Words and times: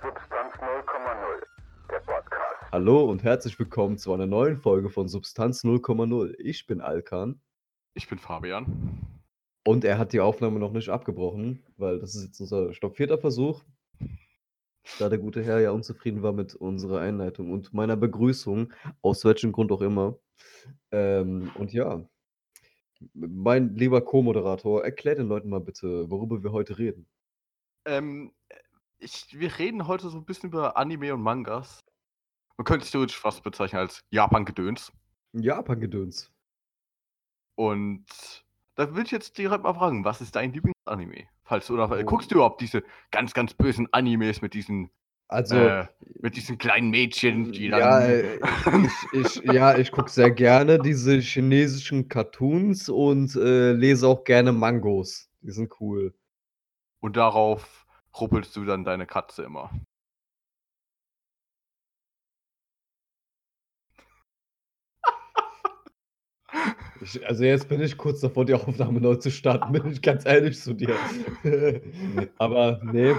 Substanz 0.00 0.54
0,0, 0.54 1.42
der 1.90 1.98
Podcast. 2.00 2.70
Hallo 2.70 3.04
und 3.10 3.24
herzlich 3.24 3.58
willkommen 3.58 3.98
zu 3.98 4.12
einer 4.12 4.26
neuen 4.26 4.56
Folge 4.56 4.90
von 4.90 5.08
Substanz 5.08 5.64
0,0. 5.64 6.34
Ich 6.38 6.66
bin 6.66 6.80
Alkan 6.80 7.40
Ich 7.94 8.08
bin 8.08 8.18
Fabian. 8.18 9.00
und 9.66 9.84
er 9.84 9.98
hat 9.98 10.12
die 10.12 10.20
Aufnahme 10.20 10.60
noch 10.60 10.70
nicht 10.70 10.88
abgebrochen, 10.88 11.64
weil 11.76 11.98
das 11.98 12.14
ist 12.14 12.24
jetzt 12.26 12.40
unser 12.40 12.72
Stopp 12.74 12.96
vierter 12.96 13.18
Versuch, 13.18 13.64
da 15.00 15.08
der 15.08 15.18
gute 15.18 15.42
Herr 15.42 15.58
ja 15.58 15.72
unzufrieden 15.72 16.22
war 16.22 16.32
mit 16.32 16.54
unserer 16.54 17.00
Einleitung 17.00 17.50
und 17.50 17.74
meiner 17.74 17.96
Begrüßung, 17.96 18.72
aus 19.02 19.24
welchem 19.24 19.50
Grund 19.50 19.72
auch 19.72 19.82
immer. 19.82 20.16
Ähm, 20.92 21.50
und 21.56 21.72
ja, 21.72 22.08
mein 23.14 23.74
lieber 23.74 24.00
Co-Moderator, 24.00 24.84
erklär 24.84 25.16
den 25.16 25.26
Leuten 25.28 25.48
mal 25.48 25.60
bitte, 25.60 26.08
worüber 26.08 26.42
wir 26.44 26.52
heute 26.52 26.78
reden. 26.78 27.08
Ähm, 27.84 28.32
ich, 28.98 29.38
wir 29.38 29.58
reden 29.58 29.86
heute 29.86 30.08
so 30.08 30.18
ein 30.18 30.24
bisschen 30.24 30.50
über 30.50 30.76
Anime 30.76 31.14
und 31.14 31.22
Mangas. 31.22 31.80
Man 32.56 32.64
könnte 32.64 32.84
es 32.84 32.90
theoretisch 32.90 33.18
fast 33.18 33.42
bezeichnen 33.42 33.80
als 33.80 34.00
Japan-Gedöns. 34.10 34.92
Japan-Gedöns. 35.32 36.30
Und 37.54 38.04
da 38.74 38.94
will 38.94 39.04
ich 39.04 39.10
jetzt 39.10 39.36
direkt 39.38 39.64
mal 39.64 39.74
fragen, 39.74 40.04
was 40.04 40.20
ist 40.20 40.36
dein 40.36 40.52
Lieblingsanime? 40.52 41.26
Falls 41.44 41.66
du 41.66 41.74
oder 41.74 41.90
Oh. 41.90 42.04
guckst 42.04 42.30
du 42.30 42.36
überhaupt 42.36 42.60
diese 42.60 42.82
ganz, 43.10 43.34
ganz 43.34 43.54
bösen 43.54 43.88
Animes 43.92 44.42
mit 44.42 44.54
diesen, 44.54 44.90
Also, 45.28 45.56
äh, 45.56 45.86
mit 46.20 46.36
diesen 46.36 46.58
kleinen 46.58 46.90
Mädchen, 46.90 47.52
die 47.52 47.68
dann. 47.68 47.80
Ja, 47.80 48.00
äh, 48.00 48.36
ich, 49.12 49.12
ich, 49.12 49.34
ja, 49.44 49.76
ich 49.76 49.90
gucke 49.90 50.10
sehr 50.10 50.30
gerne 50.30 50.78
diese 50.78 51.18
chinesischen 51.18 52.08
Cartoons 52.08 52.88
und 52.88 53.34
äh, 53.36 53.72
lese 53.72 54.06
auch 54.08 54.24
gerne 54.24 54.52
Mangos. 54.52 55.28
Die 55.40 55.50
sind 55.52 55.72
cool. 55.80 56.14
Und 57.00 57.16
darauf 57.16 57.86
ruppelst 58.20 58.54
du 58.56 58.64
dann 58.64 58.84
deine 58.84 59.06
Katze 59.06 59.42
immer. 59.42 59.70
Ich, 67.00 67.24
also 67.26 67.44
jetzt 67.44 67.68
bin 67.68 67.80
ich 67.80 67.96
kurz 67.96 68.20
davor, 68.20 68.44
die 68.44 68.54
Aufnahme 68.54 69.00
neu 69.00 69.14
zu 69.16 69.30
starten, 69.30 69.72
bin 69.72 69.92
ich 69.92 70.02
ganz 70.02 70.26
ehrlich 70.26 70.60
zu 70.60 70.74
dir. 70.74 70.96
Aber 72.38 72.80
nee, 72.82 73.14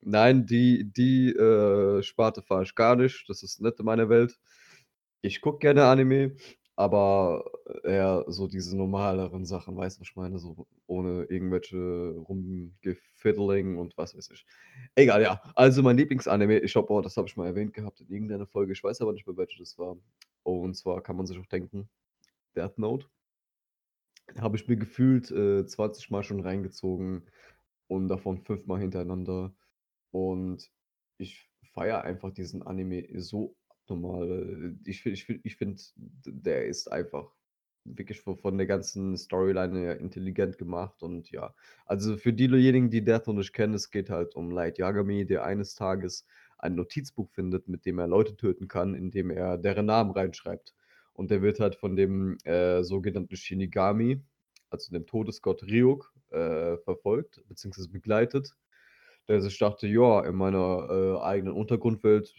nein, 0.00 0.46
die, 0.46 0.90
die 0.92 1.30
äh, 1.30 2.02
Sparte 2.02 2.42
fahre 2.42 2.64
ich 2.64 2.74
gar 2.74 2.96
nicht. 2.96 3.28
Das 3.28 3.42
ist 3.42 3.60
nicht 3.60 3.78
in 3.78 3.84
meiner 3.84 4.08
Welt. 4.08 4.38
Ich 5.22 5.40
gucke 5.40 5.58
gerne 5.58 5.84
Anime, 5.84 6.36
aber 6.76 7.44
eher 7.84 8.24
so 8.28 8.48
diese 8.48 8.76
normaleren 8.76 9.44
Sachen, 9.44 9.76
weißt 9.76 9.98
du, 9.98 10.00
was 10.00 10.08
ich 10.08 10.16
meine? 10.16 10.38
So 10.38 10.66
ohne 10.86 11.24
irgendwelche 11.24 11.76
Rumgefiddling 12.28 13.78
und 13.78 13.96
was 13.96 14.16
weiß 14.16 14.30
ich. 14.30 14.44
Egal, 14.96 15.22
ja. 15.22 15.40
Also 15.54 15.82
mein 15.82 15.96
Lieblingsanime, 15.96 16.58
ich 16.58 16.72
glaube, 16.72 17.00
das 17.02 17.16
habe 17.16 17.28
ich 17.28 17.36
mal 17.36 17.46
erwähnt 17.46 17.74
gehabt 17.74 18.00
in 18.00 18.08
irgendeiner 18.08 18.46
Folge, 18.46 18.72
ich 18.72 18.82
weiß 18.82 19.00
aber 19.00 19.12
nicht 19.12 19.26
mehr, 19.26 19.36
welche 19.36 19.58
das 19.58 19.78
war. 19.78 19.96
Und 20.42 20.74
zwar 20.76 21.00
kann 21.02 21.16
man 21.16 21.26
sich 21.26 21.38
auch 21.38 21.46
denken, 21.46 21.88
Death 22.56 22.78
Note. 22.78 23.06
Habe 24.38 24.56
ich 24.56 24.66
mir 24.66 24.76
gefühlt 24.76 25.30
äh, 25.30 25.66
20 25.66 26.10
Mal 26.10 26.22
schon 26.22 26.40
reingezogen 26.40 27.26
und 27.88 28.08
davon 28.08 28.38
fünfmal 28.38 28.80
hintereinander. 28.80 29.54
Und 30.10 30.70
ich 31.18 31.50
feiere 31.72 32.02
einfach 32.02 32.30
diesen 32.30 32.62
Anime 32.62 33.06
so 33.20 33.56
Ich 34.84 35.02
finde, 35.02 35.14
ich 35.14 35.24
find, 35.24 35.40
ich 35.44 35.56
find, 35.56 35.92
der 35.96 36.66
ist 36.66 36.88
einfach 36.88 37.30
wirklich 37.84 38.20
von, 38.22 38.56
der 38.56 38.66
ganzen 38.66 39.16
Storyline 39.16 39.78
her 39.78 39.98
intelligent 39.98 40.58
gemacht. 40.58 41.02
Und 41.02 41.30
ja, 41.30 41.54
also 41.86 42.16
für 42.16 42.32
diejenigen, 42.32 42.90
die 42.90 43.04
Death 43.04 43.26
Note 43.26 43.38
nicht 43.38 43.52
kennen, 43.52 43.74
es 43.74 43.90
geht 43.90 44.10
halt 44.10 44.34
um 44.36 44.50
Light 44.50 44.78
Yagami, 44.78 45.26
der 45.26 45.44
eines 45.44 45.74
Tages 45.74 46.26
ein 46.58 46.74
Notizbuch 46.74 47.28
findet, 47.30 47.68
mit 47.68 47.84
dem 47.84 47.98
er 47.98 48.06
Leute 48.06 48.36
töten 48.36 48.68
kann, 48.68 48.94
indem 48.94 49.30
er 49.30 49.58
deren 49.58 49.86
Namen 49.86 50.12
reinschreibt. 50.12 50.74
Und 51.12 51.30
der 51.30 51.42
wird 51.42 51.60
halt 51.60 51.76
von 51.76 51.94
dem 51.94 52.38
äh, 52.44 52.82
sogenannten 52.82 53.36
Shinigami, 53.36 54.22
also 54.70 54.90
dem 54.92 55.06
Todesgott 55.06 55.62
Ryuk, 55.64 56.12
äh, 56.30 56.78
verfolgt 56.78 57.42
bzw. 57.48 57.88
begleitet. 57.88 58.56
Der 59.28 59.40
sich 59.40 59.58
dachte, 59.58 59.86
ja, 59.86 60.24
in 60.24 60.34
meiner 60.34 60.88
äh, 60.90 61.22
eigenen 61.22 61.54
Untergrundwelt 61.54 62.34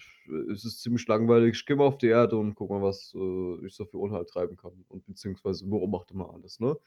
ist 0.47 0.65
es 0.65 0.79
ziemlich 0.81 1.07
langweilig. 1.07 1.55
Ich 1.55 1.65
gehe 1.65 1.75
mal 1.75 1.85
auf 1.85 1.97
die 1.97 2.07
Erde 2.07 2.37
und 2.37 2.55
guck 2.55 2.69
mal, 2.69 2.81
was 2.81 3.13
äh, 3.15 3.65
ich 3.65 3.73
so 3.73 3.85
für 3.85 3.97
Unhalt 3.97 4.29
treiben 4.29 4.55
kann. 4.55 4.85
Und 4.87 5.05
beziehungsweise 5.05 5.65
beobachte 5.65 6.15
mal 6.15 6.29
alles, 6.29 6.59
ne? 6.59 6.77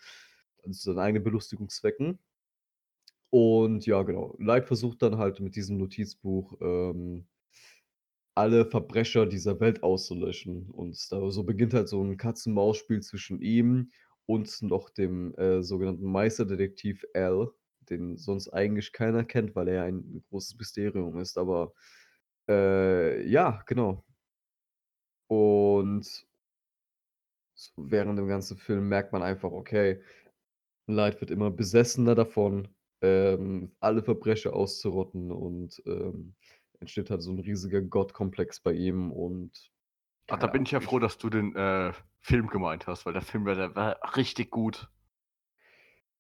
Also 0.63 0.93
seine 0.93 1.03
eigenen 1.03 1.25
Belustigungszwecken. 1.25 2.19
Und 3.31 3.87
ja, 3.87 4.03
genau. 4.03 4.37
Light 4.39 4.67
versucht 4.67 5.03
dann 5.03 5.19
halt 5.19 5.41
mit 5.41 5.57
diesem 5.57 5.79
Notizbuch 5.79 6.57
ähm, 6.61 7.27
alle 8.35 8.65
Verbrecher 8.67 9.27
dieser 9.27 9.59
Welt 9.61 9.83
auszulöschen. 9.83 10.71
Und 10.71 10.97
da, 11.11 11.31
so 11.31 11.43
beginnt 11.43 11.75
halt 11.75 11.89
so 11.89 12.03
ein 12.03 12.17
Katz-und-Maus-Spiel 12.17 13.01
zwischen 13.03 13.41
ihm 13.43 13.91
und 14.27 14.63
noch 14.63 14.91
dem 14.91 15.35
äh, 15.35 15.63
sogenannten 15.63 16.11
Meisterdetektiv 16.11 17.05
Al, 17.15 17.51
den 17.91 18.17
sonst 18.17 18.49
eigentlich 18.51 18.93
keiner 18.93 19.25
kennt, 19.25 19.55
weil 19.57 19.69
er 19.69 19.85
ein 19.85 20.25
großes 20.31 20.57
Mysterium 20.59 21.19
ist. 21.19 21.39
Aber 21.39 21.73
äh, 22.49 23.27
ja, 23.29 23.63
genau. 23.67 24.05
Und 25.29 26.27
während 27.77 28.19
dem 28.19 28.29
ganzen 28.29 28.57
Film 28.57 28.89
merkt 28.89 29.13
man 29.13 29.23
einfach, 29.23 29.51
okay, 29.51 30.03
Light 30.87 31.21
wird 31.21 31.31
immer 31.31 31.51
besessener 31.51 32.15
davon, 32.15 32.69
ähm, 33.03 33.73
alle 33.81 34.03
Verbrecher 34.03 34.55
auszurotten 34.55 35.31
und 35.31 35.83
ähm, 35.87 36.35
entsteht 36.81 37.11
halt 37.11 37.23
so 37.23 37.33
ein 37.33 37.39
riesiger 37.39 37.83
Gottkomplex 37.83 38.61
bei 38.61 38.73
ihm 38.73 39.13
und 39.13 39.71
Ach, 40.31 40.39
da 40.39 40.47
bin 40.47 40.65
ich 40.65 40.73
ja 40.73 40.81
froh, 40.81 40.99
dass 40.99 41.17
du 41.17 41.31
den 41.31 41.55
äh, 41.57 41.93
Film 42.21 42.49
gemeint 42.49 42.87
hast, 42.87 43.07
weil 43.07 43.15
der 43.15 43.23
Film 43.23 43.47
war, 43.47 43.55
der 43.55 43.75
war 43.75 44.17
richtig 44.17 44.51
gut. 44.51 44.91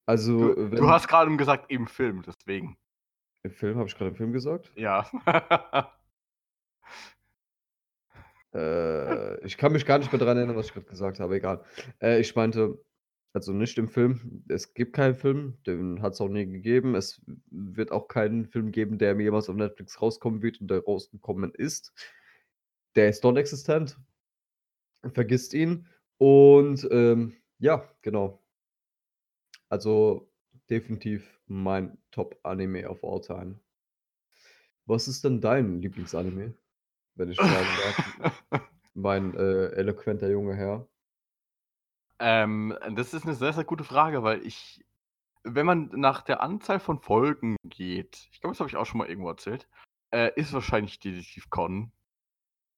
Also, 0.09 0.55
Du, 0.55 0.71
du 0.71 0.89
hast 0.89 1.07
gerade 1.07 1.37
gesagt 1.37 1.71
im 1.71 1.87
Film, 1.87 2.23
deswegen. 2.27 2.79
im 3.43 3.51
Film, 3.51 3.77
habe 3.77 3.89
ich 3.89 3.95
gerade 3.95 4.09
im 4.11 4.17
Film 4.17 4.33
gesagt? 4.33 4.73
Ja. 4.75 5.09
Äh, 8.55 9.45
ich 9.45 9.59
kann 9.59 9.73
mich 9.73 9.85
gar 9.85 9.99
nicht 9.99 10.11
mehr 10.11 10.19
daran 10.19 10.39
erinnern, 10.39 10.57
was 10.57 10.69
ich 10.69 10.73
gerade 10.73 10.87
gesagt 10.87 11.21
habe, 11.21 11.37
egal. 11.37 11.63
Äh, 12.01 12.19
ich 12.19 12.35
meinte, 12.35 12.83
also 13.35 13.53
nicht 13.53 13.77
im 13.77 13.89
Film, 13.89 14.43
es 14.49 14.73
gibt 14.73 14.95
keinen 14.95 15.15
Film, 15.15 15.59
den 15.67 16.01
hat 16.01 16.15
es 16.15 16.21
auch 16.23 16.31
nie 16.31 16.47
gegeben. 16.47 16.95
Es 16.95 17.21
wird 17.51 17.93
auch 17.93 18.09
keinen 18.09 18.47
Film 18.47 18.73
geben, 18.73 18.97
der 18.97 19.15
mir 19.15 19.25
jemals 19.25 19.51
auf 19.51 19.57
Netflix 19.57 20.01
rauskommen 20.01 20.41
wird 20.41 20.63
und 20.63 20.71
der 20.71 20.83
rausgekommen 20.83 21.53
ist. 21.55 21.93
Der 22.97 23.11
ist 23.11 23.23
non-existent. 23.23 23.99
Vergisst 25.13 25.53
ihn. 25.53 25.87
Und 26.17 26.89
ähm, 26.91 27.37
ja, 27.59 27.87
genau. 28.01 28.43
Also 29.69 30.31
definitiv 30.71 31.41
mein 31.47 31.99
Top-Anime 32.11 32.89
of 32.89 33.03
all 33.05 33.21
time. 33.21 33.59
Was 34.87 35.09
ist 35.09 35.25
denn 35.25 35.41
dein 35.41 35.81
Lieblingsanime? 35.81 36.55
Wenn 37.15 37.31
ich 37.31 37.37
fragen 37.37 37.69
darf. 38.23 38.45
Mein 38.95 39.35
äh, 39.35 39.67
eloquenter 39.73 40.29
junge 40.29 40.57
Herr. 40.57 40.89
ähm, 42.19 42.77
das 42.95 43.15
ist 43.15 43.25
eine 43.25 43.35
sehr, 43.35 43.53
sehr 43.53 43.65
gute 43.65 43.85
Frage, 43.85 44.23
weil 44.25 44.45
ich, 44.45 44.85
wenn 45.45 45.67
man 45.67 45.91
nach 45.93 46.23
der 46.23 46.43
Anzahl 46.43 46.81
von 46.81 47.01
Folgen 47.01 47.57
geht, 47.65 48.29
ich 48.33 48.41
glaube, 48.41 48.55
das 48.55 48.61
habe 48.61 48.71
ich 48.71 48.77
auch 48.77 48.87
schon 48.87 48.99
mal 48.99 49.09
irgendwo 49.09 49.29
erzählt, 49.29 49.69
äh, 50.11 50.33
ist 50.35 50.53
wahrscheinlich 50.53 50.99
Detektiv 50.99 51.51
Conan. 51.51 51.93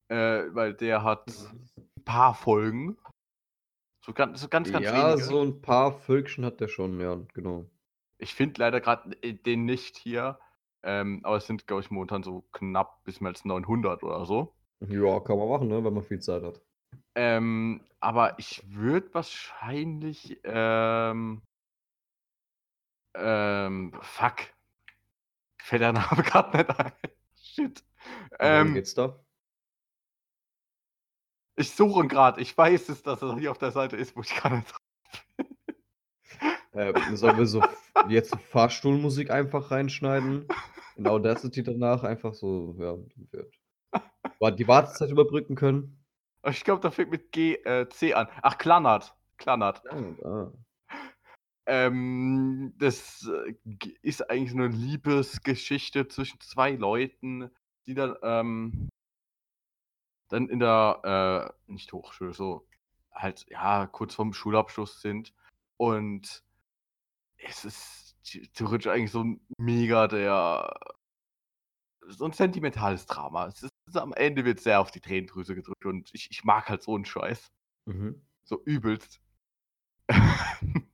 Äh, 0.09 0.53
weil 0.53 0.73
der 0.73 1.03
hat 1.03 1.27
ein 1.77 2.03
paar 2.03 2.35
Folgen. 2.35 2.97
So 4.03 4.13
ganz, 4.13 4.41
so 4.41 4.47
ganz, 4.47 4.71
ganz 4.71 4.85
Ja, 4.85 5.11
wenige. 5.11 5.23
so 5.23 5.41
ein 5.41 5.61
paar 5.61 5.91
Völkchen 5.91 6.43
hat 6.43 6.59
der 6.59 6.67
schon, 6.67 6.99
ja, 6.99 7.19
genau. 7.33 7.65
Ich 8.17 8.33
finde 8.33 8.59
leider 8.59 8.81
gerade 8.81 9.15
den 9.15 9.65
nicht 9.65 9.97
hier. 9.97 10.39
Ähm, 10.83 11.21
aber 11.23 11.37
es 11.37 11.45
sind, 11.45 11.67
glaube 11.67 11.81
ich, 11.81 11.91
momentan 11.91 12.23
so 12.23 12.41
knapp 12.51 13.03
bis 13.03 13.21
mehr 13.21 13.29
als 13.29 13.45
900 13.45 14.03
oder 14.03 14.25
so. 14.25 14.55
Ja, 14.87 15.19
kann 15.19 15.37
man 15.37 15.47
machen, 15.47 15.67
ne, 15.67 15.83
wenn 15.83 15.93
man 15.93 16.03
viel 16.03 16.19
Zeit 16.19 16.41
hat. 16.41 16.59
Ähm, 17.13 17.81
aber 17.99 18.39
ich 18.39 18.63
würde 18.67 19.13
wahrscheinlich, 19.13 20.39
ähm, 20.43 21.43
ähm, 23.13 23.93
fuck. 24.01 24.37
Fällt 25.61 25.81
der 25.83 25.93
Name 25.93 26.23
gerade 26.23 26.57
nicht 26.57 26.79
ein. 26.79 26.91
Shit. 27.35 27.83
Ähm, 28.39 28.73
geht's 28.73 28.95
da? 28.95 29.19
Ich 31.55 31.71
suche 31.71 32.01
ihn 32.01 32.07
gerade. 32.07 32.41
Ich 32.41 32.57
weiß 32.57 32.89
es, 32.89 33.03
dass 33.03 33.21
er 33.21 33.37
hier 33.37 33.51
auf 33.51 33.57
der 33.57 33.71
Seite 33.71 33.97
ist, 33.97 34.15
wo 34.15 34.21
ich 34.21 34.33
gerade 34.35 34.61
drauf 34.61 34.79
Äh, 36.73 36.93
sollen 37.15 37.37
wir 37.37 37.45
so 37.45 37.61
jetzt 38.07 38.35
Fahrstuhlmusik 38.49 39.29
einfach 39.29 39.71
reinschneiden? 39.71 40.47
In 40.95 41.07
Audacity 41.07 41.63
danach 41.63 42.03
einfach 42.03 42.33
so, 42.33 42.75
ja, 42.79 42.95
wird. 43.31 43.53
Die 44.57 44.67
Wartezeit 44.67 45.09
überbrücken 45.09 45.55
können? 45.55 46.03
Ich 46.47 46.63
glaube, 46.63 46.81
da 46.81 46.89
fängt 46.89 47.11
mit 47.11 47.31
G, 47.31 47.55
äh, 47.55 47.87
C 47.89 48.13
an. 48.13 48.27
Ach, 48.41 48.57
Klannert. 48.57 49.13
Klannert. 49.37 49.83
Ah, 49.89 50.27
ah. 50.27 50.51
Ähm, 51.67 52.73
das 52.77 53.29
äh, 53.29 53.53
ist 54.01 54.29
eigentlich 54.29 54.51
so 54.51 54.57
eine 54.57 54.67
Liebesgeschichte 54.67 56.07
zwischen 56.07 56.39
zwei 56.39 56.71
Leuten, 56.71 57.51
die 57.85 57.91
die 57.91 57.95
dann, 57.95 58.15
ähm, 58.23 58.89
dann 60.31 60.49
in 60.49 60.59
der, 60.59 61.53
äh, 61.67 61.71
nicht 61.71 61.91
Hochschule, 61.93 62.33
so 62.33 62.67
halt, 63.11 63.45
ja, 63.49 63.87
kurz 63.87 64.15
vorm 64.15 64.33
Schulabschluss 64.33 65.01
sind. 65.01 65.33
Und 65.77 66.43
es 67.37 67.65
ist 67.65 68.15
the- 68.23 68.47
theoretisch 68.53 68.87
eigentlich 68.87 69.11
so 69.11 69.23
ein 69.23 69.45
mega 69.57 70.07
der, 70.07 70.79
so 72.07 72.25
ein 72.25 72.31
sentimentales 72.33 73.05
Drama. 73.05 73.47
Es 73.47 73.63
ist, 73.63 73.71
am 73.95 74.13
Ende 74.13 74.45
wird 74.45 74.59
sehr 74.59 74.79
auf 74.79 74.91
die 74.91 75.01
Tränendrüse 75.01 75.53
gedrückt 75.55 75.85
und 75.85 76.09
ich, 76.13 76.29
ich 76.31 76.43
mag 76.43 76.69
halt 76.69 76.81
so 76.83 76.95
einen 76.95 77.05
Scheiß. 77.05 77.51
Mhm. 77.85 78.25
So 78.43 78.61
übelst. 78.63 79.19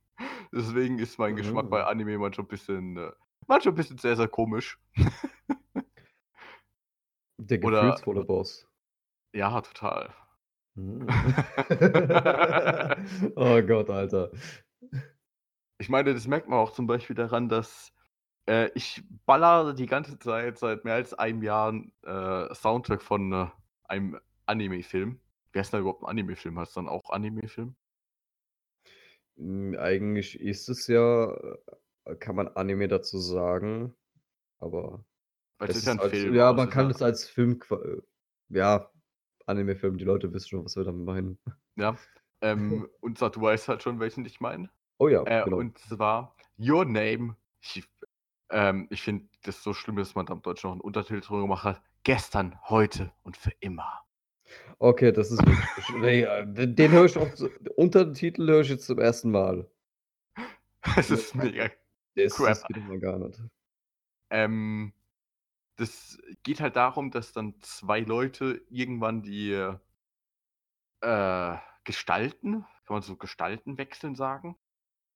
Deswegen 0.52 0.98
ist 0.98 1.18
mein 1.18 1.36
Geschmack 1.36 1.70
bei 1.70 1.82
Mhm. 1.82 1.88
Anime 1.88 2.18
manchmal 2.18 2.46
ein 2.46 2.48
bisschen, 2.48 2.96
äh, 2.96 3.12
manchmal 3.46 3.72
ein 3.74 3.76
bisschen 3.76 3.98
sehr, 3.98 4.16
sehr 4.16 4.28
komisch. 4.28 4.78
Der 7.40 7.62
Oder- 7.62 7.82
gefühlsvolle 7.82 8.24
Boss. 8.24 8.66
Ja, 9.32 9.60
total. 9.60 10.14
Mhm. 10.74 11.06
oh 13.36 13.62
Gott, 13.62 13.90
Alter. 13.90 14.30
Ich 15.78 15.88
meine, 15.88 16.14
das 16.14 16.26
merkt 16.26 16.48
man 16.48 16.58
auch 16.58 16.72
zum 16.72 16.86
Beispiel 16.86 17.16
daran, 17.16 17.48
dass 17.48 17.92
äh, 18.46 18.70
ich 18.74 19.02
baller 19.26 19.74
die 19.74 19.86
ganze 19.86 20.18
Zeit 20.18 20.58
seit 20.58 20.84
mehr 20.84 20.94
als 20.94 21.14
einem 21.14 21.42
Jahr 21.42 21.74
äh, 22.02 22.54
Soundtrack 22.54 23.02
von 23.02 23.32
äh, 23.32 23.46
einem 23.84 24.18
Anime-Film. 24.46 25.20
Wer 25.52 25.62
ist 25.62 25.72
denn 25.72 25.80
überhaupt 25.80 26.02
ein 26.02 26.08
Anime-Film? 26.08 26.58
Heißt 26.58 26.76
dann 26.76 26.88
auch 26.88 27.10
Anime-Film? 27.10 27.74
Hm, 29.36 29.76
eigentlich 29.78 30.40
ist 30.40 30.68
es 30.68 30.86
ja 30.86 31.32
äh, 32.08 32.16
kann 32.16 32.36
man 32.36 32.48
Anime 32.48 32.88
dazu 32.88 33.18
sagen, 33.18 33.94
aber 34.58 35.04
Weil 35.58 35.70
es 35.70 35.76
ist 35.76 35.86
ja 35.86 35.92
ein 35.92 36.00
als 36.00 36.10
Film. 36.10 36.34
ja, 36.34 36.52
man 36.52 36.70
kann 36.70 36.90
es 36.90 37.02
als 37.02 37.28
Film 37.28 37.60
äh, 37.70 38.00
ja, 38.48 38.90
Anime-Film, 39.48 39.98
die 39.98 40.04
Leute 40.04 40.32
wissen 40.32 40.48
schon, 40.48 40.64
was 40.64 40.76
wir 40.76 40.84
damit 40.84 41.04
meinen. 41.04 41.38
Ja. 41.76 41.96
Ähm, 42.40 42.88
und 43.00 43.18
zwar, 43.18 43.30
du 43.30 43.40
weißt 43.40 43.68
halt 43.68 43.82
schon, 43.82 44.00
welchen 44.00 44.24
ich 44.24 44.40
meine. 44.40 44.70
Oh 44.98 45.08
ja, 45.08 45.22
Äh, 45.24 45.44
genau. 45.44 45.58
Und 45.58 45.78
zwar 45.78 46.34
Your 46.58 46.84
Name. 46.84 47.36
Ich, 47.60 47.84
ähm, 48.50 48.86
ich 48.90 49.02
finde 49.02 49.26
das 49.44 49.62
so 49.62 49.72
schlimm, 49.72 49.96
dass 49.96 50.14
man 50.14 50.26
da 50.26 50.34
im 50.34 50.42
Deutschen 50.42 50.68
noch 50.68 50.74
einen 50.74 50.80
Untertitel 50.80 51.20
drüber 51.20 51.42
gemacht 51.42 51.64
hat. 51.64 51.82
Gestern, 52.04 52.58
heute 52.68 53.12
und 53.22 53.36
für 53.36 53.52
immer. 53.60 54.04
Okay, 54.78 55.12
das 55.12 55.30
ist 55.30 55.44
wirklich 55.44 56.22
ja, 56.22 56.44
den 56.44 56.74
den 56.74 56.92
höre 56.92 57.04
ich 57.04 57.16
auch 57.16 57.28
Untertitel 57.76 58.46
höre 58.48 58.60
ich 58.60 58.70
jetzt 58.70 58.86
zum 58.86 58.98
ersten 58.98 59.30
Mal. 59.30 59.68
Es 60.96 61.10
ist 61.10 61.34
mega. 61.34 61.70
Das 62.14 62.34
Crap. 62.34 62.48
das 62.48 62.64
geht 62.64 62.86
mal 62.86 62.98
gar 62.98 63.18
nicht. 63.18 63.40
Ähm, 64.30 64.92
das 65.78 66.18
geht 66.42 66.60
halt 66.60 66.76
darum, 66.76 67.10
dass 67.10 67.32
dann 67.32 67.54
zwei 67.60 68.00
Leute 68.00 68.62
irgendwann 68.68 69.22
die 69.22 69.52
äh, 71.00 71.56
Gestalten, 71.84 72.62
kann 72.84 72.94
man 72.94 73.02
so 73.02 73.16
Gestalten 73.16 73.78
wechseln 73.78 74.14
sagen? 74.14 74.56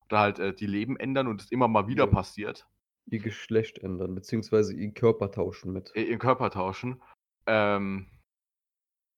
Oder 0.05 0.19
halt 0.19 0.39
äh, 0.39 0.53
die 0.53 0.67
Leben 0.67 0.97
ändern 0.97 1.27
und 1.27 1.41
es 1.41 1.51
immer 1.51 1.67
mal 1.67 1.87
wieder 1.87 2.05
Ja. 2.05 2.11
passiert. 2.11 2.67
Ihr 3.07 3.19
Geschlecht 3.19 3.79
ändern, 3.79 4.15
beziehungsweise 4.15 4.73
ihren 4.73 4.93
Körper 4.93 5.31
tauschen 5.31 5.73
mit. 5.73 5.91
äh, 5.95 6.03
ihren 6.03 6.19
Körper 6.19 6.49
tauschen. 6.49 7.01
Ähm, 7.47 8.07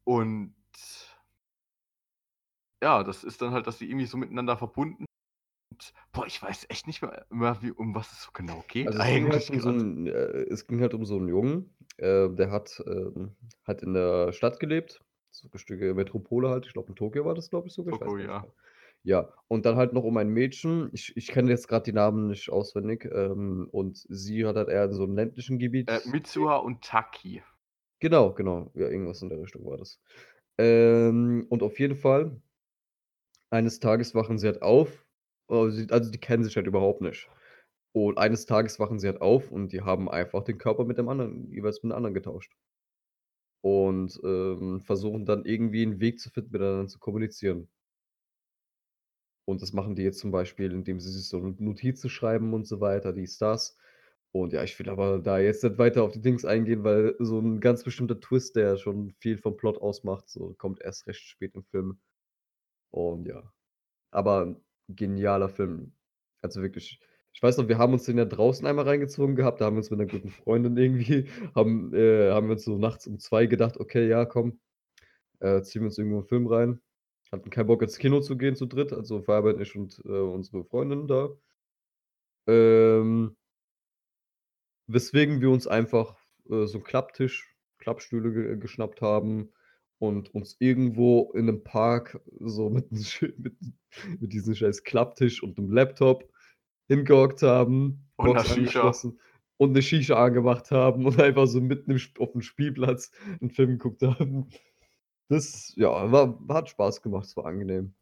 und 0.05 0.55
ja, 2.83 3.03
das 3.03 3.23
ist 3.23 3.41
dann 3.41 3.51
halt, 3.51 3.67
dass 3.67 3.79
sie 3.79 3.89
irgendwie 3.89 4.05
so 4.05 4.17
miteinander 4.17 4.57
verbunden 4.57 5.05
sind. 5.05 5.14
Boah, 6.11 6.25
ich 6.27 6.41
weiß 6.41 6.67
echt 6.69 6.87
nicht 6.87 7.01
mehr, 7.01 7.25
mehr 7.29 7.61
wie, 7.61 7.71
um 7.71 7.93
was 7.95 8.11
es 8.11 8.23
so 8.23 8.31
genau 8.31 8.63
geht. 8.67 8.87
Also 8.87 8.99
es 8.99 9.09
ging, 9.11 9.31
halt 9.33 9.49
um 9.49 9.59
so 9.59 9.69
grad. 9.69 9.71
'n, 9.71 10.05
äh, 10.07 10.11
es 10.51 10.67
ging 10.67 10.79
halt 10.81 10.93
um 10.93 11.05
so 11.05 11.17
einen 11.17 11.27
Jungen, 11.27 11.75
äh, 11.97 12.29
der 12.29 12.51
hat, 12.51 12.83
ähm, 12.85 13.35
hat 13.63 13.81
in 13.81 13.93
der 13.93 14.31
Stadt 14.31 14.59
gelebt, 14.59 15.03
so 15.31 15.47
'n 15.51 15.57
Stück 15.57 15.81
Metropole 15.95 16.49
halt. 16.49 16.67
Ich 16.67 16.73
glaube, 16.73 16.89
in 16.89 16.95
Tokio 16.95 17.25
war 17.25 17.33
das, 17.33 17.49
glaube 17.49 17.67
ich, 17.67 17.73
sogar. 17.73 17.97
Tokio, 17.99 18.17
nicht 18.19 18.19
ja. 18.19 18.43
mehr. 18.43 18.53
Ja, 19.03 19.33
und 19.47 19.65
dann 19.65 19.75
halt 19.75 19.93
noch 19.93 20.03
um 20.03 20.17
ein 20.17 20.29
Mädchen. 20.29 20.89
Ich 20.93 21.15
ich 21.17 21.27
kenne 21.27 21.49
jetzt 21.51 21.67
gerade 21.67 21.83
die 21.83 21.93
Namen 21.93 22.27
nicht 22.27 22.49
auswendig, 22.49 23.05
ähm, 23.11 23.67
und 23.71 23.97
sie 24.09 24.45
hat 24.45 24.55
halt 24.55 24.69
eher 24.69 24.85
in 24.85 24.93
so 24.93 25.05
'nem 25.05 25.15
ländlichen 25.15 25.57
Gebiet 25.59 25.87
Äh. 25.87 26.01
Mitsuha 26.03 26.57
und 26.57 26.83
Taki. 26.83 27.43
Genau, 28.01 28.33
genau. 28.33 28.71
Ja, 28.75 28.87
irgendwas 28.89 29.21
in 29.21 29.29
der 29.29 29.39
Richtung 29.41 29.65
war 29.65 29.77
das. 29.77 29.99
Ähm, 30.57 31.45
und 31.49 31.63
auf 31.63 31.79
jeden 31.79 31.95
Fall 31.95 32.41
eines 33.53 33.79
Tages 33.79 34.15
wachen 34.15 34.37
sie 34.39 34.47
halt 34.47 34.61
auf. 34.61 35.04
Oh, 35.49 35.65
also, 35.91 36.11
die 36.11 36.17
kennen 36.17 36.43
sich 36.43 36.55
halt 36.55 36.65
überhaupt 36.67 37.01
nicht. 37.01 37.29
Und 37.93 38.17
eines 38.17 38.45
Tages 38.45 38.79
wachen 38.79 38.99
sie 38.99 39.07
halt 39.07 39.21
auf 39.21 39.51
und 39.51 39.71
die 39.73 39.81
haben 39.81 40.09
einfach 40.09 40.43
den 40.43 40.57
Körper 40.57 40.85
mit 40.85 40.97
dem 40.97 41.09
anderen 41.09 41.51
jeweils 41.51 41.77
mit 41.83 41.89
'nem 41.91 41.97
anderen 41.97 42.13
getauscht. 42.15 42.53
Und, 43.65 44.19
ähm, 44.23 44.81
versuchen 44.81 45.25
dann 45.25 45.43
irgendwie 45.43 45.81
'n 45.83 45.99
Weg 45.99 46.19
zu 46.19 46.29
finden, 46.29 46.51
miteinander 46.51 46.87
zu 46.87 46.99
kommunizieren. 46.99 47.67
Und 49.47 49.61
das 49.61 49.73
machen 49.73 49.95
die 49.95 50.01
jetzt 50.01 50.19
zum 50.19 50.31
Beispiel, 50.31 50.71
indem 50.71 50.99
sie 50.99 51.11
sich 51.11 51.27
so 51.29 51.39
No 51.39 51.53
Notizen 51.59 52.09
schreiben 52.09 52.53
und 52.53 52.65
so 52.67 52.81
weiter, 52.81 53.13
dies, 53.13 53.37
das. 53.37 53.77
Und 54.31 54.53
ja, 54.53 54.63
ich 54.63 54.77
will 54.79 54.89
aber 54.89 55.19
da 55.19 55.37
jetzt 55.39 55.63
nicht 55.63 55.77
weiter 55.77 56.03
auf 56.03 56.11
die 56.11 56.21
Dings 56.21 56.45
eingehen, 56.45 56.83
weil 56.83 57.15
so 57.19 57.39
'n 57.39 57.59
ganz 57.61 57.83
bestimmter 57.83 58.19
Twist, 58.19 58.55
der 58.55 58.75
schon 58.77 59.11
viel 59.19 59.37
vom 59.37 59.55
Plot 59.55 59.77
ausmacht, 59.77 60.27
so, 60.29 60.55
kommt 60.57 60.81
erst 60.81 61.05
recht 61.07 61.21
spät 61.21 61.53
im 61.55 61.63
Film. 61.63 61.99
Und 62.91 63.27
ja. 63.27 63.51
Aber 64.11 64.61
genialer 64.89 65.49
Film. 65.49 65.93
Also 66.41 66.61
wirklich. 66.61 66.99
Ich 67.33 67.43
weiß 67.43 67.57
noch, 67.57 67.67
wir 67.67 67.77
haben 67.77 67.93
uns 67.93 68.05
den 68.05 68.17
ja 68.17 68.25
draußen 68.25 68.65
einmal 68.67 68.85
reingezogen 68.87 69.35
gehabt. 69.35 69.59
Da 69.61 69.65
haben 69.65 69.75
wir 69.75 69.79
uns 69.79 69.91
mit 69.91 69.99
'ner 69.99 70.05
guten 70.07 70.29
Freundin 70.29 70.77
irgendwie 70.77 71.27
haben 71.55 71.93
äh, 71.93 72.31
haben 72.31 72.47
wir 72.47 72.53
uns 72.53 72.63
so 72.65 72.77
nachts 72.77 73.07
um 73.07 73.19
2 73.19 73.45
gedacht: 73.47 73.77
„Okay, 73.79 74.07
ja, 74.07 74.25
komm, 74.25 74.59
äh, 75.41 75.61
ziehen 75.63 75.83
wir 75.83 75.87
uns 75.87 75.97
irgendwo 75.99 76.19
'n 76.19 76.25
Film 76.25 76.47
rein.“ 76.47 76.81
Hatten 77.31 77.49
keinen 77.51 77.67
Bock, 77.67 77.81
ins 77.83 77.97
Kino 77.99 78.21
zu 78.21 78.37
gehen 78.37 78.55
zu 78.57 78.67
dritt, 78.67 78.93
also 78.93 79.21
Fabian, 79.23 79.61
ich 79.61 79.75
und, 79.77 80.01
äh, 80.05 80.09
unsere 80.09 80.65
Freundin 80.65 81.07
da. 81.07 81.29
Ähm 82.47 83.35
weswegen 84.89 85.41
wir 85.41 85.49
uns 85.49 85.65
einfach, 85.67 86.15
äh, 86.49 86.67
so 86.67 86.77
'n 86.77 86.83
Klapptisch 86.83 87.55
Klappstühle 87.79 88.31
ge 88.31 88.57
geschnappt 88.57 89.01
haben 89.01 89.49
und 89.99 90.33
uns 90.35 90.57
irgendwo 90.59 91.31
in 91.33 91.45
'nem 91.45 91.63
Park 91.63 92.21
so 92.39 92.69
mit 92.71 92.91
mit 93.39 93.55
mit 94.19 94.33
diesem 94.33 94.55
scheiß 94.55 94.83
Klapptisch 94.83 95.43
und 95.43 95.57
'nem 95.57 95.71
Laptop 95.71 96.29
hingehockt 96.89 97.43
haben, 97.43 98.09
Und 98.19 98.41
Box 98.41 98.45
Shisha. 98.45 99.05
und 99.57 99.73
'ne 99.73 99.81
Shisha 99.83 100.23
angemacht 100.25 100.71
haben 100.71 101.05
und 101.07 101.19
einfach 101.21 101.47
so 101.47 101.61
mitten 101.61 101.91
im 101.91 101.97
Sp 102.01 102.19
aufm 102.21 102.41
Spielplatz 102.41 103.11
'n 103.41 103.49
Film 103.51 103.71
geguckt 103.73 104.03
haben. 104.03 104.49
Das, 105.29 105.73
ja, 105.77 106.11
war 106.11 106.39
hat 106.49 106.69
Spaß 106.69 107.01
gemacht, 107.03 107.25
es 107.27 107.37
war 107.37 107.45
angenehm. 107.47 107.95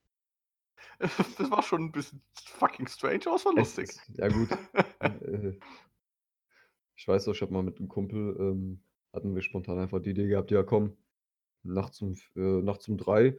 Das 1.38 1.51
war 1.51 1.63
schon 1.63 1.83
'n 1.88 1.91
bisschen 1.91 2.21
fucking 2.47 2.88
strange, 2.88 3.21
aber 3.27 3.35
es 3.35 3.45
war 3.45 3.53
Es 3.55 3.77
lustig. 3.77 3.95
ist 4.07 4.09
ja 4.17 4.29
gut. 4.29 4.57
Äh, 5.00 5.53
ich 6.97 7.07
weiß 7.07 7.27
noch, 7.27 7.33
ich 7.35 7.41
habe 7.41 7.53
mal 7.53 7.63
mit 7.63 7.79
'nem 7.79 7.88
Kumpel, 7.89 8.35
ähm 8.39 8.83
hatten 9.13 9.35
wir 9.35 9.43
spontan 9.43 9.77
einfach 9.77 10.01
die 10.01 10.09
Idee 10.12 10.27
gehabt: 10.27 10.50
„Ja, 10.51 10.63
komm, 10.63 10.97
nachts 11.63 12.01
um 12.01 12.13
äh, 12.36 12.62
nachts 12.62 12.88
um 12.89 12.98
3 12.98 13.38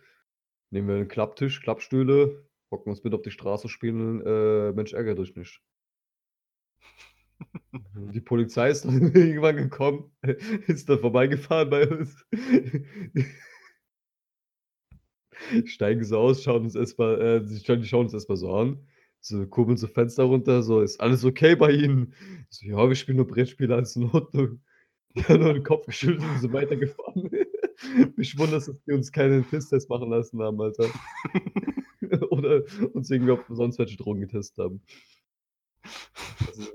nehmen 0.71 0.89
wir 0.89 0.97
'n 0.97 1.09
Klapptisch, 1.09 1.63
Klappstühle, 1.63 2.47
hocken 2.71 2.91
uns 2.91 3.05
mit 3.05 3.15
auf 3.15 3.23
die 3.23 3.31
Straße, 3.33 3.69
spielen, 3.69 4.23
äh, 4.27 4.73
Mensch 4.73 4.93
ärgere 4.95 5.17
dich 5.17 5.37
nicht.“ 5.37 5.61
Mhm, 7.73 8.13
die 8.13 8.21
Polizei 8.21 8.71
ist 8.71 8.85
dann 8.85 9.13
irgendwann 9.15 9.57
gekommen, 9.57 10.11
ist 10.67 10.89
dann 10.89 10.99
vorbeigefahren 11.01 11.71
bei 11.71 11.89
uns. 11.89 12.25
Steigen 15.67 16.05
so 16.05 16.19
aus, 16.19 16.43
schauen 16.43 16.63
uns 16.65 16.75
erst 16.75 16.99
mal 16.99 17.21
äh, 17.21 17.47
sie 17.47 17.63
schauen 17.65 17.81
die 17.81 17.87
schauen 17.89 18.05
uns 18.07 18.15
erst 18.15 18.29
mal 18.29 18.37
so 18.37 18.53
an, 18.55 18.79
so 19.21 19.47
kurbeln 19.47 19.77
so 19.77 19.87
Fenster 19.87 20.25
runter, 20.25 20.63
so: 20.63 20.81
„Ist 20.81 21.01
alles 21.01 21.25
okay 21.25 21.57
bei 21.57 21.71
Ihnen?“ 21.73 22.15
Ich 22.51 22.59
so: 22.59 22.67
„Ja, 22.67 22.89
wir 22.89 22.95
spielen 22.97 23.17
nur 23.19 23.27
Brettspiele, 23.27 23.75
alles 23.75 23.97
in 23.97 24.05
Ordnung.“ 24.05 24.61
Die 25.17 25.25
haben 25.25 25.43
nur 25.43 25.55
den 25.55 25.65
Kopf 25.65 25.87
geschüttelt 25.87 26.23
und 26.23 26.39
sind 26.39 26.53
weitergefahren. 26.53 27.31
Mich 28.17 28.39
wundert's, 28.39 28.67
dass 28.67 28.83
die 28.85 28.93
uns 28.93 29.13
keinen 29.13 29.45
Pisstest 29.45 29.89
machen 29.89 30.11
lassen 30.11 30.43
haben, 30.43 30.61
Alter. 30.61 30.87
Oder 32.31 32.63
uns 32.93 33.11
irgendwie 33.11 33.33
auf 33.33 33.45
sonst 33.49 33.79
welche 33.79 33.97
Drogen 33.97 34.21
getestet 34.21 34.59
haben. 34.59 34.83
Also 36.47 36.71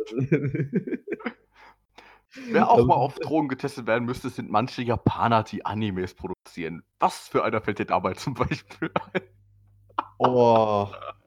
Wer 2.51 2.69
auch 2.69 2.75
Also 2.75 2.87
mal 2.87 2.95
auf 2.95 3.15
Drogen 3.15 3.47
getestet 3.47 3.87
werden 3.87 4.05
müsste, 4.05 4.29
sind 4.29 4.49
manche 4.49 4.81
Japaner, 4.81 5.43
die 5.43 5.65
Animes 5.65 6.13
produzieren. 6.13 6.83
Was 6.99 7.27
für 7.27 7.43
einer 7.43 7.61
fällt 7.61 7.79
dir 7.79 7.85
dabei 7.85 8.13
zum 8.13 8.33
Beispiel 8.33 8.91
ein? 9.13 9.21
Oh. 10.19 10.87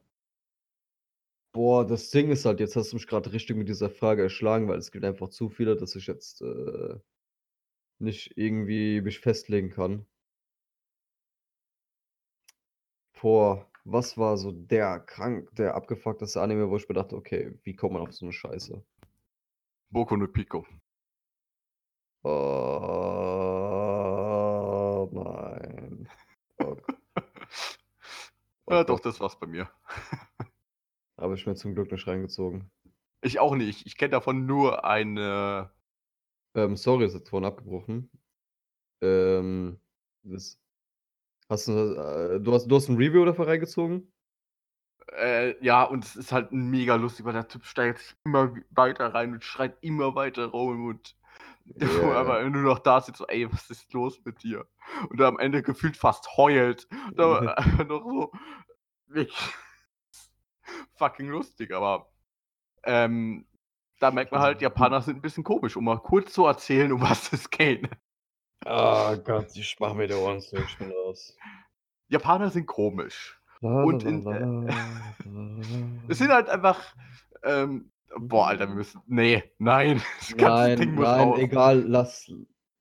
Boah, 1.54 1.86
das 1.86 2.08
Ding 2.10 2.30
ist 2.30 2.46
halt, 2.46 2.60
jetzt 2.60 2.76
hast 2.76 2.92
du 2.92 2.96
mich 2.96 3.06
grad 3.06 3.30
richtig 3.30 3.56
mit 3.56 3.68
dieser 3.68 3.90
Frage 3.90 4.22
erschlagen, 4.22 4.68
weil 4.68 4.78
es 4.78 4.90
gibt 4.90 5.04
einfach 5.04 5.28
zu 5.28 5.50
viele, 5.50 5.76
dass 5.76 5.94
ich 5.96 6.06
jetzt, 6.06 6.40
äh, 6.40 6.94
nicht 8.02 8.36
irgendwie 8.36 9.00
mich 9.00 9.20
festlegen 9.20 9.70
kann. 9.70 10.06
Vor, 13.14 13.70
was 13.84 14.18
war 14.18 14.36
so 14.36 14.52
der 14.52 15.00
krank, 15.00 15.48
der 15.54 15.74
abgefuckteste 15.74 16.40
Anime, 16.42 16.68
wo 16.68 16.76
ich 16.76 16.88
mir 16.88 16.94
dachte, 16.94 17.16
okay, 17.16 17.58
wie 17.62 17.74
kommt 17.74 17.92
man 17.94 18.02
auf 18.02 18.12
so 18.12 18.26
eine 18.26 18.32
Scheiße? 18.32 18.82
Boku 19.90 20.16
no 20.16 20.26
Pico. 20.26 20.66
Oh 22.24 22.32
nein. 25.12 26.08
Oh. 26.58 26.76
ja, 28.70 28.84
doch, 28.84 29.00
das 29.00 29.20
war's 29.20 29.38
bei 29.38 29.46
mir. 29.46 29.70
Habe 31.18 31.34
ich 31.34 31.46
mir 31.46 31.54
zum 31.54 31.74
Glück 31.74 31.90
nicht 31.92 32.06
reingezogen. 32.06 32.70
Ich 33.22 33.38
auch 33.38 33.54
nicht. 33.54 33.86
Ich 33.86 33.96
kenne 33.96 34.10
davon 34.10 34.46
nur 34.46 34.84
eine 34.84 35.70
ähm, 36.54 36.76
sorry, 36.76 37.06
ist 37.06 37.14
jetzt 37.14 37.30
vorhin 37.30 37.46
abgebrochen. 37.46 38.10
Ähm, 39.00 39.80
das, 40.22 40.60
hast 41.48 41.68
du, 41.68 41.72
äh, 41.72 42.40
du, 42.40 42.52
hast, 42.52 42.66
du 42.66 42.76
hast 42.76 42.88
ein 42.88 42.96
Review 42.96 43.24
dafür 43.24 43.46
reingezogen? 43.46 44.12
Äh, 45.16 45.62
ja, 45.64 45.82
und 45.84 46.04
es 46.04 46.16
ist 46.16 46.32
halt 46.32 46.52
mega 46.52 46.94
lustig, 46.94 47.24
weil 47.24 47.32
der 47.32 47.48
Typ 47.48 47.64
steigt 47.64 47.98
sich 47.98 48.14
immer 48.24 48.54
weiter 48.70 49.12
rein 49.14 49.32
und 49.32 49.44
schreit 49.44 49.76
immer 49.80 50.14
weiter 50.14 50.46
rum 50.46 50.86
und 50.86 51.16
Ja. 51.80 52.14
aber 52.14 52.42
nur 52.48 52.62
noch 52.62 52.80
da 52.80 53.00
sitzt 53.00 53.18
so, 53.18 53.26
ey, 53.26 53.50
was 53.52 53.70
ist 53.70 53.92
los 53.92 54.20
mit 54.24 54.42
dir? 54.42 54.66
Und 55.10 55.20
am 55.22 55.38
Ende 55.38 55.62
gefühlt 55.62 55.96
fast 55.96 56.36
heult. 56.36 56.88
Und 56.90 57.20
aber 57.20 57.56
einfach 57.58 57.86
noch 57.86 58.04
so 58.04 58.32
wirklich 59.06 59.38
fucking 60.94 61.28
lustig, 61.28 61.72
aber 61.72 62.10
ähm, 62.84 63.46
da 64.02 64.10
merkt 64.10 64.32
man 64.32 64.40
halt, 64.40 64.60
Japaner 64.60 65.00
sind 65.00 65.16
ein 65.18 65.22
bisschen 65.22 65.44
komisch, 65.44 65.76
um 65.76 65.84
mal 65.84 65.98
kurz 65.98 66.32
zu 66.32 66.44
erzählen, 66.46 66.92
um 66.92 67.00
was 67.02 67.32
es 67.32 67.48
geht. 67.50 67.88
Oh 68.66 69.16
Gott, 69.24 69.48
ich 69.54 69.76
mach 69.80 69.94
mir 69.94 70.08
die 70.08 70.14
Ohren 70.14 70.38
ich 70.38 70.78
bin 70.78 70.90
raus. 70.92 71.36
Japaner 72.08 72.50
sind 72.50 72.66
komisch. 72.66 73.38
Und 73.60 74.02
in- 74.04 74.22
la. 74.22 74.66
Es 76.08 76.18
sind 76.18 76.30
halt 76.32 76.48
einfach, 76.48 76.94
ähm, 77.44 77.92
boah, 78.18 78.48
Alter, 78.48 78.66
wir 78.68 78.74
müssen, 78.74 79.00
nee, 79.06 79.44
nein, 79.58 80.02
das 80.18 80.36
ganze 80.36 80.44
Nein, 80.44 80.78
Ding 80.78 80.94
muss 80.94 81.04
nein, 81.04 81.28
raus. 81.28 81.38
egal, 81.38 81.80
lass. 81.86 82.30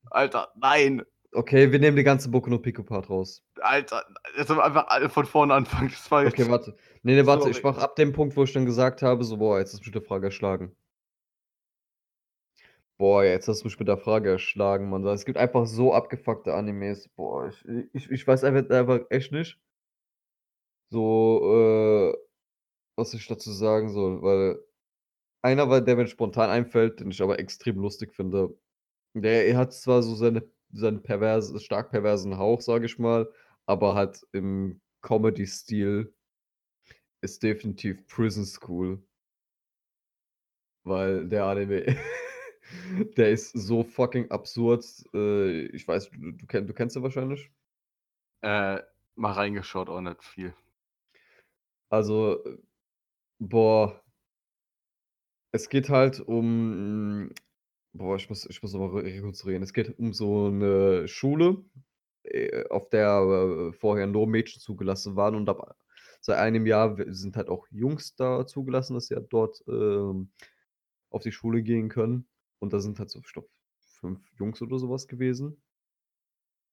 Alter, 0.09 0.51
nein, 0.55 1.03
Okay, 1.33 1.71
wir 1.71 1.79
nehmen 1.79 1.95
die 1.95 2.03
ganze 2.03 2.29
Boku 2.29 2.49
no 2.49 2.59
Pico 2.59 2.83
Part 2.83 3.09
raus. 3.09 3.41
Alter, 3.61 4.03
jetzt 4.37 4.49
haben 4.49 4.57
wir 4.57 4.65
einfach 4.65 4.87
alle 4.87 5.07
von 5.09 5.25
vorne 5.25 5.53
anfangen. 5.53 5.87
Das 5.89 6.11
war 6.11 6.25
jetzt, 6.25 6.33
Okay, 6.33 6.49
warte. 6.51 6.75
Nee, 7.03 7.15
nee, 7.15 7.25
warte, 7.25 7.43
Sorry. 7.43 7.51
ich 7.55 7.63
mach 7.63 7.77
ab 7.77 7.95
dem 7.95 8.11
Punkt, 8.11 8.35
wo 8.35 8.43
ich 8.43 8.51
dann 8.51 8.65
gesagt 8.65 9.01
habe, 9.01 9.23
so, 9.23 9.37
boah, 9.37 9.57
jetzt 9.59 9.73
mich 9.77 9.85
mit 9.85 9.95
der 9.95 10.01
Frage 10.01 10.25
erschlagen. 10.25 10.75
Boah, 13.01 13.23
jetzt 13.23 13.47
hast 13.47 13.61
du 13.63 13.65
mich 13.67 13.79
mit 13.79 13.87
der 13.87 13.97
Frage 13.97 14.29
erschlagen, 14.29 14.87
Mann. 14.91 15.03
Es 15.07 15.25
gibt 15.25 15.39
einfach 15.39 15.65
so 15.65 15.91
abgefuckte 15.91 16.53
Animes. 16.53 17.07
Boah, 17.09 17.47
ich, 17.49 17.65
ich, 17.93 18.11
ich 18.11 18.27
weiß 18.27 18.43
einfach, 18.43 18.69
einfach 18.69 18.99
echt 19.09 19.31
nicht. 19.31 19.59
So, 20.91 22.13
äh, 22.13 22.17
was 22.97 23.13
ich 23.13 23.27
dazu 23.27 23.51
sagen 23.51 23.89
soll, 23.91 24.21
weil 24.23 24.59
einer, 25.43 25.81
der 25.81 25.95
mir 25.97 26.07
spontan 26.07 26.49
einfällt, 26.49 26.99
den 27.01 27.11
ich 27.11 27.21
aber 27.21 27.39
extrem 27.39 27.77
lustig 27.79 28.13
finde. 28.13 28.57
Der 29.15 29.47
er 29.47 29.57
hat 29.57 29.73
zwar 29.73 30.03
so 30.03 30.15
seine, 30.15 30.43
seinen 30.73 31.03
perverse, 31.03 31.59
stark 31.59 31.91
perversen 31.91 32.37
Hauch, 32.37 32.61
sage 32.61 32.85
ich 32.87 32.99
mal, 32.99 33.31
aber 33.67 33.95
halt 33.95 34.27
im 34.33 34.81
Comedy-Stil 35.03 36.13
ist 37.21 37.43
definitiv 37.43 38.05
Prison 38.07 38.45
School. 38.45 39.03
Weil 40.83 41.27
der 41.27 41.45
Anime, 41.45 41.85
der 43.17 43.31
ist 43.31 43.51
so 43.53 43.83
fucking 43.83 44.31
absurd. 44.31 44.85
Äh, 45.13 45.65
ich 45.67 45.87
weiß, 45.87 46.09
du, 46.11 46.31
du, 46.33 46.45
kenn, 46.47 46.67
du 46.67 46.73
kennst 46.73 46.95
ihn 46.95 47.03
wahrscheinlich. 47.03 47.51
äh, 48.43 48.79
mal 49.15 49.31
reingeschaut, 49.31 49.89
auch 49.89 50.01
nicht 50.01 50.23
viel. 50.23 50.53
Also, 51.91 52.43
boah. 53.39 54.01
Es 55.51 55.69
geht 55.69 55.89
halt 55.89 56.19
um. 56.19 57.29
Boah, 57.93 58.15
ich 58.15 58.29
muss, 58.29 58.45
ich 58.49 58.61
muss 58.61 58.73
nochmal 58.73 59.01
re- 59.01 59.05
rekonstruieren. 59.05 59.63
Es 59.63 59.73
geht 59.73 59.97
um 59.99 60.13
so 60.13 60.47
eine 60.47 61.07
Schule, 61.07 61.65
äh, 62.23 62.67
auf 62.69 62.89
der 62.89 63.69
äh, 63.71 63.73
vorher 63.73 64.07
nur 64.07 64.27
Mädchen 64.27 64.61
zugelassen 64.61 65.15
waren 65.17 65.35
und 65.35 65.49
ab 65.49 65.77
seit 66.21 66.37
einem 66.39 66.65
Jahr 66.67 66.97
sind 67.13 67.35
halt 67.37 67.49
auch 67.49 67.67
Jungs 67.71 68.15
da 68.15 68.47
zugelassen, 68.47 68.93
dass 68.95 69.07
sie 69.07 69.15
halt 69.15 69.33
dort 69.33 69.63
ähm, 69.67 70.31
auf 71.11 71.23
die 71.23 71.31
Schule 71.33 71.63
gehen 71.63 71.89
können. 71.89 72.27
Und 72.61 72.73
da 72.73 72.79
sind 72.79 72.99
halt 72.99 73.09
so, 73.09 73.19
ich 73.19 73.33
glaube, 73.33 73.49
fünf 73.99 74.21
Jungs 74.37 74.61
oder 74.61 74.77
sowas 74.77 75.07
gewesen. 75.07 75.61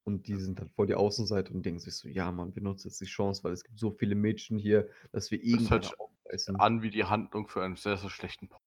Und 0.04 0.26
die 0.26 0.36
sind 0.36 0.60
halt 0.60 0.70
voll 0.70 0.86
die 0.86 0.94
Außenseite 0.94 1.52
und 1.52 1.64
denken 1.64 1.80
sich 1.80 1.94
so, 1.94 2.08
ja, 2.08 2.30
Mann, 2.30 2.54
wir 2.54 2.62
nutzen 2.62 2.88
jetzt 2.88 3.00
die 3.00 3.06
Chance, 3.06 3.42
weil 3.44 3.52
es 3.52 3.64
gibt 3.64 3.78
so 3.78 3.90
viele 3.90 4.14
Mädchen 4.14 4.58
hier, 4.58 4.88
dass 5.12 5.30
wir 5.30 5.38
hört 5.38 5.48
irgendwann 5.48 5.82
sich 5.82 6.00
aufreißen. 6.00 6.56
An 6.56 6.82
wie 6.82 6.90
die 6.90 7.04
Handlung 7.04 7.48
für 7.48 7.62
einen 7.62 7.76
sehr, 7.76 7.96
sehr 7.96 8.10
schlechten 8.10 8.48
Porno. 8.48 8.64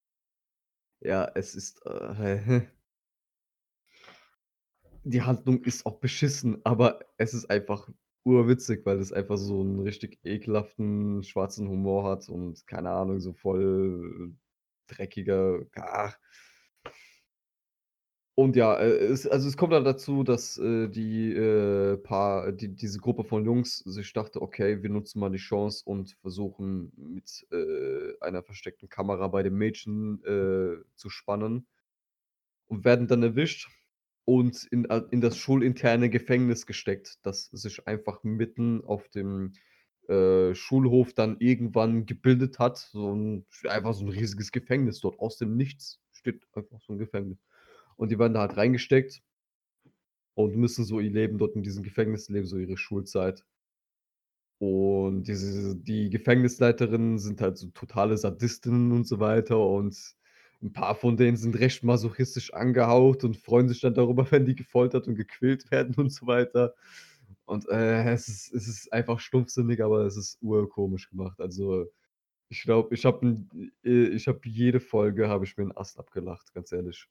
Ja, 1.00 1.32
es 1.36 1.56
ist. 1.56 1.84
Äh, 1.86 2.68
die 5.04 5.22
Handlung 5.22 5.64
ist 5.64 5.86
auch 5.86 6.00
beschissen, 6.00 6.64
aber 6.64 7.00
es 7.18 7.34
ist 7.34 7.50
einfach 7.50 7.90
urwitzig, 8.24 8.86
weil 8.86 9.00
es 9.00 9.12
einfach 9.12 9.38
so 9.38 9.62
einen 9.62 9.80
richtig 9.80 10.20
ekelhaften 10.24 11.24
schwarzen 11.24 11.68
Humor 11.68 12.04
hat 12.04 12.30
und 12.30 12.66
keine 12.68 12.92
Ahnung, 12.92 13.20
so 13.20 13.34
voll 13.34 14.36
dreckiger. 14.88 15.66
Ach. 15.76 16.18
Und 18.36 18.56
ja, 18.56 18.76
äh, 18.80 18.90
es, 18.90 19.28
also 19.28 19.48
es 19.48 19.58
kommt 19.58 19.74
dann 19.74 19.84
dazu, 19.84 20.24
dass 20.24 20.58
äh, 20.58 20.88
die 20.88 21.34
äh, 21.34 21.98
paar, 21.98 22.52
die, 22.52 22.70
diese 22.70 23.00
Gruppe 23.00 23.24
von 23.24 23.46
Jungs 23.46 23.80
sich 23.80 24.14
dachte, 24.14 24.42
okay, 24.42 24.82
wir 24.82 24.90
nutzen 24.90 25.20
mal 25.20 25.30
die 25.32 25.38
Chance 25.38 25.84
und 25.86 26.18
versuchen 26.22 26.92
mit 26.96 27.46
äh, 27.52 28.14
einer 28.22 28.42
versteckten 28.44 28.90
Kamera 28.90 29.28
bei 29.28 29.44
den 29.44 29.56
Mädchen 29.56 30.24
äh, 30.24 30.78
zu 30.96 31.10
spannen 31.10 31.68
und 32.68 32.86
werden 32.86 33.08
dann 33.08 33.22
erwischt 33.22 33.70
und 34.26 34.64
in, 34.72 34.86
in 35.12 35.20
das 35.20 35.38
schulinterne 35.38 36.10
Gefängnis 36.10 36.66
gesteckt, 36.66 37.20
das 37.24 37.48
sich 37.48 37.86
einfach 37.86 38.24
mitten 38.24 38.84
auf 38.86 39.10
dem 39.10 39.54
äh, 40.08 40.56
Schulhof 40.56 41.14
dann 41.14 41.38
irgendwann 41.40 42.06
gebildet 42.06 42.60
hat. 42.60 42.78
So 42.78 43.14
ein, 43.14 43.46
einfach 43.68 43.94
so 43.94 44.06
ein 44.06 44.10
riesiges 44.10 44.52
Gefängnis 44.52 45.02
dort. 45.02 45.20
Aus 45.20 45.38
dem 45.38 45.58
Nichts 45.58 46.00
steht 46.14 46.48
einfach 46.54 46.80
so 46.82 46.94
ein 46.94 47.00
Gefängnis. 47.00 47.38
Und 48.02 48.10
die 48.10 48.18
werden 48.18 48.34
da 48.34 48.40
halt 48.40 48.58
reingesteckt 48.58 49.22
und 50.34 50.56
müssen 50.56 50.86
so 50.86 51.00
ihr 51.00 51.12
Leben 51.12 51.38
dort 51.38 51.56
in 51.56 51.62
diesem 51.62 51.84
Gefängnis 51.84 52.30
leben, 52.30 52.48
so 52.48 52.58
ihre 52.58 52.76
Schulzeit. 52.76 53.46
Und 54.58 55.28
diese, 55.28 55.76
die 55.76 56.10
Gefängnisleiterinnen 56.10 57.20
sind 57.20 57.42
halt 57.42 57.60
so 57.60 57.68
totale 57.68 58.18
Sadistinnen 58.18 58.92
und 58.92 59.08
so 59.08 59.20
weiter. 59.20 59.60
Und 59.60 60.16
ein 60.64 60.74
paar 60.74 60.96
von 60.96 61.16
denen 61.16 61.38
sind 61.38 61.60
recht 61.60 61.84
masochistisch 61.84 62.52
angehaucht 62.56 63.24
und 63.24 63.38
freuen 63.38 63.70
sich 63.70 63.82
dann 63.82 63.94
darüber, 63.94 64.26
wenn 64.32 64.46
die 64.46 64.56
gefoltert 64.56 65.08
und 65.08 65.14
gequält 65.14 65.70
werden 65.70 65.94
und 65.94 66.12
so 66.12 66.26
weiter. 66.26 66.74
Und 67.46 67.70
äh, 67.70 68.12
es, 68.12 68.28
ist, 68.28 68.52
es 68.52 68.68
ist 68.68 68.92
einfach 68.92 69.20
stumpfsinnig, 69.20 69.84
aber 69.84 70.08
es 70.08 70.18
ist 70.18 70.40
urkomisch 70.42 71.08
gemacht. 71.12 71.40
Also 71.40 71.86
ich 72.50 72.64
glaube, 72.64 72.96
ich 72.96 73.06
habe 73.06 73.46
ich 73.84 74.28
hab 74.28 74.44
jede 74.44 74.80
Folge, 74.80 75.30
habe 75.30 75.46
ich 75.46 75.56
mir 75.56 75.66
einen 75.66 75.78
Ast 75.78 76.00
abgelacht, 76.00 76.52
ganz 76.56 76.72
ehrlich. 76.72 77.08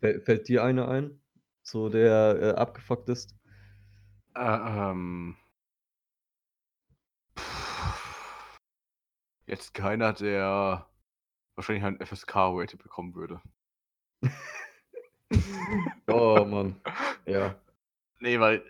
Fäll- 0.00 0.20
Fällt 0.20 0.48
dir 0.48 0.64
einer 0.64 0.88
ein? 0.88 1.20
So, 1.62 1.88
der 1.88 2.38
äh, 2.40 2.50
abgefuckt 2.60 3.08
ist? 3.08 3.36
Äh, 4.34 4.40
ähm. 4.40 5.36
Jetzt 9.46 9.74
keiner, 9.74 10.12
der 10.12 10.86
wahrscheinlich 11.54 11.84
einen 11.84 12.00
FSK-Rating 12.00 12.78
bekommen 12.78 13.14
würde. 13.14 13.40
Oh 16.06 16.44
Mann. 16.44 16.76
Ja. 17.26 17.54
Nee, 18.20 18.38
weil 18.38 18.56
äh, 18.58 18.62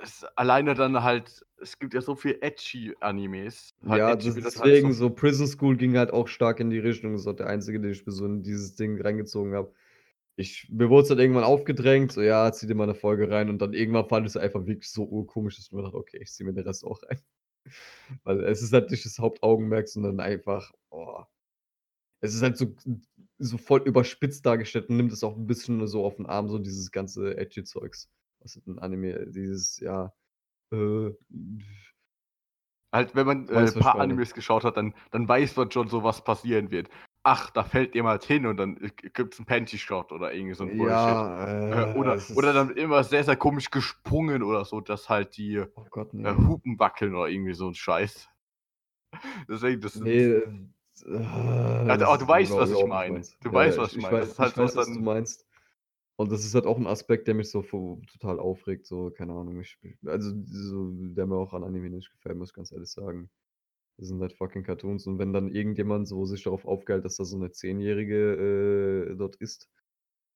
das 0.00 0.24
alleine 0.36 0.74
dann 0.74 1.02
halt, 1.02 1.44
es 1.60 1.78
gibt 1.78 1.94
ja 1.94 2.00
so 2.00 2.14
viel 2.14 2.38
edgy 2.40 2.94
Animes. 3.00 3.74
Halt 3.86 3.98
ja, 3.98 4.12
edgy 4.12 4.34
deswegen 4.34 4.86
halt 4.86 4.94
so 4.94 5.10
Prison 5.10 5.46
School 5.46 5.76
ging 5.76 5.96
halt 5.96 6.12
auch 6.12 6.28
stark 6.28 6.60
in 6.60 6.70
die 6.70 6.78
Richtung. 6.78 7.12
Das 7.12 7.22
ist 7.22 7.26
auch 7.26 7.34
der 7.36 7.48
einzige, 7.48 7.80
den 7.80 7.90
ich 7.90 8.04
so 8.06 8.24
in 8.24 8.42
dieses 8.42 8.76
Ding 8.76 9.00
reingezogen 9.00 9.54
habe. 9.54 9.74
Ich, 10.36 10.68
mir 10.70 10.90
wurde 10.90 11.02
es 11.02 11.08
dann 11.08 11.18
irgendwann 11.18 11.44
aufgedrängt, 11.44 12.12
so 12.12 12.20
ja, 12.20 12.50
zieh 12.52 12.66
dir 12.66 12.74
mal 12.74 12.84
eine 12.84 12.94
Folge 12.94 13.30
rein 13.30 13.48
und 13.48 13.58
dann 13.58 13.72
irgendwann 13.72 14.08
fand 14.08 14.26
ich 14.26 14.32
es 14.32 14.36
einfach 14.36 14.66
wirklich 14.66 14.90
so 14.90 15.04
urkomisch, 15.04 15.56
dass 15.56 15.66
ich 15.66 15.72
mir 15.72 15.82
dachte, 15.82 15.96
okay, 15.96 16.18
ich 16.20 16.32
zieh 16.32 16.44
mir 16.44 16.52
den 16.52 16.66
Rest 16.66 16.84
auch 16.84 17.00
rein. 17.04 17.20
Weil 18.24 18.40
es 18.44 18.62
ist 18.62 18.72
halt 18.72 18.90
nicht 18.90 19.04
das 19.04 19.18
Hauptaugenmerk, 19.18 19.88
sondern 19.88 20.20
einfach, 20.20 20.72
oh. 20.90 21.22
Es 22.20 22.34
ist 22.34 22.42
halt 22.42 22.56
so, 22.56 22.74
so 23.38 23.58
voll 23.58 23.82
überspitzt 23.82 24.46
dargestellt 24.46 24.88
und 24.88 24.96
nimmt 24.96 25.12
es 25.12 25.22
auch 25.22 25.36
ein 25.36 25.46
bisschen 25.46 25.86
so 25.86 26.04
auf 26.04 26.16
den 26.16 26.26
Arm, 26.26 26.48
so 26.48 26.58
dieses 26.58 26.90
ganze 26.90 27.36
edgy 27.36 27.64
Zeugs. 27.64 28.08
Was 28.40 28.56
ist 28.56 28.66
ein 28.66 28.78
Anime, 28.78 29.26
dieses, 29.26 29.78
ja, 29.78 30.12
äh, 30.72 31.10
Halt, 32.94 33.12
wenn 33.16 33.26
man 33.26 33.48
äh, 33.48 33.56
ein 33.56 33.74
paar. 33.74 33.98
Animes 33.98 34.34
geschaut 34.34 34.62
hat, 34.62 34.76
dann, 34.76 34.94
dann 35.10 35.26
weiß 35.26 35.56
man 35.56 35.68
schon 35.68 35.88
so, 35.88 36.04
was 36.04 36.22
passieren 36.22 36.70
wird. 36.70 36.88
Ach, 37.26 37.48
da 37.50 37.64
fällt 37.64 37.94
jemand 37.94 38.22
hin 38.24 38.44
und 38.44 38.58
dann 38.58 38.76
gibt 39.14 39.32
es 39.32 39.40
einen 39.40 39.46
Panty-Shot 39.46 40.12
oder 40.12 40.34
irgendwie 40.34 40.54
so 40.54 40.64
ein 40.64 40.76
Bullshit. 40.76 40.90
ja, 40.90 41.94
Äh, 41.94 41.98
oder, 41.98 42.14
es 42.16 42.28
ist- 42.28 42.36
oder 42.36 42.52
dann 42.52 42.70
immer 42.76 43.02
sehr, 43.02 43.24
sehr 43.24 43.36
komisch 43.36 43.70
gesprungen 43.70 44.42
oder 44.42 44.66
so, 44.66 44.82
dass 44.82 45.08
halt 45.08 45.36
die 45.38 45.54
äh, 45.56 45.68
Oh 45.74 45.86
Gott, 45.90 46.12
nee. 46.12 46.28
Hupen 46.46 46.78
wackeln 46.78 47.14
oder 47.14 47.28
irgendwie 47.28 47.54
so 47.54 47.66
ein 47.66 47.74
Scheiß. 47.74 48.28
Deswegen, 49.48 49.80
das 49.80 49.96
Nee, 49.96 50.20
äh, 50.32 50.42
Ja, 51.06 51.96
das 51.96 52.02
aber 52.08 52.18
du 52.18 52.24
ist 52.24 52.28
weißt, 52.28 52.50
genau 52.52 52.60
was 52.62 52.70
ich 52.72 52.86
meine. 52.86 53.22
Du 53.40 53.52
weißt, 53.52 53.78
was 53.78 53.90
ich 53.92 53.96
ich 53.96 54.02
meine. 54.02 54.18
weiß, 54.18 54.28
Das 54.28 54.32
ist 54.34 54.38
halt 54.38 54.58
weiß 54.58 54.76
was 54.76 54.86
dann- 54.86 54.94
du 54.96 55.00
meinst. 55.00 55.46
Und 56.16 56.30
das 56.30 56.44
ist 56.44 56.54
halt 56.54 56.66
auch 56.66 56.76
ein 56.76 56.86
Aspekt, 56.86 57.26
der 57.26 57.34
mich 57.34 57.50
so 57.50 57.62
total 58.12 58.38
aufregt, 58.38 58.86
so, 58.86 59.10
keine 59.10 59.32
Ahnung, 59.32 59.58
ich 59.60 59.78
also, 60.04 60.30
so 60.44 60.90
der 60.92 61.26
mir 61.26 61.34
auch 61.36 61.54
an 61.54 61.64
Anime 61.64 61.90
nicht 61.90 62.10
gefällt, 62.12 62.36
muss 62.38 62.50
ich 62.50 62.54
ganz 62.54 62.70
ehrlich 62.70 62.90
sagen. 62.90 63.30
Das 63.98 64.08
sind 64.08 64.20
halt 64.20 64.32
fucking 64.32 64.64
Cartoons 64.64 65.06
und 65.06 65.18
wenn 65.18 65.32
dann 65.32 65.48
irgendjemand 65.48 66.08
so 66.08 66.24
sich 66.26 66.42
darauf 66.42 66.64
aufgehält, 66.66 67.04
dass 67.04 67.16
da 67.16 67.24
so 67.24 67.38
'ne 67.38 67.52
Zehnjährige, 67.52 69.10
äh, 69.12 69.16
dort 69.16 69.36
ist 69.36 69.68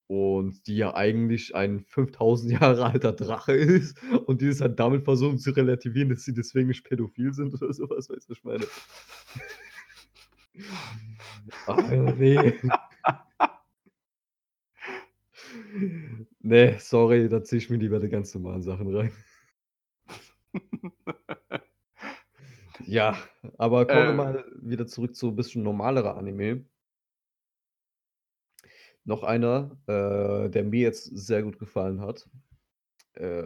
und 0.08 0.66
die 0.68 0.76
ja 0.78 0.94
eigentlich 0.94 1.54
ein 1.56 1.84
5000 1.86 2.52
Jahre 2.62 2.86
alter 2.86 3.12
Drache 3.12 3.52
ist 3.54 3.98
und 4.26 4.40
die 4.42 4.48
es 4.48 4.60
halt 4.62 4.78
damit 4.80 5.04
versuchen 5.04 5.38
zu 5.38 5.50
relativieren, 5.52 6.08
dass 6.10 6.24
sie 6.24 6.34
deswegen 6.34 6.68
nicht 6.68 6.84
pädophil 6.84 7.32
sind 7.34 7.54
oder 7.54 7.72
so 7.72 7.88
was, 7.90 8.08
weißt 8.10 8.28
du, 8.28 8.30
was 8.32 8.38
ich 8.38 8.44
meine? 8.44 8.66
Ach, 11.66 11.86
ne. 11.88 12.54
Ne, 16.40 16.78
sorry, 16.80 17.28
da 17.28 17.42
ziehe 17.42 17.58
ich 17.58 17.70
mir 17.70 17.76
lieber 17.78 17.98
die 18.00 18.08
ganz 18.08 18.34
normalen 18.34 18.62
Sachen 18.62 18.94
rein. 18.94 19.12
Ja, 22.88 23.18
aber 23.58 23.86
kommen 23.86 23.98
wir 24.02 24.10
Äh. 24.10 24.14
mal 24.14 24.44
wieder 24.62 24.86
zurück 24.86 25.14
zu 25.14 25.34
bisschen 25.34 25.62
normalerer 25.62 26.16
Anime. 26.16 26.64
Noch 29.04 29.22
einer, 29.22 29.76
äh, 29.86 30.48
der 30.48 30.64
mir 30.64 30.80
jetzt 30.80 31.04
sehr 31.04 31.42
gut 31.42 31.58
gefallen 31.58 32.00
hat, 32.00 32.28
äh, 33.14 33.42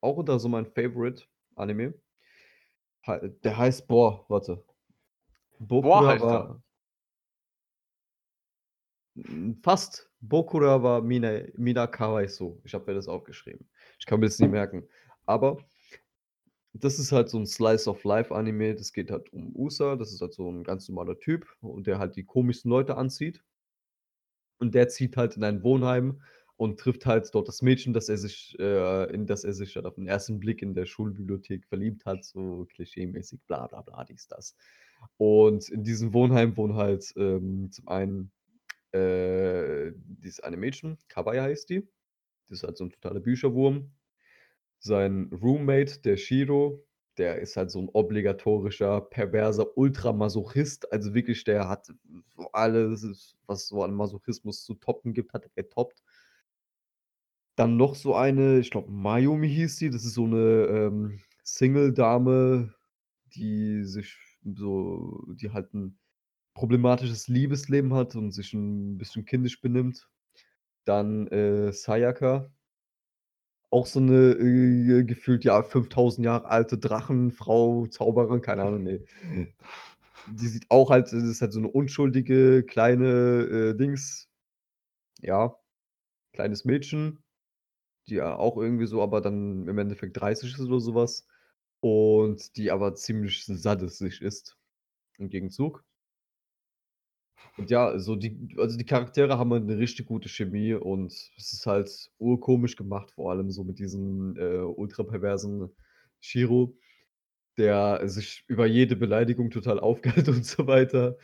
auch 0.00 0.16
unter 0.18 0.38
so 0.38 0.48
mein 0.50 0.66
Favorite 0.66 1.24
Anime. 1.56 1.94
Hei 3.06 3.28
der 3.42 3.56
heißt 3.56 3.86
boah, 3.88 4.26
warte. 4.28 4.62
Boah, 5.58 5.82
Bokura 5.82 6.08
heißt 6.08 6.24
er. 6.24 6.62
wa 9.14 9.54
fast. 9.62 10.10
Bokura 10.20 10.82
wa 10.82 11.00
Minae 11.00 11.50
Mina 11.56 11.86
Kawaiso. 11.86 12.60
Ich 12.64 12.74
habe 12.74 12.84
mir 12.86 12.94
das 12.94 13.08
aufgeschrieben. 13.08 13.68
Ich 13.98 14.04
kann 14.06 14.20
mir 14.20 14.26
das 14.26 14.38
nicht 14.38 14.50
merken. 14.50 14.86
Aber 15.26 15.58
das 16.74 16.98
ist 16.98 17.12
halt 17.12 17.28
so 17.30 17.38
'n 17.38 17.46
Slice 17.46 17.88
of 17.90 18.04
Life 18.04 18.34
Anime. 18.34 18.74
Das 18.74 18.92
geht 18.92 19.10
halt 19.10 19.32
um 19.32 19.54
Usa. 19.56 19.96
Das 19.96 20.12
ist 20.12 20.20
halt 20.22 20.34
so 20.34 20.48
'n 20.50 20.64
ganz 20.64 20.88
normaler 20.88 21.18
Typ 21.18 21.46
und 21.60 21.86
der 21.86 21.98
halt 21.98 22.16
die 22.16 22.24
komischsten 22.24 22.70
Leute 22.70 22.96
anzieht. 22.96 23.42
Und 24.60 24.74
der 24.74 24.88
zieht 24.88 25.16
halt 25.16 25.36
in 25.36 25.44
ein 25.44 25.62
Wohnheim 25.62 26.20
und 26.56 26.78
trifft 26.78 27.06
halt 27.06 27.28
dort 27.34 27.48
das 27.48 27.62
Mädchen, 27.62 27.92
das 27.92 28.08
er 28.08 28.16
sich 28.16 28.56
äh, 28.60 29.12
in 29.12 29.26
das 29.26 29.42
er 29.44 29.52
sich 29.52 29.74
halt 29.76 29.86
auf 29.86 29.98
'n 29.98 30.06
ersten 30.06 30.38
Blick 30.38 30.62
in 30.62 30.74
der 30.74 30.86
Schulbibliothek 30.86 31.66
verliebt 31.66 32.06
hat, 32.06 32.24
so 32.24 32.66
klischeemäßig, 32.70 33.40
bla 33.46 33.66
bla 33.66 33.82
bla, 33.82 34.04
dies, 34.04 34.28
das. 34.28 34.56
Und 35.16 35.68
in 35.68 35.82
diesem 35.82 36.14
Wohnheim 36.14 36.56
wohnen 36.56 36.74
halt, 36.76 37.12
ähm, 37.16 37.70
zum 37.72 37.88
einen, 37.88 38.30
äh, 38.92 39.92
dieses 39.96 40.40
eine 40.40 40.56
Mädchen, 40.58 40.98
Kawaii 41.08 41.40
heißt 41.40 41.70
die. 41.70 41.88
Die 42.48 42.54
ist 42.54 42.64
halt 42.64 42.76
so 42.78 42.84
'n 42.84 42.90
totaler 42.92 43.20
Bücherwurm. 43.20 43.92
Sein 44.86 45.30
Roommate, 45.32 46.00
der 46.02 46.18
Shiro, 46.18 46.84
der 47.16 47.38
ist 47.40 47.56
halt 47.56 47.70
so 47.70 47.78
'n 47.80 47.88
obligatorischer, 47.94 49.00
perverser 49.00 49.78
Ultramasochist. 49.78 50.92
Also 50.92 51.14
wirklich, 51.14 51.42
der 51.44 51.70
hat 51.70 51.88
alles, 52.52 53.34
was 53.46 53.66
so 53.66 53.82
an 53.82 53.94
Masochismus 53.94 54.62
zu 54.62 54.74
toppen 54.74 55.14
gibt, 55.14 55.32
hat 55.32 55.44
er 55.44 55.50
getoppt. 55.62 56.00
Dann 57.58 57.76
noch 57.76 57.94
so 57.94 58.14
eine, 58.16 58.58
ich 58.58 58.70
glaube, 58.70 58.90
Mayumi 58.90 59.48
hieß 59.48 59.76
die. 59.76 59.90
Das 59.90 60.04
ist 60.04 60.14
so 60.14 60.26
'ne, 60.26 60.66
ähm, 60.68 61.20
Single-Dame, 61.44 62.74
die 63.34 63.84
sich 63.84 64.16
so 64.44 65.24
die 65.34 65.50
halt 65.50 65.72
'n 65.74 65.98
problematisches 66.54 67.28
Liebesleben 67.28 67.94
hat 67.94 68.16
und 68.16 68.32
sich 68.32 68.54
'n 68.54 68.98
bisschen 68.98 69.24
kindisch 69.26 69.60
benimmt. 69.60 70.08
Dann, 70.86 71.28
äh, 71.28 71.72
Sayaka. 71.72 72.53
Auch 73.74 73.86
so 73.86 73.98
'ne, 73.98 74.34
äh, 74.38 75.02
gefühlt, 75.02 75.42
ja, 75.44 75.64
5000 75.64 76.24
Jahre 76.24 76.44
alte 76.48 76.78
Drachenfrau, 76.78 77.88
Zauberin, 77.88 78.40
keine 78.40 78.62
Ahnung, 78.62 78.84
ne. 78.84 79.04
Die 80.26 80.48
sieht 80.48 80.66
auch 80.70 80.90
halt 80.90 81.06
das 81.06 81.22
ist 81.24 81.40
halt 81.42 81.52
so 81.52 81.60
'ne 81.60 81.68
unschuldige 81.68 82.62
kleine, 82.64 83.72
äh, 83.72 83.74
Dings 83.76 84.28
ja, 85.22 85.56
kleines 86.34 86.64
Mädchen, 86.66 87.22
die 88.08 88.16
ja 88.16 88.36
auch 88.36 88.56
irgendwie 88.58 88.86
so 88.86 89.02
aber 89.02 89.20
dann 89.22 89.68
im 89.68 89.78
Endeffekt 89.78 90.18
30 90.20 90.54
ist 90.54 90.60
oder 90.60 90.80
so 90.80 90.94
was 90.94 91.26
und 91.80 92.56
die 92.56 92.70
aber 92.72 92.94
ziemlich 92.96 93.44
saddistisch 93.46 94.22
ist 94.22 94.58
im 95.18 95.30
Gegenzug. 95.30 95.84
Und 97.58 97.70
ja, 97.70 97.98
so 98.00 98.16
die 98.16 98.56
also, 98.58 98.76
die 98.76 98.84
Charaktere 98.84 99.38
haben 99.38 99.52
halt 99.52 99.64
'ne 99.64 99.78
richtig 99.78 100.06
gute 100.06 100.28
Chemie 100.28 100.74
und 100.74 101.12
es 101.12 101.52
ist 101.52 101.66
halt 101.66 102.10
urkomisch 102.18 102.74
gemacht, 102.76 103.12
vor 103.12 103.30
allem 103.30 103.50
so 103.50 103.62
mit 103.64 103.78
diesem, 103.78 104.36
äh, 104.36 104.58
ultraperversen 104.58 105.70
Shiro, 106.20 106.76
der 107.58 108.08
sich 108.08 108.44
über 108.48 108.66
jede 108.66 108.96
Beleidigung 108.96 109.50
total 109.50 109.80
aufgeilt 109.80 110.28
und 110.30 110.46
so 110.46 110.66
weiter. 110.68 111.18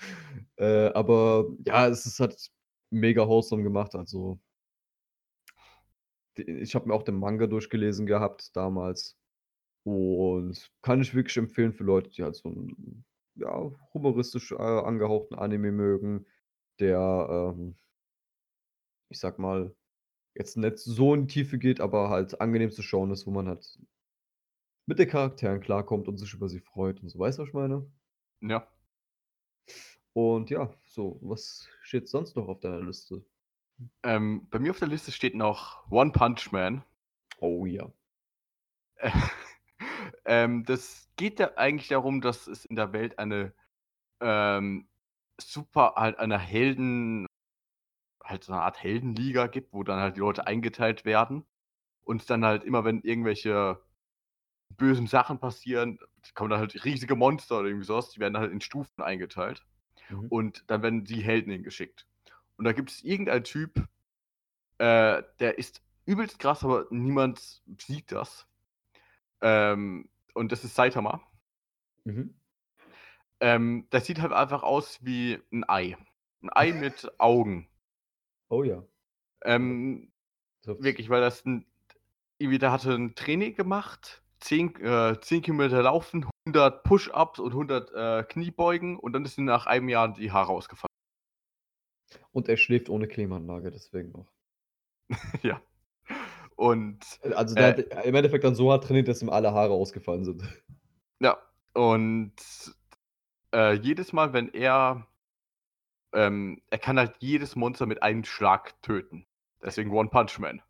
Äh, 0.56 0.88
aber 0.94 1.46
ja, 1.66 1.88
es 1.88 2.06
ist 2.06 2.20
halt 2.20 2.50
mega 2.90 3.28
wholesome 3.28 3.62
gemacht, 3.64 3.94
also 3.96 4.40
ich 6.36 6.74
habe 6.74 6.88
mir 6.88 6.94
auch 6.94 7.02
den 7.02 7.16
Manga 7.18 7.46
durchgelesen 7.46 8.06
gehabt 8.06 8.54
damals 8.56 9.16
und 9.84 10.70
kann 10.82 11.00
ich 11.02 11.14
wirklich 11.14 11.36
empfehlen 11.38 11.72
für 11.74 11.84
Leute, 11.84 12.10
die 12.10 12.22
halt 12.24 12.36
so 12.36 12.50
'n, 12.50 13.04
ja, 13.34 13.70
humoristisch, 13.94 14.52
äh, 14.52 14.56
angehauchten 14.56 15.36
Anime 15.36 15.72
mögen, 15.72 16.26
der, 16.78 17.54
ähm 17.54 17.76
ich 19.08 19.18
sage 19.18 19.42
mal, 19.42 19.74
jetzt 20.34 20.56
nicht 20.56 20.78
so 20.78 21.14
in 21.14 21.26
die 21.26 21.34
Tiefe 21.34 21.58
geht, 21.58 21.80
aber 21.80 22.08
halt 22.10 22.40
angenehm 22.40 22.70
zu 22.70 22.82
schauen 22.82 23.10
ist, 23.10 23.26
wo 23.26 23.30
man 23.30 23.48
halt 23.48 23.78
mit 24.86 24.98
den 24.98 25.08
Charakteren 25.08 25.60
klarkommt 25.60 26.08
und 26.08 26.16
sich 26.16 26.32
über 26.32 26.48
sie 26.48 26.60
freut 26.60 27.02
und 27.02 27.08
so. 27.08 27.18
Weißt 27.18 27.38
du, 27.38 27.42
was 27.42 27.48
ich 27.48 27.54
meine? 27.54 27.90
Ja. 28.40 28.66
Und 30.12 30.50
ja, 30.50 30.72
so, 30.84 31.18
was 31.22 31.68
steht 31.82 32.08
sonst 32.08 32.36
noch 32.36 32.48
auf 32.48 32.60
deiner 32.60 32.82
Liste? 32.82 33.24
Ähm, 34.02 34.48
bei 34.50 34.58
mir 34.58 34.70
auf 34.70 34.78
der 34.78 34.88
Liste 34.88 35.12
steht 35.12 35.34
noch 35.34 35.90
One 35.90 36.12
Punch 36.12 36.52
Man. 36.52 36.84
Oh 37.38 37.66
ja. 37.66 37.92
Ähm, 40.30 40.64
das 40.64 41.10
geht 41.16 41.40
ja 41.40 41.56
eigentlich 41.58 41.88
darum, 41.90 42.22
dass 42.22 42.48
es 42.48 42.64
in 42.66 42.76
der 42.76 42.94
Welt 42.94 43.18
eine, 43.20 43.54
ähm, 44.20 44.88
super 45.40 45.94
halt 45.96 46.18
eine 46.18 46.38
Helden 46.38 47.26
halt 48.24 48.44
so 48.44 48.52
'ne 48.52 48.60
Art 48.62 48.82
Heldenliga 48.82 49.46
gibt, 49.48 49.72
wo 49.72 49.82
dann 49.84 50.00
halt 50.00 50.16
die 50.16 50.20
Leute 50.20 50.46
eingeteilt 50.46 51.04
werden 51.04 51.46
und 52.04 52.30
dann 52.30 52.44
halt 52.44 52.64
immer, 52.64 52.84
wenn 52.84 53.02
irgendwelche 53.02 53.82
bösen 54.70 55.06
Sachen 55.08 55.40
passieren, 55.40 55.98
kommen 56.34 56.50
dann 56.50 56.60
halt 56.60 56.84
riesige 56.84 57.16
Monster 57.16 57.60
oder 57.60 57.68
irgendwie 57.68 57.86
so 57.86 57.96
was, 57.96 58.10
die 58.10 58.20
werden 58.20 58.38
halt 58.38 58.52
in 58.52 58.60
Stufen 58.62 59.02
eingeteilt 59.02 59.66
Mhm. 60.08 60.30
und 60.30 60.64
dann 60.70 60.82
werden 60.82 61.04
die 61.04 61.22
Helden 61.22 61.52
hingeschickt. 61.52 62.06
Und 62.58 62.66
da 62.66 62.72
gibt 62.72 62.90
es 62.90 63.02
irgendeinen 63.04 63.44
Typ, 63.44 63.88
äh, 64.78 65.22
der 65.40 65.58
ist 65.58 65.82
übelst 66.06 66.38
krass, 66.38 66.64
aber 66.64 66.86
niemand 66.90 67.62
sieht 67.78 68.12
das. 68.12 68.46
Ähm, 69.42 70.10
und 70.34 70.52
das 70.52 70.64
ist 70.64 70.74
Saitama. 70.76 71.20
Mhm. 72.06 72.40
Ähm, 73.42 73.86
der 73.92 74.00
sieht 74.02 74.20
halt 74.20 74.32
einfach 74.32 74.62
aus 74.62 74.98
wie 75.04 75.38
'n 75.50 75.64
Ei. 75.68 75.96
'N 76.42 76.50
Ei 76.54 76.72
mit 76.72 77.10
Augen. 77.18 77.68
Oh 78.50 78.64
ja. 78.64 78.84
Ähm, 79.42 80.12
So 80.64 80.78
wirklich, 80.78 81.10
weil 81.10 81.20
das 81.20 81.44
'n 81.46 81.66
irgendwie 82.38 82.58
der 82.58 82.72
hatte 82.72 82.94
'n 82.94 83.14
Training 83.16 83.54
gemacht, 83.56 84.22
10 84.40 84.74
äh, 84.80 85.20
10 85.20 85.42
Kilometer 85.42 85.82
laufen, 85.82 86.26
100 86.46 86.84
Push-ups 86.84 87.40
und 87.40 87.54
100, 87.54 87.92
äh, 87.94 88.24
Kniebeugen 88.24 88.98
und 88.98 89.12
dann 89.14 89.24
ist 89.26 89.38
ihm 89.38 89.44
nach 89.46 89.66
einem 89.66 89.88
Jahr 89.90 90.12
die 90.14 90.32
Haare 90.32 90.52
ausgefallen. 90.52 90.88
Und 92.34 92.48
er 92.48 92.56
schläft 92.56 92.88
ohne 92.88 93.06
Klimaanlage, 93.06 93.70
deswegen 93.70 94.14
auch. 94.16 94.32
Ja. 95.42 95.60
Und, 96.60 97.18
also, 97.34 97.54
der 97.54 97.78
äh 97.78 97.96
hat 97.96 98.04
im 98.04 98.14
Endeffekt 98.14 98.44
dann 98.44 98.54
so 98.54 98.70
hart 98.70 98.84
trainiert, 98.84 99.08
dass 99.08 99.22
ihm 99.22 99.30
alle 99.30 99.54
Haare 99.54 99.72
ausgefallen 99.72 100.24
sind. 100.24 100.42
Ja, 101.18 101.38
und, 101.72 102.34
äh, 103.54 103.72
jedes 103.76 104.12
Mal, 104.12 104.34
wenn 104.34 104.52
er 104.52 105.06
ähm, 106.12 106.60
er 106.68 106.78
kann 106.78 106.98
halt 106.98 107.16
jedes 107.20 107.56
Monster 107.56 107.86
mit 107.86 108.02
einem 108.02 108.24
Schlag 108.24 108.74
töten. 108.82 109.26
Deswegen 109.62 109.90
One 109.90 110.10
Punch 110.10 110.38
Man. 110.38 110.60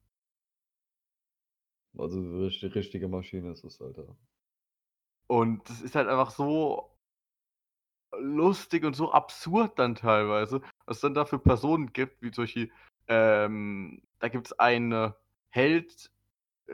Also, 1.98 2.20
richt 2.38 2.62
richtige 2.62 3.09
Maschine 3.09 3.50
ist 3.50 3.64
das, 3.64 3.83
Alter. 3.83 4.16
Und 5.26 5.68
das 5.68 5.81
ist 5.81 5.96
halt 5.96 6.07
einfach 6.07 6.31
so 6.31 6.96
lustig 8.16 8.85
und 8.85 8.94
so 8.94 9.11
absurd 9.11 9.76
dann 9.76 9.96
teilweise, 9.96 10.61
was 10.87 11.00
dann 11.00 11.14
da 11.14 11.24
für 11.24 11.40
Personen 11.40 11.92
gibt, 11.92 12.22
wie 12.22 12.31
zum 12.31 12.44
Beispiel, 12.44 12.70
ähm, 13.09 14.03
da 14.20 14.29
gibt's 14.29 14.53
einen 14.53 15.14
Held, 15.51 16.11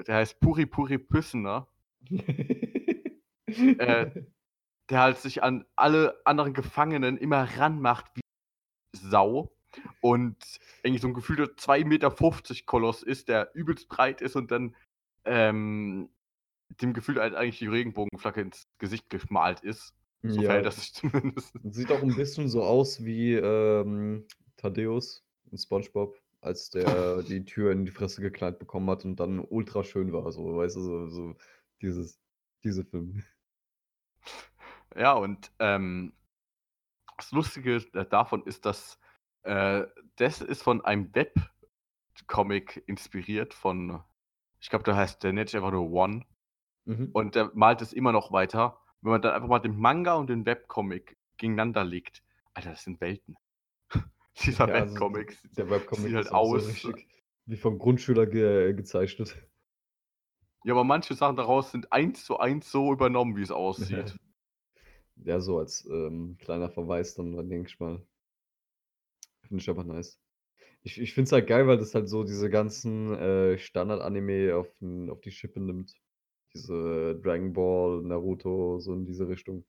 der 0.06 0.16
heißt 0.16 0.40
Puri 0.40 0.66
Puri 0.66 0.98
Püssener. 0.98 1.68
Äh, 3.48 4.10
der 4.90 5.00
halt 5.00 5.18
sich 5.18 5.42
an 5.44 5.64
alle 5.76 6.20
anderen 6.24 6.52
Gefangenen 6.52 7.16
immer 7.16 7.44
ranmacht 7.56 8.10
wie 8.16 8.20
Sau 8.92 9.52
und 10.00 10.36
eigentlich 10.84 11.02
so 11.02 11.08
ein 11.08 11.14
gefühlter 11.14 11.44
2,50 11.44 11.84
Meter 11.86 12.62
Koloss 12.66 13.02
ist, 13.02 13.28
der 13.28 13.54
übelst 13.54 13.88
breit 13.88 14.20
ist 14.20 14.36
und 14.36 14.50
dann 14.50 14.74
ähm, 15.24 16.08
dem 16.80 16.92
Gefühl 16.92 17.20
halt 17.20 17.34
eigentlich 17.34 17.58
die 17.58 17.66
Regenbogenflagge 17.66 18.40
ins 18.40 18.68
Gesicht 18.78 19.08
gemalt 19.10 19.60
ist. 19.60 19.94
So 20.22 20.40
Ja, 20.40 20.60
das 20.60 20.76
sich 20.76 20.94
zumindest. 20.94 21.52
sieht 21.64 21.92
auch 21.92 22.02
ein 22.02 22.14
bisschen 22.14 22.48
so 22.48 22.62
aus 22.62 23.04
wie 23.04 23.34
ähm, 23.34 24.26
Thaddeus 24.56 25.24
in 25.50 25.58
SpongeBob, 25.58 26.20
als 26.46 26.70
der 26.70 27.22
die 27.22 27.44
Tür 27.44 27.72
in 27.72 27.84
die 27.84 27.90
Fresse 27.90 28.22
geknallt 28.22 28.58
bekommen 28.58 28.88
hat 28.88 29.04
und 29.04 29.16
dann 29.16 29.40
ultra 29.40 29.84
schön 29.84 30.12
war. 30.12 30.30
So, 30.32 30.56
weißt 30.56 30.76
du, 30.76 30.80
so, 30.80 31.08
so 31.08 31.34
dieses, 31.82 32.20
diese 32.64 32.84
Film. 32.84 33.22
Ja, 34.96 35.12
und 35.12 35.52
ähm, 35.58 36.14
das 37.16 37.32
Lustige 37.32 37.80
davon 38.08 38.44
ist, 38.44 38.64
dass 38.64 38.98
äh, 39.42 39.86
das 40.16 40.40
ist 40.40 40.62
von 40.62 40.84
einem 40.84 41.14
Webcomic 41.14 42.82
inspiriert 42.86 43.54
von, 43.54 44.02
ich 44.60 44.70
glaube, 44.70 44.84
der 44.84 44.96
heißt, 44.96 45.22
der 45.22 45.32
nennt 45.32 45.50
sich 45.50 45.56
einfach 45.56 45.72
nur 45.72 45.90
One. 45.90 46.24
Mhm. 46.84 47.10
Und 47.12 47.34
der 47.34 47.50
malt 47.54 47.82
es 47.82 47.92
immer 47.92 48.12
noch 48.12 48.32
weiter. 48.32 48.80
Wenn 49.00 49.12
man 49.12 49.22
dann 49.22 49.34
einfach 49.34 49.48
mal 49.48 49.58
den 49.58 49.78
Manga 49.78 50.14
und 50.14 50.30
den 50.30 50.46
Webcomic 50.46 51.16
gegeneinander 51.36 51.84
legt, 51.84 52.22
Alter, 52.54 52.70
das 52.70 52.84
sind 52.84 53.00
Welten. 53.00 53.36
Dieser 54.44 54.66
Ja, 54.66 54.76
also 54.80 55.00
Webcomic 55.00 55.38
der 55.56 55.70
Webcomic 55.70 56.14
sieht 56.14 56.14
halt 56.14 56.32
auch 56.32 56.44
so 56.44 56.58
aus. 56.58 56.64
richtig 56.64 57.08
wie 57.46 57.56
vom 57.56 57.78
Grundschüler 57.78 58.26
ge 58.26 58.74
gezeichnet. 58.74 59.36
Ja, 60.64 60.74
aber 60.74 60.84
manche 60.84 61.14
Sachen 61.14 61.36
daraus 61.36 61.70
sind 61.70 61.92
eins 61.92 62.26
zu 62.26 62.38
eins 62.38 62.70
so 62.70 62.92
übernommen, 62.92 63.36
wie 63.36 63.42
es 63.42 63.50
aussieht. 63.50 64.18
Ja, 65.16 65.40
so 65.40 65.58
als 65.58 65.84
ähm, 65.90 66.36
kleiner 66.38 66.70
Verweis 66.70 67.14
dann, 67.14 67.32
denke 67.48 67.68
ich 67.68 67.78
mal. 67.80 68.02
Finde 69.42 69.62
ich 69.62 69.70
aber 69.70 69.84
nice. 69.84 70.18
Ich, 70.82 71.00
ich 71.00 71.14
finde 71.14 71.26
es 71.28 71.32
halt 71.32 71.46
geil, 71.48 71.66
weil 71.68 71.78
das 71.78 71.94
halt 71.94 72.08
so 72.08 72.24
diese 72.24 72.50
ganzen 72.50 73.14
äh, 73.14 73.58
Standard-Anime 73.58 74.56
auf, 74.56 74.68
auf 75.10 75.20
die 75.22 75.32
Schippe 75.32 75.60
nimmt. 75.60 75.94
Diese 76.54 77.20
Dragon 77.22 77.52
Ball, 77.52 78.02
Naruto, 78.02 78.80
so 78.80 78.94
in 78.94 79.06
diese 79.06 79.28
Richtung. 79.28 79.64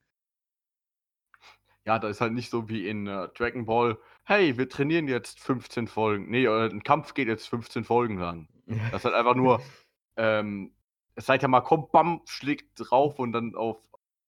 Ja, 1.88 2.00
da 2.00 2.10
ist 2.10 2.20
halt 2.20 2.34
nicht 2.34 2.50
so 2.50 2.68
wie 2.68 2.86
in 2.86 3.08
äh, 3.08 3.30
Dragon 3.30 3.66
Ball, 3.66 3.98
hey, 4.26 4.58
wir 4.58 4.68
trainieren 4.68 5.08
jetzt 5.08 5.40
15 5.40 5.88
Folgen. 5.88 6.30
Nee, 6.30 6.44
äh, 6.44 6.70
ein 6.70 6.84
Kampf 6.84 7.14
geht 7.14 7.30
jetzt 7.30 7.48
15 7.48 7.86
Folgen 7.86 8.18
lang. 8.18 8.50
Das 8.92 9.00
ist 9.00 9.06
halt 9.06 9.16
einfach 9.16 9.36
nur, 9.36 9.62
ähm, 10.18 10.74
seid 11.16 11.42
ja 11.44 11.48
mal 11.48 11.62
komm, 11.62 11.88
bam, 11.90 12.22
schlägt 12.26 12.72
drauf 12.76 13.20
und 13.20 13.32
dann 13.32 13.56
auf, 13.56 13.78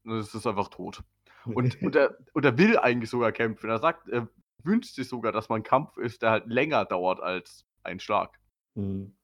das 0.05 0.33
ist 0.33 0.47
einfach 0.47 0.69
tot. 0.69 1.03
Und, 1.43 1.81
und, 1.81 1.97
er, 1.97 2.15
und 2.33 2.45
er 2.45 2.57
will 2.57 2.79
eigentlich 2.79 3.09
sogar 3.09 3.33
kämpfen. 3.33 3.69
Er 3.69 3.79
sagt, 3.79 4.07
er 4.07 4.29
wünscht 4.63 4.95
sich 4.95 5.09
sogar, 5.09 5.33
dass 5.33 5.49
man 5.49 5.59
ein 5.59 5.63
Kampf 5.63 5.97
ist, 5.97 6.21
der 6.21 6.31
halt 6.31 6.47
länger 6.47 6.85
dauert 6.85 7.19
als 7.19 7.65
ein 7.83 7.99
Schlag. 7.99 8.39
Mhm. 8.75 9.17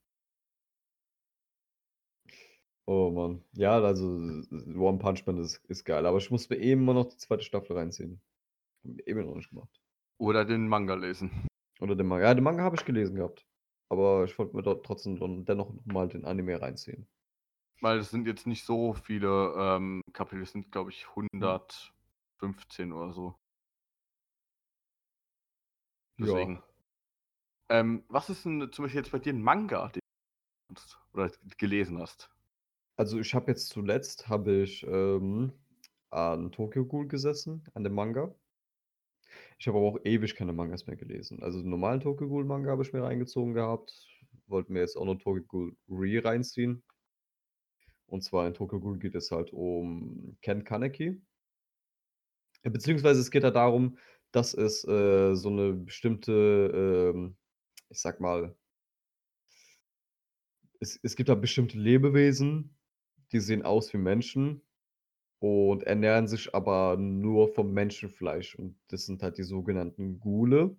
Oh 2.88 3.10
Mann. 3.10 3.44
Ja, 3.54 3.80
also 3.80 4.06
One 4.08 5.00
Punch 5.00 5.26
Man 5.26 5.38
ist, 5.40 5.64
ist 5.66 5.86
geil. 5.86 6.06
Aber 6.06 6.18
ich 6.20 6.30
muss 6.30 6.50
mir 6.50 6.58
eben 6.58 6.86
mal 6.86 6.94
noch 6.94 7.06
die 7.06 7.18
zweite 7.18 7.44
Staffel 7.44 7.78
reinziehen. 7.78 8.22
Hab 8.84 9.00
ich 9.00 9.08
eben 9.08 9.26
noch 9.26 9.36
nicht 9.36 9.50
gemacht. 9.50 9.82
Oder 10.18 10.46
den 10.46 10.68
Manga 10.68 10.94
lesen. 10.94 11.48
Oder 11.80 11.96
den 11.96 12.08
Manga. 12.08 12.26
Ja, 12.26 12.34
den 12.34 12.44
Manga 12.44 12.64
habe 12.64 12.76
ich 12.76 12.86
gelesen 12.86 13.16
gehabt. 13.16 13.46
Aber 13.90 14.24
ich 14.26 14.38
wollte 14.38 14.56
mir 14.56 14.64
dort 14.64 14.86
trotzdem 14.86 15.20
dann 15.20 15.46
dennoch 15.46 15.74
mal 15.86 16.08
den 16.08 16.26
Anime 16.26 16.62
reinziehen. 16.62 17.08
Weil 17.82 18.00
es 18.00 18.12
sind 18.12 18.28
jetzt 18.28 18.48
nicht 18.48 18.66
so 18.66 18.94
viele 18.94 19.54
ähm, 19.58 20.02
Kapitel, 20.14 20.44
es 20.44 20.52
sind, 20.52 20.72
glaube 20.72 20.92
ich, 20.92 21.08
115 21.10 22.94
oder 22.94 23.14
so. 23.14 23.36
Deswegen. 26.18 26.64
Ähm, 27.70 28.04
was 28.08 28.30
ist 28.30 28.46
denn 28.46 28.72
zum 28.72 28.86
Beispiel 28.86 29.02
jetzt 29.02 29.12
bei 29.12 29.20
dir 29.20 29.34
ein 29.34 29.42
Manga, 29.42 29.90
den 29.90 30.02
du 30.70 30.82
oder 31.14 31.32
gelesen 31.58 32.00
hast? 32.00 32.35
Also 32.98 33.20
ich 33.20 33.34
habe 33.34 33.52
jetzt 33.52 33.70
zuletzt 33.70 34.30
habe 34.30 34.64
ich 34.64 34.86
ähm, 34.88 35.52
an 36.12 36.52
Tokyo 36.52 36.86
Ghoul 36.86 37.08
gesessen, 37.08 37.64
an 37.74 37.84
dem 37.84 37.94
Manga. 37.94 38.34
Ich 39.60 39.68
habe 39.68 39.78
aber 39.78 39.88
auch 39.88 40.00
ewig 40.06 40.36
keine 40.36 40.54
Mangas 40.54 40.88
mehr 40.88 40.96
gelesen. 40.96 41.44
Also 41.44 41.62
den 41.62 41.70
normalen 41.70 42.00
Tokyo 42.00 42.28
Ghoul 42.28 42.46
Manga 42.46 42.72
habe 42.72 42.84
ich 42.84 42.94
mir 42.94 43.04
reingezogen 43.04 43.54
gehabt. 43.54 44.08
Wollte 44.48 44.72
mir 44.72 44.80
jetzt 44.80 44.96
auch 44.96 45.06
noch 45.06 45.16
Tokyo 45.16 45.44
Ghoul 45.44 45.76
Re 45.90 46.24
reinziehen. 46.24 46.84
Und 48.08 48.24
zwar 48.24 48.48
in 48.48 48.54
Tokyo 48.54 48.80
Ghoul 48.80 49.00
geht 49.00 49.16
es 49.16 49.32
halt 49.32 49.52
um 49.52 50.38
Ken 50.42 50.64
Kaneki. 50.64 51.22
Äh, 52.64 52.70
Beziehungsweise 52.70 53.20
es 53.20 53.32
geht 53.32 53.44
da 53.44 53.52
darum, 53.52 53.98
dass 54.32 54.54
es 54.54 54.86
äh, 54.88 55.36
so 55.36 55.50
eine 55.50 55.74
bestimmte, 55.74 57.12
ähm, 57.14 57.36
ich 57.90 58.00
sag 58.00 58.20
mal, 58.20 58.56
es, 60.80 61.00
es 61.02 61.16
gibt 61.16 61.30
da 61.30 61.36
bestimmte 61.36 61.78
Lebewesen, 61.78 62.75
die 63.36 63.42
sehen 63.42 63.64
aus 63.64 63.94
wie 63.94 63.98
Menschen 63.98 64.62
und 65.40 65.84
ernähren 65.84 66.26
sich 66.26 66.56
aber 66.56 66.96
nur 66.96 67.50
vom 67.50 67.74
Menschenfleisch. 67.74 68.56
Und 68.56 68.78
das 68.88 69.06
sind 69.06 69.22
halt 69.22 69.38
die 69.38 69.44
sogenannten 69.44 70.22
Ghule. 70.22 70.78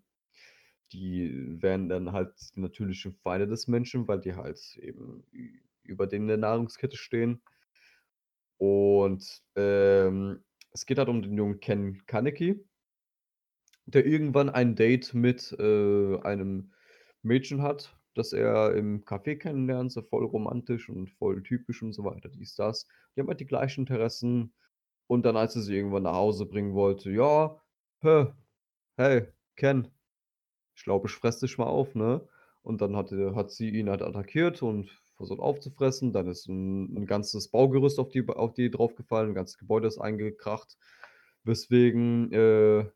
Die 0.91 1.61
wären 1.61 1.91
dann 1.91 2.13
halt 2.13 2.33
die 2.57 2.61
natürlichen 2.61 3.13
Feinde 3.13 3.47
des 3.47 3.69
Menschen, 3.69 4.09
weil 4.09 4.21
die 4.21 4.37
halt 4.37 4.59
eben 4.79 5.23
über 5.83 6.07
denen 6.07 6.25
in 6.25 6.29
der 6.29 6.37
Nahrungskette 6.39 6.97
stehen. 6.97 7.43
Und 8.57 9.43
ähm, 9.55 10.43
es 10.73 10.87
geht 10.87 10.97
halt 10.97 11.11
um 11.11 11.21
den 11.21 11.37
jungen 11.37 11.61
Ken 11.61 12.07
Kaneki, 12.07 12.65
der 13.85 14.07
irgendwann 14.07 14.49
ein 14.49 14.77
Date 14.77 15.13
mit 15.13 15.55
äh, 15.59 16.19
einem 16.21 16.73
Mädchen 17.21 17.61
hat, 17.61 17.95
das 18.17 18.33
er 18.33 18.75
im 18.75 19.05
Café 19.05 19.37
kennenlernt, 19.37 19.93
so 19.93 20.03
voll 20.03 20.25
romantisch 20.25 20.89
und 20.89 21.11
voll 21.11 21.43
typisch 21.43 21.83
und 21.83 21.93
so 21.93 22.05
weiter, 22.05 22.29
dies, 22.29 22.55
das. 22.55 22.87
Die 23.15 23.21
haben 23.21 23.29
halt 23.29 23.41
die 23.41 23.47
gleichen 23.47 23.83
Interessen. 23.83 24.55
Und 25.09 25.25
dann, 25.25 25.37
als 25.37 25.55
er 25.57 25.63
sie 25.63 25.77
irgendwann 25.77 26.05
nach 26.05 26.15
Hause 26.15 26.47
bringen 26.47 26.75
wollte, 26.75 27.11
ja, 27.11 27.61
hä, 28.01 28.27
hey, 28.97 29.29
Ken, 29.57 29.89
ich 30.77 30.85
glaube, 30.85 31.09
ich 31.09 31.15
fress 31.15 31.41
dich 31.41 31.59
mal 31.59 31.67
auf, 31.67 31.95
ne? 31.95 32.27
Und 32.63 32.81
dann 32.81 32.97
hat, 32.97 33.13
hat 33.13 33.51
sie 33.53 33.71
ihn 33.71 33.89
halt 33.89 34.03
attackiert 34.03 34.63
und 34.63 34.91
versucht 35.17 35.41
aufzufressen. 35.41 36.13
Dann 36.13 36.29
ist 36.29 36.49
ein, 36.49 36.97
ein 36.97 37.07
ganzes 37.07 37.49
Baugerüst 37.49 37.99
auf 37.99 38.09
die, 38.09 38.27
auf 38.29 38.55
die 38.55 38.71
draufgefallen, 38.71 39.31
ein 39.31 39.35
ganzes 39.35 39.59
Gebäude 39.59 39.89
ist 39.89 39.99
eingekracht, 39.99 40.77
weswegen 41.45 42.33
äh, 42.33 42.91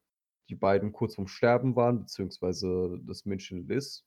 die 0.49 0.57
beiden 0.57 0.93
kurz 0.93 1.15
vorm 1.15 1.29
Sterben 1.29 1.77
waren, 1.77 2.01
beziehungsweise 2.01 3.01
das 3.07 3.25
Mädchen 3.25 3.69
Liz 3.69 4.05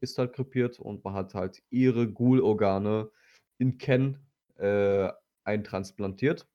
ist 0.00 0.18
halt 0.18 0.32
krepiert 0.32 0.78
und 0.78 1.04
man 1.04 1.14
hat 1.14 1.34
halt 1.34 1.62
ihre 1.70 2.10
Ghoul-Organe 2.10 3.10
in 3.58 3.78
Ken 3.78 4.18
äh, 4.56 5.10
eintransplantiert, 5.44 6.48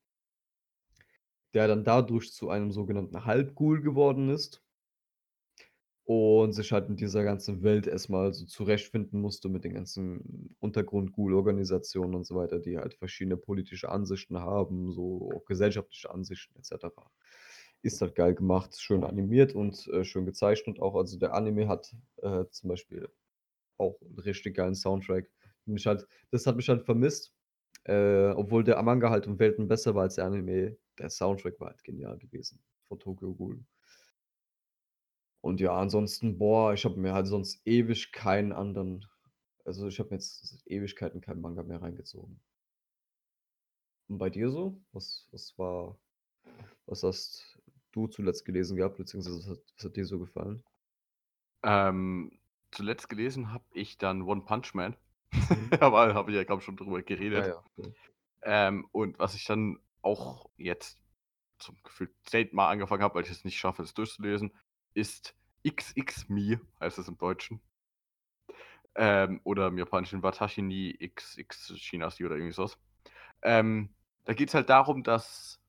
der 1.54 1.68
dann 1.68 1.84
dadurch 1.84 2.32
zu 2.34 2.50
einem 2.50 2.72
sogenannten 2.72 3.26
Halbghoul 3.26 3.82
geworden 3.82 4.30
ist 4.30 4.64
und 6.06 6.52
sich 6.52 6.72
halt 6.72 6.90
in 6.90 6.98
dieser 6.98 7.24
ganzen 7.24 7.64
Welt 7.64 7.88
erstmal 7.88 8.34
so 8.34 8.46
zurechtfinden 8.46 9.22
musste 9.22 9.48
mit 9.48 9.64
den 9.64 9.74
ganzen 9.74 10.56
Untergrund-Ghoul-Organisationen 10.60 12.16
und 12.16 12.26
so 12.26 12.36
weiter, 12.36 12.60
die 12.60 12.78
halt 12.78 12.94
verschiedene 12.96 13.38
politische 13.38 13.90
Ansichten 13.90 14.38
haben, 14.40 14.92
so 14.92 15.32
auch 15.34 15.46
gesellschaftliche 15.46 16.12
Ansichten 16.12 16.58
etc. 16.58 16.88
Ist 17.84 18.02
halt 18.02 18.16
geil 18.16 18.36
gemacht, 18.36 18.80
schön 18.80 19.04
animiert 19.06 19.54
und 19.56 19.88
äh, 19.88 20.04
schön 20.04 20.26
gezeichnet 20.26 20.80
auch. 20.82 20.96
Also 20.96 21.18
der 21.18 21.34
Anime 21.34 21.68
hat 21.70 21.96
äh, 22.22 22.46
zum 22.52 22.70
Beispiel 22.70 23.10
auch 23.78 24.00
einen 24.02 24.20
richtig 24.20 24.56
geilen 24.56 24.76
Soundtrack. 24.76 25.30
Mich 25.66 25.86
halt, 25.86 26.06
das 26.32 26.46
hat 26.46 26.58
mich 26.58 26.70
halt 26.70 26.84
vermisst, 26.84 27.34
äh, 27.86 28.30
obwohl 28.32 28.64
der 28.64 28.82
Manga 28.84 29.10
halt 29.10 29.28
um 29.28 29.40
Welten 29.40 29.68
besser 29.68 29.96
war 29.96 30.04
als 30.04 30.16
der 30.16 30.26
Anime. 30.26 30.78
Der 31.00 31.10
Soundtrack 31.10 31.60
war 31.60 31.70
halt 31.70 31.84
genial 31.84 32.18
gewesen 32.18 32.60
von 32.88 33.00
Tokyo 33.00 33.34
Ghoul. 33.34 33.64
Und 35.42 35.60
ja, 35.60 35.76
ansonsten, 35.78 36.38
boah, 36.38 36.74
ich 36.74 36.86
habe 36.86 37.00
mir 37.00 37.14
halt 37.14 37.28
sonst 37.28 37.62
ewig 37.66 38.14
keinen 38.14 38.54
anderen, 38.54 39.06
also 39.66 39.88
ich 39.88 40.00
habe 40.00 40.10
mir 40.10 40.16
jetzt 40.16 40.64
Ewigkeiten 40.66 41.20
keinen 41.20 41.42
Manga 41.42 41.64
mehr 41.64 41.82
reingezogen. 41.82 42.40
Und 44.08 44.18
bei 44.20 44.30
dir 44.30 44.50
so? 44.50 44.80
Was, 44.94 45.28
was 45.32 45.58
war, 45.58 45.98
was 46.86 47.04
hast 47.04 47.60
du 47.92 48.08
zuletzt 48.08 48.46
gelesen 48.46 48.78
gehabt, 48.78 48.98
beziehungsweise 48.98 49.40
was 49.40 49.48
hat, 49.48 49.60
was 49.76 49.86
hat 49.86 49.96
dir 49.98 50.06
so 50.06 50.20
gefallen? 50.20 50.64
Ähm, 51.64 52.32
zuletzt 52.74 53.10
gelesen 53.10 53.54
habe 53.54 53.66
ich 53.74 53.98
dann 53.98 54.24
One 54.24 54.42
Punch 54.42 54.74
Man. 54.74 54.96
Mhm. 55.32 55.70
Aber 55.80 56.14
habe 56.14 56.32
ich 56.32 56.38
ja, 56.38 56.44
glaube 56.44 56.60
ich, 56.60 56.66
schon 56.66 56.78
drüber 56.78 57.02
Ja, 57.02 57.06
geredet. 57.08 57.48
ja. 57.48 57.64
okay. 57.78 57.94
Ähm, 58.44 58.88
und 58.92 59.20
was 59.20 59.36
ich 59.36 59.46
dann 59.46 59.80
auch 60.02 60.50
jetzt 60.58 61.00
zum 61.60 61.82
Gefühl 61.84 62.14
zehnten 62.24 62.56
Mal 62.56 62.70
angefangen 62.70 63.04
habe, 63.04 63.16
weil 63.16 63.24
ich 63.24 63.32
es 63.32 63.46
nicht 63.46 63.58
schaffe, 63.58 63.84
es 63.84 63.94
durchzulesen, 63.94 64.54
ist 64.94 65.36
XX-Me, 65.66 66.60
heißt 66.80 66.98
es 66.98 67.08
im 67.08 67.18
Deutschen. 67.18 67.62
Ähm, 68.96 69.42
oder 69.44 69.68
im 69.68 69.78
Japanischen 69.78 70.22
Watashi 70.22 70.62
ni 70.62 70.94
XX 71.16 71.80
Shinasi 71.80 72.26
oder 72.26 72.36
irgendwie 72.36 72.54
sowas. 72.54 72.78
Ähm, 73.42 73.96
da 74.26 74.34
geht 74.34 74.50
es 74.50 74.54
halt 74.56 74.70
darum, 74.70 75.04
dass 75.04 75.60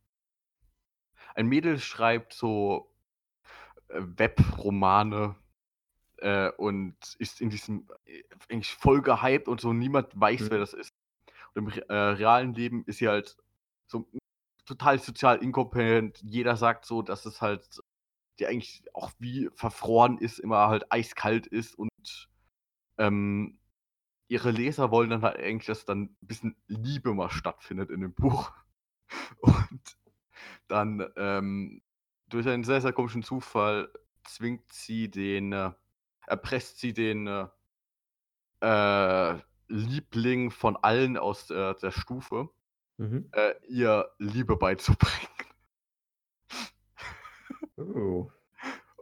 ein 1.34 1.46
Mädel 1.46 1.78
schreibt 1.78 2.32
so 2.34 2.92
äh, 3.88 4.00
Webromane 4.00 5.36
äh, 6.18 6.50
und 6.56 6.96
ist 7.18 7.40
in 7.40 7.50
diesem 7.50 7.88
äh, 8.06 8.22
eigentlich 8.50 8.74
voll 8.74 9.02
gehypt 9.02 9.48
und 9.48 9.60
so, 9.60 9.72
niemand 9.72 10.08
weiß, 10.18 10.42
Mhm. 10.42 10.50
wer 10.50 10.58
das 10.58 10.72
ist. 10.74 10.90
Und 11.54 11.76
im 11.76 11.82
äh, 11.88 11.94
realen 11.94 12.54
Leben 12.54 12.84
ist 12.86 12.98
sie 12.98 13.08
halt 13.08 13.36
so 13.86 14.08
total 14.66 14.98
sozial 14.98 15.42
inkompetent. 15.42 16.20
Jeder 16.22 16.56
sagt 16.56 16.86
so, 16.86 17.02
dass 17.02 17.26
es 17.26 17.40
halt 17.42 17.80
die 18.40 18.46
eigentlich 18.46 18.82
auch 18.94 19.12
wie 19.18 19.48
verfroren 19.54 20.18
ist, 20.18 20.40
immer 20.40 20.68
halt 20.68 20.90
eiskalt 20.90 21.46
ist 21.46 21.74
und 21.76 21.90
ähm, 22.98 23.58
ihre 24.28 24.50
Leser 24.50 24.90
wollen 24.90 25.10
dann 25.10 25.22
halt 25.22 25.36
eigentlich, 25.38 25.66
dass 25.66 25.84
dann 25.84 26.02
ein 26.02 26.16
bisschen 26.20 26.56
Liebe 26.66 27.14
mal 27.14 27.30
stattfindet 27.30 27.90
in 27.90 28.00
dem 28.00 28.14
Buch. 28.14 28.52
Und 29.40 29.98
dann 30.66 31.06
ähm, 31.16 31.82
durch 32.28 32.48
einen 32.48 32.64
sehr, 32.64 32.80
sehr 32.80 32.92
komischen 32.92 33.22
Zufall 33.22 33.92
zwingt 34.24 34.72
sie 34.72 35.10
den, 35.10 35.52
äh, 35.52 35.72
erpresst 36.26 36.78
sie 36.78 36.92
den 36.92 37.26
äh, 37.26 37.48
äh, 38.60 39.38
Liebling 39.68 40.50
von 40.50 40.76
allen 40.76 41.16
aus 41.16 41.50
äh, 41.50 41.74
der 41.74 41.90
Stufe, 41.90 42.50
Mhm. 42.96 43.28
äh, 43.32 43.54
ihr 43.68 44.08
Liebe 44.18 44.56
beizubringen. 44.56 45.28
Oh. 47.76 48.30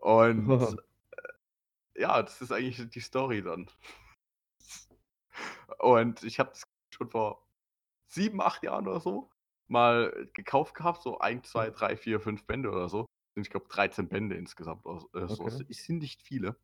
Und 0.01 0.51
äh, 0.51 2.01
ja, 2.01 2.23
das 2.23 2.41
ist 2.41 2.53
eigentlich 2.53 2.89
die 2.89 3.01
Story 3.01 3.43
dann. 3.43 3.69
Und 5.79 6.23
ich 6.23 6.39
habe 6.39 6.51
das 6.51 6.63
schon 6.91 7.11
vor 7.11 7.47
sieben, 8.07 8.41
acht 8.41 8.63
Jahren 8.63 8.89
oder 8.89 9.01
so 9.01 9.31
mal 9.69 10.29
gekauft 10.35 10.75
gehabt, 10.75 11.03
so 11.03 11.19
ein, 11.19 11.43
zwei, 11.45 11.71
drei, 11.71 11.97
vier, 11.97 12.21
fünf 12.21 12.45
Bände 12.45 12.71
oder 12.71 12.89
so. 12.89 13.07
Sind, 13.35 13.45
ich 13.47 13.51
glaube, 13.51 13.67
13 13.69 14.09
Bände 14.09 14.37
insgesamt. 14.37 14.85
Oder 14.85 15.29
so. 15.29 15.35
so. 15.35 15.45
Okay. 15.45 15.67
Es 15.69 15.85
sind 15.85 15.99
nicht 15.99 16.23
viele. 16.23 16.57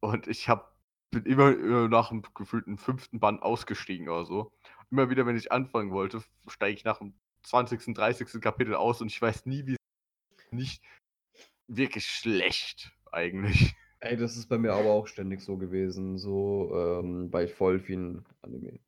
Und 0.00 0.26
ich 0.26 0.48
hab, 0.48 0.76
bin 1.10 1.24
immer, 1.24 1.52
immer 1.52 1.88
nach 1.88 2.10
dem 2.10 2.22
gefühlten 2.34 2.78
fünften 2.78 3.20
Band 3.20 3.42
ausgestiegen 3.42 4.08
oder 4.08 4.24
so. 4.24 4.52
Immer 4.90 5.10
wieder, 5.10 5.26
wenn 5.26 5.36
ich 5.36 5.52
anfangen 5.52 5.90
wollte, 5.90 6.22
steige 6.46 6.76
ich 6.76 6.84
nach 6.84 6.98
dem 6.98 7.14
20., 7.42 7.94
30. 7.94 8.40
Kapitel 8.40 8.74
aus 8.74 9.00
und 9.00 9.08
ich 9.08 9.20
weiß 9.20 9.46
nie, 9.46 9.66
wie 9.66 9.76
nicht 10.50 10.82
wirklich 11.66 12.06
schlecht 12.06 12.92
eigentlich. 13.12 13.74
Ey, 14.00 14.16
das 14.16 14.36
ist 14.36 14.48
bei 14.48 14.58
mir 14.58 14.72
aber 14.72 14.90
auch 14.90 15.06
ständig 15.06 15.40
so 15.40 15.56
gewesen. 15.56 16.18
So 16.18 16.72
ähm, 16.74 17.30
bei 17.30 17.48
voll 17.48 17.80
vielen 17.80 18.24
Anime. 18.42 18.78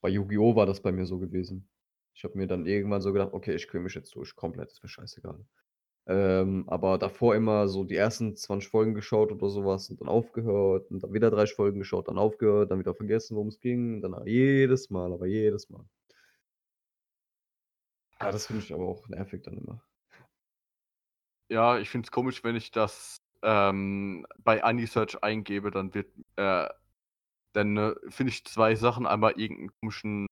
Bei 0.00 0.08
Yu-Gi-Oh! 0.08 0.56
war 0.56 0.66
das 0.66 0.80
bei 0.80 0.92
mir 0.92 1.04
so 1.04 1.18
gewesen. 1.18 1.68
Ich 2.14 2.24
habe 2.24 2.36
mir 2.38 2.46
dann 2.46 2.66
irgendwann 2.66 3.02
so 3.02 3.12
gedacht, 3.12 3.32
okay, 3.32 3.54
ich 3.54 3.68
quäl 3.68 3.82
mich 3.82 3.94
jetzt 3.94 4.14
durch, 4.14 4.34
komplett, 4.34 4.72
ist 4.72 4.82
mir 4.82 4.88
scheißegal. 4.88 5.44
Ähm, 6.10 6.64
aber 6.66 6.98
davor 6.98 7.36
immer 7.36 7.68
so 7.68 7.84
die 7.84 7.94
ersten 7.94 8.34
20 8.34 8.68
Folgen 8.68 8.94
geschaut 8.94 9.30
oder 9.30 9.48
sowas 9.48 9.88
und 9.90 10.00
dann 10.00 10.08
aufgehört 10.08 10.90
und 10.90 11.04
dann 11.04 11.12
wieder 11.12 11.30
30 11.30 11.54
Folgen 11.54 11.78
geschaut, 11.78 12.08
dann 12.08 12.18
aufgehört, 12.18 12.72
dann 12.72 12.80
wieder 12.80 12.96
vergessen, 12.96 13.36
worum 13.36 13.46
es 13.46 13.60
ging. 13.60 14.02
Dann 14.02 14.20
jedes 14.26 14.90
Mal, 14.90 15.12
aber 15.12 15.26
jedes 15.26 15.70
Mal. 15.70 15.84
Ja, 18.20 18.32
das 18.32 18.48
finde 18.48 18.64
ich 18.64 18.74
aber 18.74 18.88
auch 18.88 19.06
nervig 19.06 19.44
dann 19.44 19.56
immer. 19.56 19.80
Ja, 21.48 21.78
ich 21.78 21.88
finde 21.88 22.06
es 22.06 22.10
komisch, 22.10 22.42
wenn 22.42 22.56
ich 22.56 22.72
das 22.72 23.22
ähm, 23.42 24.26
bei 24.38 24.64
Anisearch 24.64 25.22
eingebe, 25.22 25.70
dann 25.70 25.94
wird, 25.94 26.08
äh, 26.34 26.68
dann 27.52 27.76
äh, 27.76 27.94
finde 28.08 28.32
ich 28.32 28.44
zwei 28.44 28.74
Sachen. 28.74 29.06
Einmal 29.06 29.38
irgendeinen 29.38 29.70
komischen 29.80 30.26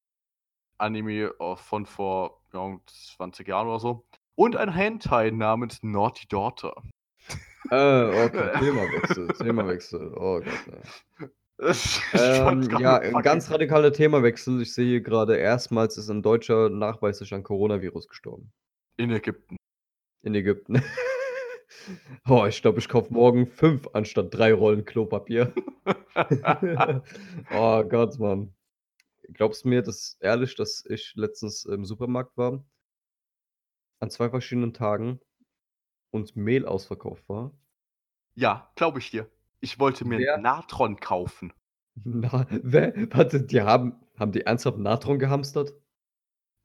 Anime 0.79 1.35
äh, 1.39 1.57
von 1.57 1.87
vor 1.87 2.43
ja, 2.53 2.81
20 3.17 3.47
Jahren 3.47 3.69
oder 3.69 3.79
so. 3.79 4.05
Und 4.39 4.55
ein 4.55 4.73
Hentai 4.73 5.31
namens 5.31 5.83
Naughty 5.83 6.29
Daughter. 6.29 6.81
Äh, 7.73 8.25
okay, 8.25 8.53
Themawechsel, 8.61 9.27
Themawechsel. 9.37 10.13
Oh 10.15 10.41
Gott, 10.41 10.67
ne. 10.69 11.31
Ähm, 12.15 12.63
ja, 12.79 12.99
ein 12.99 13.21
ganz 13.23 13.51
radikaler 13.51 13.93
Themawechsel. 13.93 14.63
Ich 14.63 14.73
sehe 14.73 14.87
hier 14.87 15.01
gerade, 15.01 15.37
erstmals 15.37 15.99
ist 15.99 16.09
ein 16.09 16.23
Deutscher 16.23 16.71
nachweislich 16.71 17.35
an 17.35 17.43
Coronavirus 17.43 18.07
gestorben. 18.07 18.53
in 18.97 19.11
Ägypten. 19.11 19.57
In 20.23 20.37
Ägypten. 20.37 20.85
oh, 22.29 22.47
ich 22.47 22.63
glaube, 22.63 22.79
ich 22.79 22.89
kaufe 22.89 23.13
morgen 23.13 23.49
fünf 23.49 23.89
anstatt 23.93 24.33
drei 24.33 24.53
Rollen 24.53 24.85
Klopapier. 24.85 25.53
oh 27.51 27.83
Gott, 27.83 28.21
Mann. 28.21 28.55
Glaubst 29.33 29.65
du 29.65 29.69
mir 29.69 29.83
das 29.83 30.17
ehrlich, 30.21 30.55
dass 30.55 30.85
ich 30.89 31.15
letztens 31.17 31.65
im 31.65 31.85
Supermarkt 31.85 32.37
war? 32.37 32.63
An 34.01 34.11
zwei 34.11 34.31
verschiedenen 34.31 34.73
Tagen 34.75 35.21
und 36.11 36.37
Mehl 36.37 36.67
ausverkauft 36.67 37.29
war? 37.29 37.53
ja, 38.35 38.71
glaube 38.77 39.01
ich 39.01 39.11
dir. 39.11 39.29
Ich 39.61 39.81
wollte 39.81 40.05
mir 40.05 40.19
Wer- 40.19 40.39
Natron 40.39 41.01
kaufen. 41.01 41.53
Na, 42.05 42.47
wer, 42.51 42.93
warte, 43.13 43.43
die 43.43 43.61
haben, 43.61 43.97
haben 44.17 44.31
die 44.31 44.43
ernsthaft 44.43 44.79
Natron 44.79 45.19
gehamstert? 45.19 45.73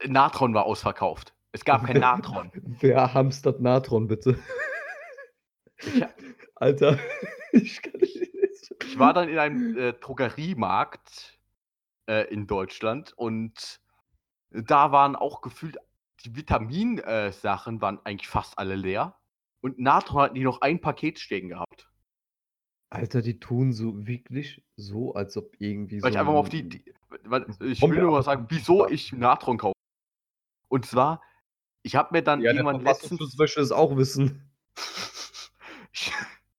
Natron 0.06 0.54
war 0.54 0.66
ausverkauft. 0.66 1.34
Es 1.50 1.64
gab 1.64 1.84
kein 1.86 1.98
Natron. 1.98 2.52
Wer 2.54 3.14
hamstert 3.14 3.60
Natron, 3.60 4.06
bitte? 4.06 4.38
Ich, 5.78 6.04
Alter, 6.54 6.98
ich 7.52 7.82
kann 7.82 8.00
nicht. 8.00 8.32
ich 8.84 8.98
war 8.98 9.12
dann 9.12 9.28
in 9.28 9.38
einem 9.38 9.76
äh, 9.76 9.92
Drogeriemarkt 9.94 11.38
äh, 12.08 12.32
in 12.32 12.46
Deutschland 12.46 13.12
und 13.16 13.80
da 14.50 14.92
waren 14.92 15.16
auch 15.16 15.40
gefühlt 15.40 15.78
die 16.24 16.34
Vitaminsachen 16.36 17.80
waren 17.80 17.98
eigentlich 18.04 18.28
fast 18.28 18.58
alle 18.58 18.74
leer. 18.76 19.16
Und 19.60 19.78
Natron 19.78 20.22
hatten 20.22 20.34
die 20.34 20.44
noch 20.44 20.60
ein 20.60 20.80
Paket 20.80 21.18
stehen 21.18 21.48
gehabt. 21.48 21.90
Alter, 22.90 23.22
die 23.22 23.40
tun 23.40 23.72
so 23.72 24.06
wirklich 24.06 24.62
so, 24.76 25.14
als 25.14 25.36
ob 25.36 25.52
irgendwie 25.58 25.96
Weil 26.02 26.12
so. 26.12 26.14
ich 26.14 26.18
einfach 26.18 26.32
mal 26.32 26.38
auf 26.38 26.48
die. 26.48 26.68
die 26.68 26.84
ich 27.60 27.80
will 27.82 28.00
nur 28.02 28.10
mal 28.12 28.22
sagen, 28.22 28.46
wieso 28.50 28.88
ich 28.88 29.12
Natron 29.12 29.58
kaufe. 29.58 29.74
Und 30.68 30.86
zwar, 30.86 31.22
ich 31.82 31.96
habe 31.96 32.10
mir 32.12 32.22
dann 32.22 32.40
Ja, 32.40 32.52
irgendwann 32.52 32.80
letztens. 32.82 33.36
Möchte 33.38 33.60
es 33.60 33.72
auch 33.72 33.96
wissen. 33.96 34.50
Ich- 35.92 36.12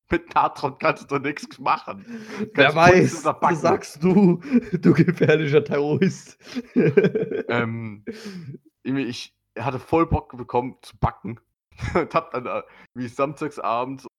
Mit 0.10 0.34
Natron 0.36 0.78
kannst 0.78 1.10
du 1.12 1.18
nichts 1.18 1.58
machen. 1.60 2.06
Wer 2.54 2.74
weiß, 2.76 3.12
das 3.12 3.22
überbacken. 3.22 3.56
sagst 3.58 4.04
du, 4.04 4.40
du 4.72 4.94
gefährlicher 4.94 5.64
Terrorist. 5.64 6.38
Ähm, 6.76 8.06
irgendwie, 8.84 9.10
ich 9.56 9.64
hatte 9.64 9.80
voll 9.80 10.06
Bock 10.06 10.36
bekommen 10.38 10.78
zu 10.82 10.98
backen. 10.98 11.40
Und 11.94 12.14
hab 12.14 12.32
dann 12.32 12.46
äh, 12.46 12.64
wie 12.94 13.08
samstags 13.08 13.60
abends 13.60 14.06
um 14.06 14.12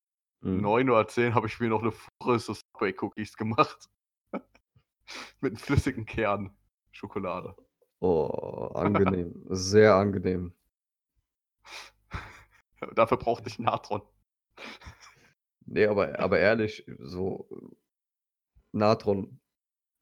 Mhm. 0.43 0.61
9 0.61 0.91
oder 0.91 1.09
10 1.09 1.35
habe 1.35 1.47
ich 1.47 1.59
mir 1.59 1.69
noch 1.69 1.83
eine 1.83 1.93
Fure 1.93 2.39
so 2.39 2.55
Subway 2.55 2.95
Cookies 3.01 3.37
gemacht. 3.37 3.89
Mit 5.41 5.53
einem 5.53 5.57
flüssigen 5.57 6.05
Kern 6.05 6.57
Schokolade. 6.93 7.57
Oh, 8.01 8.71
angenehm. 8.75 9.45
Sehr 9.49 9.95
angenehm. 9.95 10.53
Dafür 12.95 13.17
brauchte 13.17 13.49
ich 13.49 13.59
Natron. 13.59 14.03
Nee, 15.65 15.87
aber, 15.87 16.19
aber 16.21 16.39
ehrlich, 16.39 16.87
so 16.99 17.49
Natron. 18.73 19.41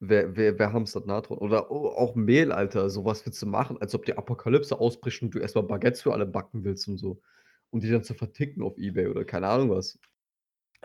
Wer, 0.00 0.36
wer, 0.36 0.58
wer 0.58 0.72
hamstert 0.72 1.06
Natron? 1.06 1.38
Oder 1.38 1.70
oh, 1.70 1.88
auch 1.88 2.14
Mehl, 2.14 2.52
Alter. 2.52 2.90
Sowas 2.90 3.24
willst 3.24 3.40
du 3.42 3.46
machen, 3.46 3.78
als 3.80 3.94
ob 3.94 4.04
die 4.04 4.16
Apokalypse 4.16 4.78
ausbricht 4.78 5.22
und 5.22 5.34
du 5.34 5.38
erstmal 5.38 5.64
Baguettes 5.64 6.02
für 6.02 6.12
alle 6.12 6.26
backen 6.26 6.64
willst 6.64 6.88
und 6.88 6.98
so. 6.98 7.22
Und 7.70 7.82
die 7.82 7.90
dann 7.90 8.04
zu 8.04 8.14
verticken 8.14 8.62
auf 8.62 8.76
Ebay 8.78 9.08
oder 9.08 9.24
keine 9.24 9.48
Ahnung 9.48 9.70
was. 9.70 9.98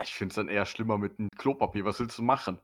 Ich 0.02 0.14
finde 0.14 0.32
es 0.32 0.36
dann 0.36 0.48
eher 0.48 0.64
schlimmer 0.66 0.98
mit 0.98 1.18
dem 1.18 1.28
Klopapier. 1.36 1.84
Was 1.84 2.00
willst 2.00 2.18
du 2.18 2.22
machen? 2.22 2.58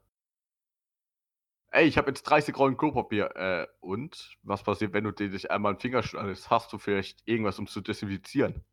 Ey, 1.71 1.87
ich 1.87 1.99
habe 1.99 2.09
jetzt 2.09 2.23
30 2.23 2.57
Rollen 2.57 2.77
Klopapier. 2.77 3.37
Äh, 3.37 3.67
und? 3.81 4.39
Was 4.43 4.63
passiert, 4.63 4.93
wenn 4.95 5.05
du 5.05 5.13
dir 5.13 5.29
dich 5.29 5.51
einmal 5.51 5.73
einen 5.73 5.81
Finger 5.81 6.03
schneidest? 6.03 6.49
Hast 6.51 6.73
du 6.73 6.79
vielleicht 6.79 7.27
irgendwas, 7.27 7.59
um 7.59 7.67
zu 7.67 7.81
desinfizieren? 7.81 8.65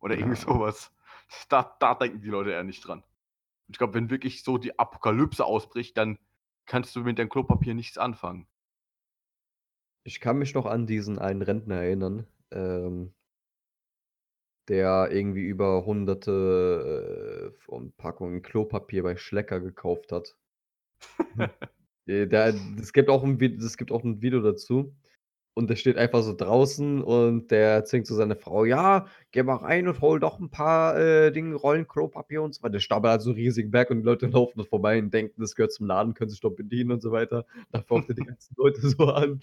Oder 0.00 0.16
irgendwie 0.16 0.38
Ja. 0.38 0.46
sowas. 0.46 0.92
Da, 1.48 1.76
da 1.80 1.94
denken 1.94 2.20
die 2.22 2.28
Leute 2.28 2.50
eher 2.52 2.64
nicht 2.64 2.86
dran. 2.86 3.00
Und 3.00 3.74
ich 3.74 3.78
glaube, 3.78 3.94
wenn 3.94 4.10
wirklich 4.10 4.42
so 4.42 4.58
die 4.58 4.78
Apokalypse 4.78 5.44
ausbricht, 5.44 5.96
dann 5.96 6.18
kannst 6.68 6.94
du 6.94 7.00
mit 7.00 7.18
deinem 7.18 7.30
Klopapier 7.30 7.74
nichts 7.74 7.98
anfangen. 7.98 8.46
Ich 10.02 10.18
kann 10.20 10.38
mich 10.38 10.54
noch 10.54 10.66
an 10.66 10.88
diesen 10.88 11.20
einen 11.20 11.40
Rentner 11.42 11.76
erinnern, 11.76 12.26
ähm, 12.50 13.14
der 14.68 15.08
irgendwie 15.10 15.44
über 15.46 15.84
hunderte 15.86 17.52
äh, 17.54 17.58
von 17.60 17.92
Packungen 17.92 18.42
Klopapier 18.42 19.02
bei 19.02 19.16
Schlecker 19.16 19.60
gekauft 19.60 20.12
hat. 20.12 20.36
Äh, 22.06 22.26
der, 22.26 22.54
es, 22.80 22.94
gibt 22.94 23.10
auch 23.10 23.22
ein, 23.22 23.38
Vi- 23.38 23.62
es 23.62 23.76
gibt 23.76 23.92
auch 23.92 24.02
ein 24.02 24.22
Video 24.22 24.40
dazu. 24.40 24.94
Und 25.58 25.68
der 25.68 25.74
steht 25.74 25.96
einfach 25.96 26.22
so 26.22 26.36
draußen 26.36 27.02
und 27.02 27.50
der 27.50 27.84
zwingt 27.84 28.06
so 28.06 28.14
seine 28.14 28.36
Frau, 28.36 28.64
ja, 28.64 29.08
geh 29.32 29.42
mal 29.42 29.56
rein 29.56 29.88
und 29.88 30.00
hol 30.00 30.20
doch 30.20 30.38
ein 30.38 30.50
paar 30.50 30.96
äh, 30.96 31.32
Dinge, 31.32 31.56
Rollen 31.56 31.88
Klopapier 31.88 32.42
und 32.44 32.54
so 32.54 32.62
weiter. 32.62 32.74
Der 32.74 32.78
stapelt 32.78 33.10
halt 33.10 33.22
so 33.22 33.30
einen 33.30 33.40
riesigen 33.40 33.72
Berg 33.72 33.90
und 33.90 33.98
die 33.98 34.04
Leute 34.04 34.26
laufen 34.28 34.52
dort 34.54 34.68
vorbei 34.68 35.00
und 35.00 35.12
denken, 35.12 35.40
das 35.40 35.56
gehört 35.56 35.72
zum 35.72 35.88
Laden, 35.88 36.14
können 36.14 36.30
sich 36.30 36.38
dort 36.38 36.54
bedienen 36.54 36.92
und 36.92 37.02
so 37.02 37.10
weiter. 37.10 37.44
Da 37.72 37.82
faucht 37.82 38.08
er 38.08 38.14
die 38.14 38.22
ganzen 38.24 38.54
Leute 38.56 38.88
so 38.88 39.06
an. 39.06 39.40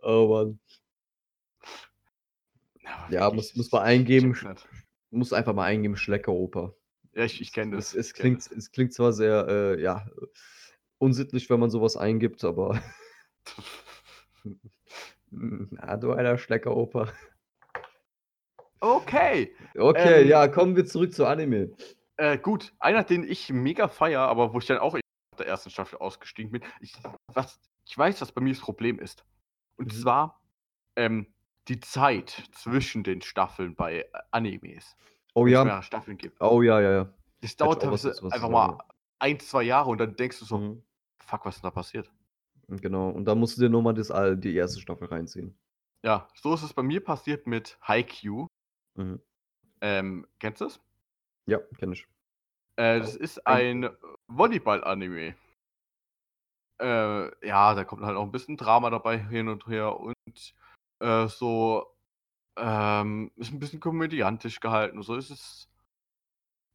Oh 0.00 0.28
Mann. 0.28 0.60
Ja, 3.10 3.28
muss, 3.32 3.56
muss 3.56 3.72
man 3.72 3.82
eingeben, 3.82 4.38
muss 5.10 5.32
einfach 5.32 5.54
mal 5.54 5.64
eingeben, 5.64 5.96
Schleckeroper. 5.96 6.72
Ja, 7.14 7.24
ich, 7.24 7.40
ich 7.40 7.52
kenne 7.52 7.78
Es, 7.78 7.90
das. 7.90 7.98
es, 7.98 8.14
kenn 8.14 8.38
klingt, 8.38 8.58
es 8.58 8.70
klingt 8.70 8.92
zwar 8.92 9.12
sehr, 9.12 9.48
äh, 9.48 9.82
ja, 9.82 10.06
unsittlich, 10.98 11.50
wenn 11.50 11.58
man 11.58 11.70
sowas 11.70 11.96
eingibt, 11.96 12.44
aber. 12.44 12.80
Na, 15.32 15.96
du 15.96 16.12
alter 16.12 16.36
Schleckeroper. 16.38 17.08
Okay. 18.80 19.54
Okay, 19.78 20.22
Ähm, 20.22 20.28
ja, 20.28 20.48
kommen 20.48 20.76
wir 20.76 20.84
zurück 20.86 21.14
zu 21.14 21.24
Anime. 21.26 21.70
Äh, 22.16 22.36
gut, 22.38 22.74
einer, 22.78 23.04
den 23.04 23.24
ich 23.24 23.48
mega 23.50 23.88
feier, 23.88 24.20
aber 24.20 24.52
wo 24.52 24.58
ich 24.58 24.66
dann 24.66 24.78
auch 24.78 24.94
in 24.94 25.00
der 25.38 25.46
ersten 25.46 25.70
Staffel 25.70 25.98
ausgestiegen 25.98 26.52
bin. 26.52 26.62
Ich, 26.80 26.92
was, 27.32 27.58
ich 27.86 27.96
weiß, 27.96 28.20
was 28.20 28.32
bei 28.32 28.40
mir 28.42 28.52
das 28.52 28.60
Problem 28.60 28.98
ist. 28.98 29.24
Und 29.76 29.86
Mhm. 29.86 30.00
zwar 30.00 30.40
ähm, 30.96 31.32
die 31.68 31.80
Zeit 31.80 32.42
zwischen 32.52 33.02
den 33.04 33.22
Staffeln 33.22 33.74
bei 33.74 34.00
äh, 34.00 34.04
Animes. 34.30 34.96
Oh 35.34 35.46
ja, 35.46 35.64
mehrere 35.64 35.82
Staffeln 35.82 36.18
gibt. 36.18 36.38
oh 36.40 36.60
ja, 36.60 36.80
ja, 36.80 36.92
ja. 36.92 37.14
Das 37.40 37.56
dauert 37.56 37.82
teilweise 37.82 38.14
einfach 38.30 38.48
mal 38.50 38.78
ein, 39.18 39.40
zwei 39.40 39.62
Jahre 39.62 39.88
und 39.90 39.98
dann 39.98 40.14
denkst 40.16 40.40
du 40.40 40.44
so, 40.44 40.58
Mhm. 40.58 40.82
fuck, 41.24 41.46
was 41.46 41.56
ist 41.56 41.62
denn 41.62 41.68
da 41.70 41.74
passiert? 41.74 42.12
Genau, 42.68 43.10
und 43.10 43.26
da 43.26 43.34
musst 43.34 43.56
du 43.56 43.62
dir 43.62 43.68
nur 43.68 43.82
mal 43.82 43.92
das, 43.92 44.10
all- 44.10 44.36
die 44.36 44.54
erste 44.54 44.80
Staffel 44.80 45.08
reinziehen. 45.08 45.54
Ja, 46.02 46.28
so 46.34 46.54
ist 46.54 46.62
es 46.62 46.72
bei 46.72 46.82
mir 46.82 47.02
passiert 47.02 47.46
mit 47.46 47.78
Haikyuu. 47.82 48.46
Mhm. 48.96 49.20
Ähm, 49.80 50.26
kennst 50.38 50.60
du 50.60 50.66
es? 50.66 50.80
Ja, 51.46 51.58
kenn 51.78 51.92
ich. 51.92 52.06
Äh, 52.76 53.00
das 53.00 53.16
ist 53.16 53.46
ein 53.46 53.88
Volleyball-Anime. 54.28 55.34
Äh, 56.80 57.46
ja, 57.46 57.74
da 57.74 57.84
kommt 57.84 58.02
halt 58.02 58.16
auch 58.16 58.24
ein 58.24 58.32
bisschen 58.32 58.56
Drama 58.56 58.90
dabei 58.90 59.18
hin 59.18 59.48
und 59.48 59.66
her 59.68 59.98
und 60.00 60.16
äh, 61.00 61.28
so 61.28 61.86
ähm, 62.56 63.32
ist 63.36 63.52
ein 63.52 63.60
bisschen 63.60 63.80
komödiantisch 63.80 64.60
gehalten 64.60 64.98
und 64.98 65.04
so 65.04 65.16
ist 65.16 65.30
es 65.30 65.68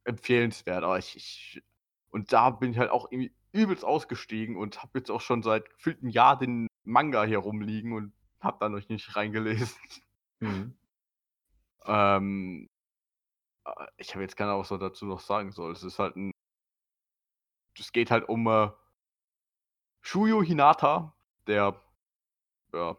empfehlenswert. 0.04 0.84
Aber 0.84 0.98
ich, 0.98 1.16
ich 1.16 1.62
und 2.10 2.32
da 2.32 2.50
bin 2.50 2.70
ich 2.72 2.78
halt 2.78 2.90
auch 2.90 3.10
irgendwie 3.10 3.32
übelst 3.58 3.84
ausgestiegen 3.84 4.56
und 4.56 4.82
habe 4.82 4.98
jetzt 4.98 5.10
auch 5.10 5.20
schon 5.20 5.42
seit 5.42 5.68
gefühlt 5.70 6.00
einem 6.00 6.10
Jahr 6.10 6.38
den 6.38 6.68
Manga 6.84 7.24
hier 7.24 7.38
rumliegen 7.38 7.92
und 7.92 8.12
habe 8.40 8.58
da 8.60 8.68
noch 8.68 8.88
nicht 8.88 9.16
reingelesen. 9.16 9.76
Mhm. 10.40 10.78
Ähm, 11.84 12.68
äh, 13.64 13.86
ich 13.96 14.14
habe 14.14 14.22
jetzt 14.22 14.36
keine 14.36 14.50
Ahnung, 14.50 14.62
was 14.62 14.70
man 14.70 14.80
dazu 14.80 15.06
noch 15.06 15.20
sagen 15.20 15.50
soll. 15.50 15.72
Es 15.72 15.82
ist 15.82 15.98
halt 15.98 16.16
ein. 16.16 16.30
Es 17.78 17.92
geht 17.92 18.10
halt 18.10 18.28
um 18.28 18.46
äh, 18.46 18.70
Shuyo 20.00 20.42
Hinata, 20.42 21.14
der 21.46 21.80
ja, 22.72 22.96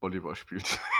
Volleyball 0.00 0.36
spielt. 0.36 0.80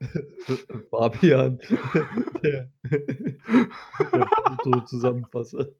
Fabian, 0.90 1.58
der, 2.42 2.70
der 4.12 4.28
Foto 4.28 4.80
zusammenfasse. 4.82 5.74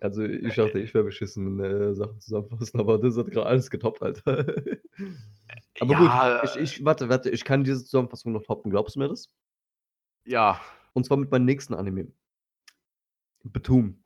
Also 0.00 0.22
ich 0.24 0.54
dachte, 0.54 0.80
ich 0.80 0.92
wäre 0.94 1.04
beschissen 1.04 1.60
äh, 1.60 1.94
Sachen 1.94 2.20
zusammenfassen, 2.20 2.80
aber 2.80 2.98
das 2.98 3.16
hat 3.16 3.30
gerade 3.30 3.46
alles 3.46 3.70
getoppt, 3.70 4.02
Alter. 4.02 4.46
Aber 5.80 5.94
Ja, 5.94 6.40
gut, 6.40 6.50
ich, 6.56 6.60
ich, 6.78 6.84
warte, 6.84 7.08
warte, 7.08 7.30
ich 7.30 7.44
kann 7.44 7.64
diese 7.64 7.84
Zusammenfassung 7.84 8.32
noch 8.32 8.42
toppen, 8.42 8.70
glaubst 8.70 8.96
du 8.96 9.00
mir 9.00 9.08
das? 9.08 9.30
ja, 10.24 10.60
Und 10.92 11.04
zwar 11.06 11.16
mit 11.16 11.30
meinem 11.30 11.44
nächsten 11.46 11.74
Anime. 11.74 12.12
Betum. 13.44 14.02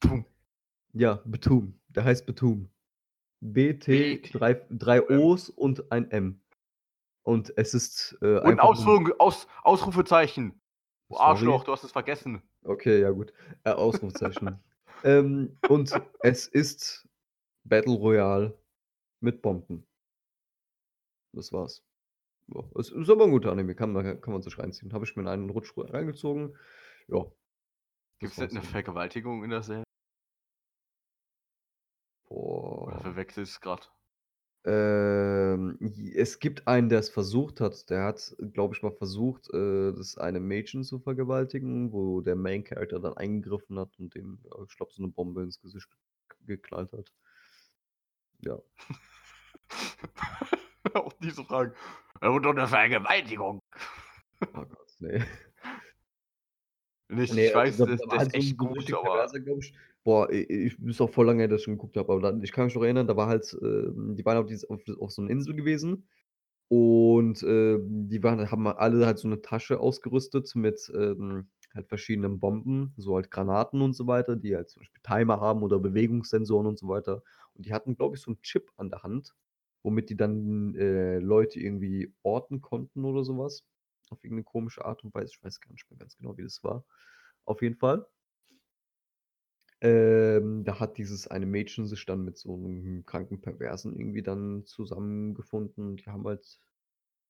Tum. 0.00 0.26
Ja, 0.92 1.20
Betum. 1.24 1.80
Der 1.88 2.04
heißt 2.04 2.26
Betum. 2.26 2.70
B-T, 3.40 4.16
BT. 4.16 4.34
drei, 4.34 4.54
drei 4.70 5.02
O's 5.08 5.50
und 5.50 5.90
ein 5.92 6.10
M. 6.10 6.40
Und 7.24 7.52
es 7.56 7.74
ist 7.74 8.18
äh, 8.20 8.38
und 8.40 8.60
Ausführung, 8.60 9.10
aus, 9.18 9.48
Ausrufezeichen. 9.62 10.60
Sorry. 11.08 11.22
Arschloch, 11.22 11.64
du 11.64 11.72
hast 11.72 11.84
es 11.84 11.92
vergessen. 11.92 12.42
Okay, 12.62 13.00
ja 13.00 13.10
gut. 13.10 13.32
Äh, 13.64 13.70
Ausrufezeichen. 13.70 14.62
ähm, 15.04 15.58
und 15.68 15.92
es 16.20 16.46
ist 16.46 17.08
Battle 17.64 17.94
Royale 17.94 18.56
mit 19.20 19.40
Bomben. 19.40 19.86
Das 21.32 21.52
war's. 21.52 21.82
Ja, 22.48 22.62
es 22.78 22.90
ist 22.90 23.08
aber 23.08 23.24
ein 23.24 23.30
guter 23.30 23.52
Anime, 23.52 23.74
kann 23.74 23.92
man, 23.92 24.20
kann 24.20 24.32
man 24.32 24.42
sich 24.42 24.58
reinziehen. 24.58 24.92
Habe 24.92 25.06
ich 25.06 25.16
mir 25.16 25.22
in 25.22 25.28
einen 25.28 25.50
Rutsch 25.50 25.72
reingezogen. 25.76 26.56
Ja. 27.08 27.24
Gibt 28.18 28.32
es 28.32 28.38
nicht 28.38 28.52
eine. 28.52 28.62
Vergewaltigung 28.62 29.44
in 29.44 29.50
der 29.50 29.62
Serie? 29.62 29.84
Oder 32.28 32.96
Boah. 32.96 33.00
verwechselt 33.00 33.48
es 33.48 33.60
gerade? 33.60 33.86
Ähm, 34.66 35.78
es 36.14 36.38
gibt 36.38 36.66
einen, 36.66 36.88
der 36.88 37.00
es 37.00 37.10
versucht 37.10 37.60
hat. 37.60 37.90
Der 37.90 38.04
hat, 38.04 38.34
glaube 38.52 38.74
ich, 38.74 38.82
mal 38.82 38.92
versucht, 38.92 39.52
äh, 39.52 39.92
das 39.92 40.16
eine 40.16 40.40
Mädchen 40.40 40.84
zu 40.84 40.98
vergewaltigen, 40.98 41.92
wo 41.92 42.22
der 42.22 42.34
Main 42.36 42.64
Character 42.64 42.98
dann 42.98 43.14
eingegriffen 43.16 43.78
hat 43.78 43.90
und 43.98 44.14
dem, 44.14 44.38
ich 44.68 44.76
glaube, 44.76 44.92
so 44.92 45.02
eine 45.02 45.12
Bombe 45.12 45.42
ins 45.42 45.60
Gesicht 45.60 45.88
ge- 46.46 46.56
geknallt 46.56 46.92
hat. 46.92 47.12
Ja. 48.40 48.58
Auch 50.94 51.12
diese 51.14 51.44
Frage. 51.44 51.74
Ja, 52.22 52.28
Und 52.28 52.46
eine 52.46 52.66
Vergewaltigung. 52.68 53.60
Oh 54.54 54.64
Gott, 54.64 54.96
nee. 55.00 55.22
Nicht, 57.08 57.34
Nee, 57.34 57.48
ich 57.48 57.54
weiß, 57.54 57.76
da- 57.76 57.86
das, 57.86 58.00
da 58.00 58.06
das 58.06 58.10
war 58.10 58.16
ist 58.16 58.22
halt 58.22 58.34
echt 58.34 58.56
gut, 58.56 58.92
aber. 58.94 59.30
ich. 59.58 59.74
Boah, 60.04 60.30
ich, 60.30 60.78
ist 60.80 61.00
auch 61.00 61.10
voll 61.10 61.26
lange 61.26 61.40
her, 61.40 61.48
dass 61.48 61.60
ich 61.60 61.64
schon 61.64 61.74
geguckt 61.74 61.96
habe, 61.96 62.12
aber 62.12 62.20
dann, 62.20 62.42
ich 62.42 62.52
kann 62.52 62.66
mich 62.66 62.74
noch 62.74 62.82
erinnern, 62.82 63.06
da 63.06 63.16
war 63.16 63.26
halt, 63.26 63.56
ähm, 63.62 64.14
die 64.16 64.24
waren 64.26 64.36
auf, 64.36 64.46
dies, 64.46 64.64
auf, 64.66 64.82
auf 65.00 65.10
so 65.12 65.22
einer 65.22 65.30
Insel 65.30 65.54
gewesen 65.54 66.06
und 66.68 67.42
ähm, 67.42 68.08
die 68.08 68.22
waren, 68.22 68.50
haben 68.50 68.66
alle 68.68 69.06
halt 69.06 69.18
so 69.18 69.28
eine 69.28 69.42
Tasche 69.42 69.80
ausgerüstet 69.80 70.54
mit 70.56 70.90
ähm, 70.94 71.48
halt 71.74 71.88
verschiedenen 71.88 72.40
Bomben, 72.40 72.94
so 72.96 73.16
halt 73.16 73.30
Granaten 73.30 73.82
und 73.82 73.94
so 73.94 74.06
weiter, 74.06 74.36
die 74.36 74.56
halt 74.56 74.70
zum 74.70 74.80
Beispiel 74.80 75.02
Timer 75.02 75.40
haben 75.40 75.62
oder 75.62 75.78
Bewegungssensoren 75.78 76.66
und 76.66 76.78
so 76.78 76.88
weiter. 76.88 77.22
Und 77.54 77.66
die 77.66 77.72
hatten, 77.74 77.96
glaube 77.96 78.16
ich, 78.16 78.22
so 78.22 78.30
einen 78.30 78.42
Chip 78.42 78.70
an 78.76 78.90
der 78.90 79.02
Hand, 79.02 79.34
womit 79.82 80.10
die 80.10 80.16
dann 80.16 80.74
äh, 80.76 81.18
Leute 81.18 81.60
irgendwie 81.60 82.14
orten 82.22 82.60
konnten 82.60 83.04
oder 83.04 83.24
sowas. 83.24 83.64
Auf 84.10 84.22
irgendeine 84.24 84.44
komische 84.44 84.84
Art 84.84 85.04
und 85.04 85.14
Weise. 85.14 85.32
Ich 85.36 85.42
weiß 85.44 85.60
gar 85.60 85.72
nicht 85.72 85.90
mehr 85.90 85.98
ganz 85.98 86.16
genau, 86.16 86.36
wie 86.36 86.42
das 86.42 86.62
war. 86.64 86.84
Auf 87.44 87.62
jeden 87.62 87.76
Fall. 87.76 88.06
Ähm, 89.84 90.64
da 90.64 90.80
hat 90.80 90.96
dieses 90.98 91.28
eine 91.28 91.44
Mädchen 91.46 91.86
sich 91.86 92.06
dann 92.06 92.24
mit 92.24 92.38
so 92.38 92.54
einem 92.54 93.04
kranken 93.04 93.42
Perversen 93.42 93.94
irgendwie 93.98 94.22
dann 94.22 94.64
zusammengefunden. 94.66 95.96
Die 95.98 96.06
haben 96.06 96.26
halt 96.26 96.58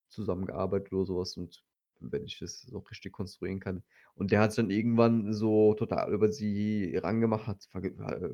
zusammengearbeitet 0.08 0.92
oder 0.92 1.06
sowas 1.06 1.36
und 1.36 1.64
wenn 2.00 2.24
ich 2.26 2.38
das 2.38 2.62
so 2.62 2.78
richtig 2.78 3.12
konstruieren 3.12 3.60
kann. 3.60 3.82
Und 4.14 4.30
der 4.32 4.40
hat 4.40 4.52
sich 4.52 4.62
dann 4.64 4.70
irgendwann 4.70 5.32
so 5.32 5.74
total 5.74 6.12
über 6.12 6.30
sie 6.30 6.96
rangemacht, 6.96 7.46
hat, 7.48 7.68
äh, 7.74 8.30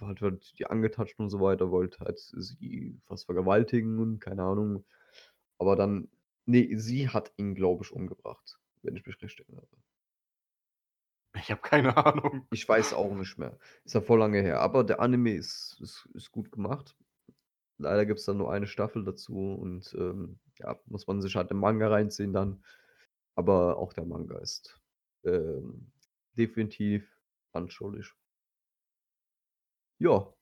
hat 0.00 0.20
halt 0.22 0.54
die 0.58 0.66
angetatscht 0.66 1.18
und 1.18 1.30
so 1.30 1.40
weiter, 1.40 1.70
wollte 1.70 2.00
halt 2.00 2.18
sie 2.18 2.98
fast 3.06 3.26
vergewaltigen 3.26 3.98
und 3.98 4.20
keine 4.20 4.44
Ahnung. 4.44 4.84
Aber 5.58 5.76
dann, 5.76 6.08
nee, 6.46 6.76
sie 6.76 7.08
hat 7.10 7.32
ihn, 7.36 7.54
glaube 7.54 7.84
ich, 7.84 7.92
umgebracht, 7.92 8.58
wenn 8.82 8.96
ich 8.96 9.06
mich 9.06 9.20
richtig 9.22 9.46
erinnere. 9.48 9.68
Ich 11.34 11.50
habe 11.50 11.60
keine 11.60 11.96
Ahnung. 11.96 12.46
Ich 12.50 12.68
weiß 12.68 12.92
auch 12.94 13.12
nicht 13.14 13.38
mehr. 13.38 13.58
Ist 13.84 13.94
ja 13.94 14.00
voll 14.00 14.18
lange 14.18 14.40
her. 14.42 14.60
Aber 14.60 14.84
der 14.84 15.00
Anime 15.00 15.34
ist, 15.34 15.78
ist, 15.80 16.08
ist 16.14 16.32
gut 16.32 16.50
gemacht. 16.50 16.96
Leider 17.78 18.04
gibt 18.06 18.20
es 18.20 18.26
dann 18.26 18.38
nur 18.38 18.52
eine 18.52 18.66
Staffel 18.66 19.04
dazu 19.04 19.54
und 19.54 19.94
ähm, 19.98 20.38
ja, 20.58 20.78
muss 20.86 21.06
man 21.06 21.22
sich 21.22 21.36
halt 21.36 21.50
im 21.50 21.58
Manga 21.60 21.88
reinziehen 21.88 22.32
dann. 22.32 22.64
Aber 23.36 23.78
auch 23.78 23.92
der 23.92 24.04
Manga 24.04 24.38
ist 24.38 24.80
ähm, 25.24 25.92
definitiv 26.36 27.08
anschaulich. 27.52 28.12
Ja, 29.98 30.32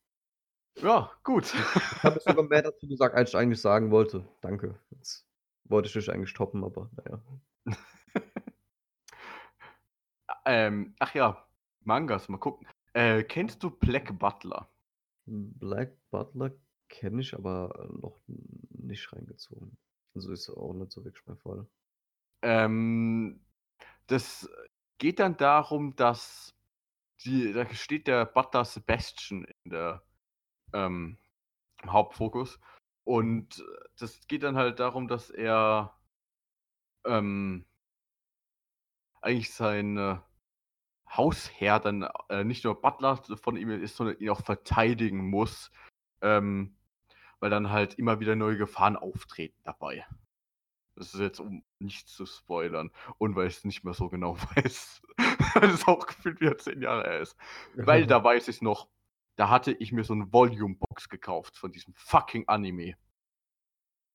Ja, 0.81 1.11
gut. 1.25 1.45
ich 1.55 2.03
habe 2.05 2.21
sogar 2.21 2.45
mehr 2.49 2.63
dazu 2.63 2.87
gesagt, 2.89 3.15
als 3.15 3.31
ich 3.31 3.37
eigentlich 3.37 3.61
sagen 3.61 3.91
wollte. 3.91 4.27
Danke. 4.41 4.79
Jetzt 4.91 5.27
wollte 5.65 5.89
ich 5.89 5.93
dich 5.95 6.11
eigentlich 6.11 6.35
toppen, 6.35 6.65
aber 6.65 6.91
naja. 6.97 7.23
Ähm, 10.49 10.95
ach 10.99 11.15
ja, 11.15 11.47
Mangas, 11.85 12.29
mal 12.29 12.39
gucken. 12.39 12.67
Äh, 12.95 13.23
kennst 13.23 13.63
du 13.63 13.71
Black 13.71 14.19
Butler? 14.19 14.69
Black 15.27 15.93
Butler 16.11 16.53
kenne 16.89 17.21
ich 17.21 17.35
aber 17.35 17.89
noch 18.01 18.19
nicht 18.27 19.13
reingezogen. 19.13 19.77
Also 20.15 20.33
ist 20.33 20.49
auch 20.49 20.73
nicht 20.73 20.91
so 20.91 21.05
wirklich 21.05 21.27
mein 21.27 21.37
Fall. 21.37 21.67
Ähm, 22.43 23.41
das 24.07 24.49
geht 24.97 25.19
dann 25.19 25.37
darum, 25.37 25.95
dass 25.97 26.55
die, 27.25 27.53
da 27.53 27.69
steht 27.75 28.07
der 28.07 28.25
Butler 28.25 28.65
Sebastian 28.65 29.45
in 29.65 29.71
der 29.71 30.03
ähm, 30.73 31.19
im 31.83 31.93
Hauptfokus. 31.93 32.59
Und 33.05 33.63
das 33.99 34.27
geht 34.29 34.43
dann 34.43 34.57
halt 34.57 34.81
darum, 34.81 35.09
dass 35.09 35.31
er 35.31 35.95
ähm, 37.05 37.67
eigentlich 39.21 39.53
sein 39.53 39.97
äh, 39.97 40.19
Hausherr 41.17 41.81
dann 41.81 42.09
äh, 42.29 42.45
nicht 42.45 42.65
nur 42.65 42.81
Butler 42.81 43.17
von 43.17 43.57
ihm 43.57 43.71
ist, 43.71 43.97
sondern 43.97 44.19
ihn 44.19 44.31
auch 44.31 44.43
verteidigen 44.43 45.29
muss. 45.31 45.71
Ähm, 46.21 46.75
weil 47.41 47.51
dann 47.51 47.71
halt 47.71 47.95
immer 47.95 48.19
wieder 48.21 48.35
neue 48.35 48.57
Gefahren 48.57 48.97
auftreten 48.97 49.59
dabei. 49.63 50.05
Das 50.97 51.15
ist 51.15 51.21
jetzt, 51.21 51.39
um 51.39 51.63
nichts 51.79 52.13
zu 52.13 52.27
spoilern 52.27 52.91
und 53.19 53.37
weil 53.37 53.47
ich 53.47 53.59
es 53.59 53.65
nicht 53.65 53.85
mehr 53.85 53.95
so 53.95 54.09
genau 54.09 54.37
weiß. 54.57 55.01
weil 55.55 55.71
es 55.71 55.87
auch 55.87 56.05
gefühlt 56.07 56.41
wieder 56.41 56.59
zehn 56.59 56.83
Jahre 56.83 57.05
her 57.05 57.21
ist. 57.21 57.37
Weil 57.75 58.07
da 58.09 58.23
weiß 58.25 58.49
ich 58.49 58.61
noch, 58.63 58.89
da 59.37 59.49
hatte 59.49 59.71
ich 59.71 59.93
mir 59.93 60.03
so 60.03 60.15
eine 60.15 60.33
Volume-Box 60.33 61.09
gekauft 61.09 61.57
von 61.57 61.71
diesem 61.71 61.95
fucking 61.95 62.49
Anime. 62.49 62.97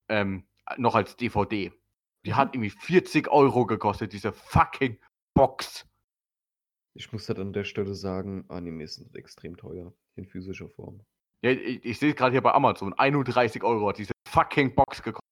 Ähm, 0.09 0.45
noch 0.77 0.95
als 0.95 1.15
DVD. 1.15 1.71
Die 2.25 2.31
Mhm. 2.31 2.35
hat 2.35 2.55
irgendwie 2.55 2.69
40 2.69 3.29
Euro 3.29 3.65
gekostet, 3.65 4.11
diese 4.11 4.33
fucking 4.33 4.99
Box. 5.33 5.87
Ich 6.95 7.11
muss 7.11 7.27
halt 7.27 7.39
an 7.39 7.53
der 7.53 7.63
Stelle 7.63 7.95
sagen, 7.95 8.45
Animes 8.49 8.95
sind 8.95 9.15
extrem 9.15 9.57
teuer 9.57 9.93
in 10.15 10.25
physischer 10.25 10.69
Form. 10.69 11.01
Ja, 11.41 11.51
ich, 11.51 11.83
ich 11.83 11.99
sehe 11.99 12.11
es 12.11 12.15
gerade 12.15 12.31
hier 12.31 12.41
bei 12.41 12.53
Amazon. 12.53 12.93
31 12.93 13.63
Euro 13.63 13.89
hat 13.89 13.97
diese 13.97 14.13
fucking 14.27 14.75
Box 14.75 15.01
gekostet. 15.01 15.23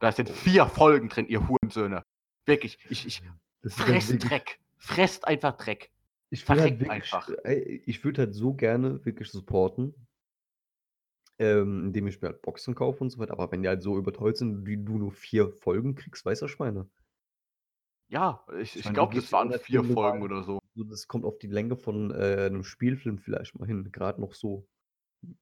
Da 0.00 0.12
sind 0.12 0.30
vier 0.30 0.66
Folgen 0.66 1.08
drin, 1.08 1.26
ihr 1.26 1.46
Hurensöhne. 1.48 2.02
Wirklich, 2.46 2.78
ich, 2.88 3.06
ich 3.06 3.22
halt 3.22 3.72
fress 3.72 4.18
Dreck. 4.18 4.60
Fresst 4.76 5.26
einfach 5.26 5.56
Dreck. 5.56 5.90
Ich 6.30 6.48
würde 6.48 6.62
halt 6.62 6.80
wirklich, 6.80 6.90
einfach. 6.90 7.28
ey, 7.44 7.82
ich 7.86 8.04
würde 8.04 8.22
halt 8.22 8.34
so 8.34 8.54
gerne 8.54 9.04
wirklich 9.04 9.30
supporten, 9.30 9.94
ähm, 11.38 11.86
indem 11.86 12.06
ich 12.06 12.20
mir 12.20 12.28
halt 12.28 12.42
Boxen 12.42 12.74
kaufe 12.74 13.02
und 13.02 13.10
so 13.10 13.18
weiter. 13.18 13.32
Aber 13.32 13.50
wenn 13.50 13.62
die 13.62 13.68
halt 13.68 13.82
so 13.82 13.98
überteuert 13.98 14.36
sind, 14.36 14.66
wie 14.66 14.76
du 14.76 14.98
nur 14.98 15.12
vier 15.12 15.50
Folgen 15.50 15.94
kriegst, 15.94 16.26
ich 16.26 16.58
meine? 16.58 16.88
Ja, 18.08 18.44
ich, 18.58 18.76
Ich 18.76 18.86
ich 18.86 18.92
glaube, 18.92 19.14
das 19.14 19.30
waren 19.32 19.50
der 19.50 19.58
vier 19.58 19.84
Folgen 19.84 20.22
oder 20.22 20.42
so. 20.42 20.60
Das 20.84 21.08
kommt 21.08 21.24
auf 21.24 21.38
die 21.38 21.46
Länge 21.46 21.76
von 21.76 22.10
äh, 22.10 22.46
einem 22.46 22.64
Spielfilm 22.64 23.18
vielleicht 23.18 23.58
mal 23.58 23.66
hin. 23.66 23.90
Gerade 23.92 24.20
noch 24.20 24.34
so 24.34 24.66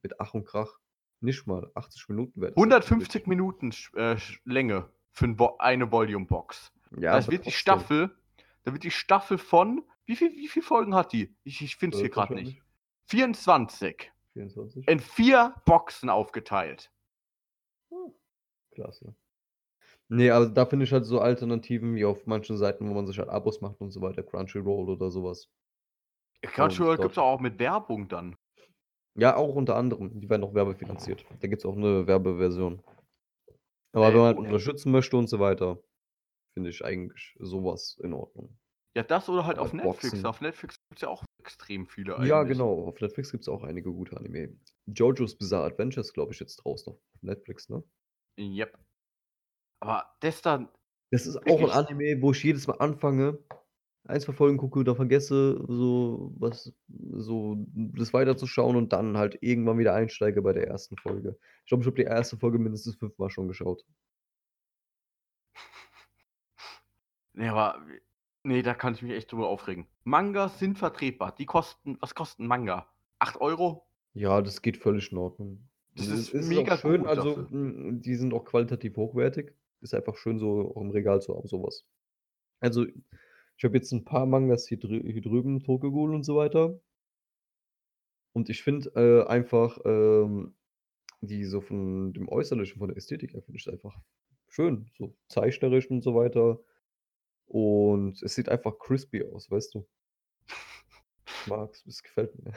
mit 0.03 0.20
Ach 0.20 0.34
und 0.34 0.45
Krach. 0.45 0.78
Nicht 1.20 1.47
mal 1.47 1.70
80 1.74 2.09
Minuten 2.09 2.43
halt 2.43 2.57
150 2.57 3.26
Minuten 3.26 3.72
äh, 3.95 4.16
Länge 4.45 4.91
für 5.12 5.24
ein 5.24 5.39
Vo 5.39 5.57
eine 5.59 5.91
Volume-Box. 5.91 6.72
Ja, 6.99 7.16
das 7.16 7.28
wird 7.30 7.47
die. 7.47 7.51
Staffel, 7.51 8.14
da 8.64 8.72
wird 8.72 8.84
die 8.84 8.91
Staffel 8.91 9.39
von, 9.39 9.82
wie 10.05 10.14
viel, 10.14 10.30
wie 10.32 10.49
viel 10.49 10.62
Folgen 10.62 10.95
hat 10.95 11.12
die? 11.12 11.34
Ich, 11.43 11.62
ich 11.62 11.76
finde 11.76 11.97
es 11.97 12.01
hier 12.03 12.11
gerade 12.11 12.34
nicht. 12.34 12.62
24. 13.07 14.12
24. 14.34 14.89
In 14.89 15.01
vier 15.01 15.55
Boxen 15.64 16.11
aufgeteilt. 16.11 16.93
Klasse. 18.72 19.14
Nee, 20.09 20.31
aber 20.31 20.47
da 20.47 20.66
finde 20.66 20.85
ich 20.85 20.93
halt 20.93 21.05
so 21.05 21.20
Alternativen 21.20 21.95
wie 21.97 22.05
auf 22.05 22.27
manchen 22.27 22.57
Seiten, 22.57 22.89
wo 22.89 22.95
man 22.95 23.07
sich 23.07 23.18
halt 23.18 23.29
Abos 23.29 23.61
macht 23.61 23.81
und 23.81 23.91
so 23.91 24.01
weiter, 24.01 24.22
Crunchyroll 24.22 24.89
oder 24.89 25.11
sowas. 25.11 25.49
Crunchyroll 26.43 26.97
gibt 26.99 27.12
es 27.12 27.18
auch 27.18 27.41
mit 27.41 27.59
Werbung 27.59 28.07
dann. 28.09 28.37
Ja, 29.18 29.37
auch 29.37 29.55
unter 29.55 29.77
anderem. 29.77 30.20
Die 30.20 30.29
werden 30.29 30.45
auch 30.45 30.55
werbefinanziert. 30.55 31.24
Da 31.41 31.49
gibt 31.49 31.62
es 31.62 31.66
auch 31.66 31.77
eine 31.77 32.07
Werbeversion. 32.07 32.83
Aber 33.93 34.09
Ey, 34.09 34.14
wenn 34.14 34.20
man 34.20 34.37
und- 34.37 34.45
unterstützen 34.47 34.93
möchte 34.93 35.16
und 35.16 35.27
so 35.29 35.41
weiter, 35.41 35.83
finde 36.55 36.70
ich 36.70 36.85
eigentlich 36.85 37.35
sowas 37.41 37.99
in 38.03 38.12
Ordnung. 38.12 38.57
Ja, 38.95 39.03
das 39.03 39.29
oder 39.29 39.45
halt 39.45 39.59
auf 39.59 39.72
Netflix. 39.72 40.11
Boxen. 40.11 40.27
Auf 40.27 40.41
Netflix 40.41 40.77
gibt 40.89 40.97
es 40.97 41.03
ja 41.03 41.09
auch 41.09 41.24
extrem 41.43 41.87
viele 41.87 42.16
eigentlich. 42.16 42.29
Ja, 42.29 42.45
genau. 42.45 42.87
Auf 42.87 43.01
Netflix 43.01 43.31
gibt 43.31 43.43
es 43.43 43.49
auch 43.49 43.62
einige 43.62 43.93
gute 43.93 44.16
Anime. 44.16 44.57
JoJo's 44.87 45.37
Bizarre 45.37 45.66
Adventures, 45.66 46.12
glaube 46.12 46.33
ich, 46.33 46.41
jetzt 46.41 46.57
draußen 46.57 46.93
auf 46.93 46.99
Netflix, 47.20 47.68
ne? 47.68 47.83
Yep. 48.39 48.79
Aber 49.81 50.07
das 50.20 50.43
dann, 50.43 50.68
Das 51.11 51.27
ist 51.27 51.37
auch 51.47 51.61
ein? 51.61 51.70
Anime, 51.70 52.20
wo 52.22 52.33
ich 52.33 52.43
jedes 52.43 52.66
Mal 52.66 52.79
anfange, 52.79 53.39
ein, 54.05 54.20
zwei 54.20 54.33
Folgen 54.33 54.57
gucke 54.57 54.79
oder 54.79 54.95
vergesse, 54.95 55.64
so 55.68 56.33
was, 56.39 56.72
so 56.89 57.57
das 57.68 58.12
weiterzuschauen 58.12 58.77
und 58.77 58.93
dann 58.93 59.16
halt 59.16 59.39
irgendwann 59.41 59.79
wieder 59.79 59.95
einsteige 59.95 60.43
bei 60.43 60.53
der 60.53 60.68
ersten 60.68 60.97
Folge. 60.97 61.39
Ich 61.64 61.68
glaube, 61.68 61.83
ich 61.83 61.87
habe 61.87 61.97
die 61.97 62.03
erste 62.03 62.37
Folge 62.37 62.59
mindestens 62.59 62.97
fünfmal 62.97 63.31
schon 63.31 63.49
geschaut. 63.49 63.85
nee, 67.35 67.49
aber, 67.49 67.85
nee, 68.45 68.62
da 68.62 68.74
kann 68.74 68.95
ich 68.95 69.03
mich 69.03 69.12
echt 69.12 69.33
drüber 69.33 69.49
aufregen. 69.49 69.87
Mangas 70.05 70.59
sind 70.59 70.79
vertretbar. 70.79 71.35
Die 71.35 71.47
kosten, 71.47 71.99
was 72.01 72.14
kosten 72.14 72.47
Manga? 72.47 72.89
8 73.18 73.41
Euro? 73.41 73.87
Ja, 74.14 74.41
das 74.41 74.62
geht 74.62 74.77
völlig 74.77 75.11
in 75.11 75.18
Ordnung. 75.18 75.68
Das 75.97 76.07
Es 76.07 76.12
ist 76.12 76.35
es 76.35 76.49
mega 76.49 76.77
schön, 76.77 77.07
also 77.07 77.37
dafür. 77.37 77.93
die 77.93 78.14
sind 78.14 78.33
auch 78.35 78.45
qualitativ 78.45 78.97
hochwertig. 78.97 79.55
Ist 79.87 79.95
einfach 79.95 80.16
schön, 80.16 80.41
so 80.41 80.74
auch 80.74 80.80
im 80.80 80.91
Regal 80.91 81.22
zu 81.22 81.37
haben, 81.37 81.47
sowas. 81.47 81.87
Also, 82.59 82.84
ich 83.57 83.64
habe 83.64 83.76
jetzt 83.76 83.93
ein 83.93 84.05
paar 84.05 84.26
Mangas 84.26 84.66
hier, 84.66 84.80
drü 84.80 85.01
hier 85.01 85.22
drüben, 85.22 85.62
Tokyo 85.62 85.93
Ghoul 85.93 86.12
und 86.12 86.24
so 86.24 86.34
weiter. 86.34 86.80
Und 88.32 88.49
ich 88.49 88.64
finde 88.64 88.91
äh, 88.97 89.24
einfach, 89.28 89.78
ähm, 89.84 90.57
die 91.20 91.45
so 91.45 91.61
von 91.61 92.12
dem 92.14 92.28
Äußerlichen, 92.28 92.78
von 92.80 92.89
der 92.89 92.97
Ästhetik 92.97 93.32
her, 93.32 93.43
finde 93.43 93.59
ich 93.61 93.70
einfach 93.70 93.97
schön. 94.49 94.91
So 94.99 95.14
zeichnerisch 95.28 95.89
und 95.89 96.03
so 96.03 96.16
weiter. 96.16 96.59
Und 97.47 98.20
es 98.24 98.34
sieht 98.34 98.49
einfach 98.49 98.80
crispy 98.80 99.22
aus, 99.22 99.49
weißt 99.53 99.72
du. 99.76 99.87
Ich 101.28 101.47
mag's, 101.47 101.87
es 101.87 102.03
gefällt 102.03 102.34
mir. 102.45 102.53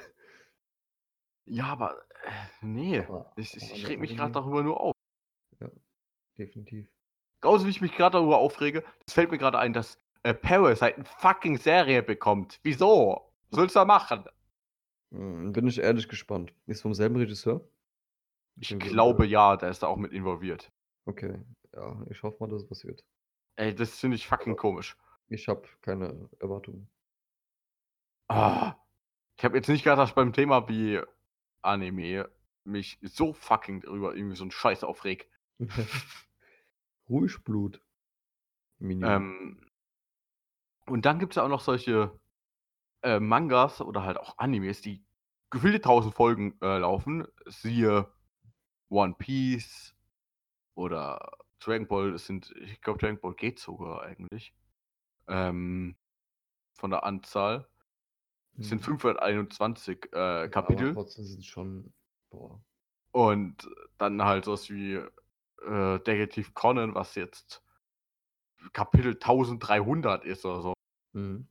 Ja, 1.45 1.65
aber, 1.65 1.95
äh, 2.23 2.65
nee. 2.65 2.99
Aber- 3.01 3.31
Ich, 3.37 3.55
ich, 3.55 3.71
ich 3.71 3.87
reg 3.87 3.99
mich 3.99 4.17
gerade 4.17 4.31
darüber 4.33 4.63
nur 4.63 4.81
auf. 4.81 4.93
Definitiv. 6.37 6.87
Genauso 7.41 7.65
wie 7.65 7.69
ich 7.69 7.81
mich 7.81 7.93
gerade 7.95 8.17
darüber 8.17 8.37
aufrege, 8.37 8.83
das 9.05 9.13
fällt 9.13 9.31
mir 9.31 9.37
gerade 9.37 9.59
ein, 9.59 9.73
dass 9.73 9.97
äh, 10.23 10.33
Parasite 10.33 10.95
eine 10.95 11.05
fucking 11.05 11.57
Serie 11.57 12.03
bekommt. 12.03 12.59
Wieso? 12.63 13.31
Was 13.49 13.57
soll's 13.57 13.73
da 13.73 13.85
machen? 13.85 14.25
Hm, 15.11 15.53
bin 15.53 15.67
ich 15.67 15.79
ehrlich 15.79 16.07
gespannt. 16.09 16.53
Ist 16.67 16.81
vom 16.81 16.93
selben 16.93 17.15
Regisseur? 17.15 17.61
Ich 18.57 18.69
Beziehungsweise- 18.69 18.91
glaube 18.93 19.25
ja, 19.25 19.55
der 19.55 19.69
ist 19.69 19.81
da 19.83 19.87
auch 19.87 19.95
mit 19.97 20.11
involviert. 20.11 20.71
Okay, 21.05 21.39
ja, 21.73 22.05
ich 22.09 22.21
hoffe 22.23 22.37
mal, 22.41 22.49
dass 22.49 22.63
es 22.63 22.69
was 22.71 22.83
wird. 22.85 23.03
Ey, 23.55 23.73
das 23.73 23.97
finde 23.97 24.15
ich 24.15 24.27
fucking 24.27 24.55
komisch. 24.57 24.97
Ich 25.29 25.47
habe 25.47 25.63
keine 25.81 26.29
Erwartungen. 26.39 26.89
Ah, 28.27 28.75
ich 29.37 29.43
habe 29.45 29.55
jetzt 29.57 29.69
nicht 29.69 29.83
gedacht, 29.83 29.99
dass 29.99 30.09
ich 30.09 30.15
beim 30.15 30.33
Thema 30.33 30.67
wie 30.67 31.01
Anime 31.61 32.29
mich 32.63 32.99
so 33.01 33.33
fucking 33.33 33.81
drüber 33.81 34.13
irgendwie 34.15 34.35
so 34.35 34.43
ein 34.45 34.51
Scheiß 34.51 34.83
aufreg. 34.83 35.29
Ruhig 37.09 37.43
Blut. 37.43 37.81
Minion. 38.79 39.11
Ähm, 39.11 39.65
und 40.85 41.05
dann 41.05 41.19
gibt 41.19 41.33
es 41.33 41.35
ja 41.37 41.43
auch 41.43 41.49
noch 41.49 41.61
solche 41.61 42.19
äh, 43.03 43.19
Mangas 43.19 43.81
oder 43.81 44.03
halt 44.03 44.17
auch 44.17 44.37
Animes, 44.37 44.81
die 44.81 45.03
gefühlte 45.49 45.81
tausend 45.81 46.13
Folgen 46.15 46.57
äh, 46.61 46.77
laufen. 46.79 47.27
Siehe 47.45 48.11
One 48.89 49.15
Piece 49.17 49.95
oder 50.75 51.31
Dragon 51.59 51.87
Ball. 51.87 52.13
Es 52.13 52.25
sind, 52.25 52.51
ich 52.61 52.81
glaube, 52.81 52.99
Dragon 52.99 53.19
Ball 53.19 53.33
geht 53.35 53.59
sogar 53.59 54.03
eigentlich. 54.03 54.53
Ähm, 55.27 55.95
von 56.73 56.91
der 56.91 57.03
Anzahl. 57.03 57.67
Es 58.57 58.69
sind 58.69 58.79
Hm. 58.79 58.99
521 58.99 60.09
äh, 60.13 60.17
Ja, 60.17 60.47
Kapitel. 60.47 60.87
Aber 60.89 60.93
trotzdem 60.95 61.25
sind 61.25 61.39
es 61.39 61.45
schon. 61.45 61.93
Boah. 62.29 62.61
Und 63.11 63.69
dann 63.97 64.23
halt 64.23 64.45
sowas 64.45 64.69
wie 64.69 65.01
äh, 65.65 65.99
Detective 65.99 66.51
Conan, 66.53 66.95
was 66.95 67.15
jetzt 67.15 67.63
Kapitel 68.73 69.17
1300 69.19 70.25
ist 70.25 70.45
oder 70.45 70.61
so. 70.61 70.73
Mhm. 71.13 71.47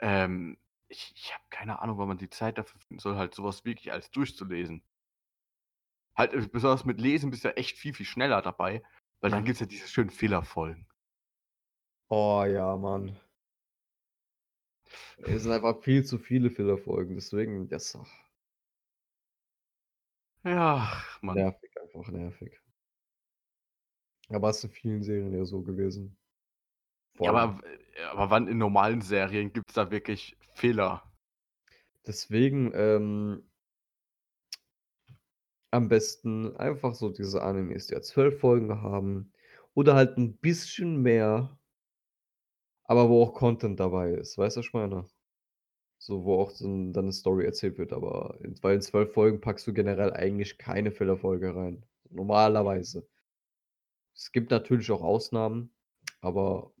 Ähm, 0.00 0.58
ich 0.88 1.12
ich 1.16 1.32
habe 1.32 1.44
keine 1.50 1.80
Ahnung, 1.80 1.98
wann 1.98 2.08
man 2.08 2.18
die 2.18 2.28
Zeit 2.30 2.58
dafür 2.58 2.80
finden 2.80 3.00
soll, 3.00 3.16
halt 3.16 3.34
sowas 3.34 3.64
wirklich 3.64 3.92
alles 3.92 4.10
durchzulesen. 4.10 4.82
Halt, 6.16 6.32
äh, 6.34 6.46
besonders 6.46 6.84
mit 6.84 7.00
Lesen 7.00 7.30
bist 7.30 7.42
du 7.44 7.48
ja 7.48 7.54
echt 7.54 7.76
viel, 7.76 7.94
viel 7.94 8.06
schneller 8.06 8.42
dabei, 8.42 8.82
weil 9.20 9.30
dann 9.32 9.44
gibt 9.44 9.54
es 9.54 9.60
ja 9.60 9.66
diese 9.66 9.88
schönen 9.88 10.10
Fehlerfolgen. 10.10 10.86
Oh 12.10 12.44
ja, 12.44 12.76
Mann. 12.76 13.16
Es 15.22 15.44
sind 15.44 15.52
einfach 15.52 15.80
viel 15.82 16.04
zu 16.04 16.18
viele 16.18 16.50
Fillerfolgen, 16.50 17.14
deswegen, 17.14 17.68
das 17.68 17.96
ach, 17.96 18.08
Ja, 20.44 21.02
Mann. 21.22 21.36
nervig, 21.36 21.70
einfach 21.82 22.08
nervig. 22.12 22.59
Aber 24.30 24.50
es 24.50 24.58
ist 24.58 24.64
in 24.64 24.70
vielen 24.70 25.02
Serien 25.02 25.34
ja 25.34 25.44
so 25.44 25.62
gewesen. 25.62 26.16
Vor 27.16 27.26
Ja, 27.26 27.32
aber, 27.32 27.66
äh, 27.66 28.02
aber 28.04 28.30
wann 28.30 28.48
in 28.48 28.58
normalen 28.58 29.02
Serien 29.02 29.52
gibt 29.52 29.70
es 29.70 29.74
da 29.74 29.90
wirklich 29.90 30.36
Fehler? 30.54 31.02
Deswegen, 32.06 32.72
ähm, 32.74 33.42
am 35.70 35.88
besten 35.88 36.56
einfach 36.56 36.94
so 36.94 37.10
diese 37.10 37.42
Animes, 37.42 37.86
die 37.86 37.94
ja 37.94 38.02
12 38.02 38.40
Folgen 38.40 38.82
haben 38.82 39.32
oder 39.74 39.94
halt 39.94 40.16
ein 40.18 40.36
bisschen 40.36 41.02
mehr, 41.02 41.56
aber 42.84 43.08
wo 43.08 43.22
auch 43.22 43.34
Content 43.34 43.78
dabei 43.78 44.12
ist. 44.12 44.36
Weißt 44.36 44.56
du, 44.56 44.60
was 44.60 44.66
ich 44.66 44.72
meine? 44.72 45.06
So, 45.98 46.24
wo 46.24 46.40
auch 46.40 46.52
dann, 46.58 46.94
eine 46.96 47.12
Story 47.12 47.44
erzählt 47.44 47.78
wird, 47.78 47.92
aber 47.92 48.38
in, 48.42 48.60
weil 48.62 48.76
in 48.76 48.82
12 48.82 49.12
Folgen 49.12 49.40
packst 49.40 49.66
du 49.66 49.72
generell 49.72 50.12
eigentlich 50.12 50.58
keine 50.58 50.90
Fillerfolge 50.90 51.54
rein. 51.54 51.84
Normalerweise. 52.10 53.06
Es 54.20 54.32
gibt 54.32 54.50
natürlich 54.50 54.90
auch 54.90 55.00
Ausnahmen, 55.00 55.74
aber 56.20 56.72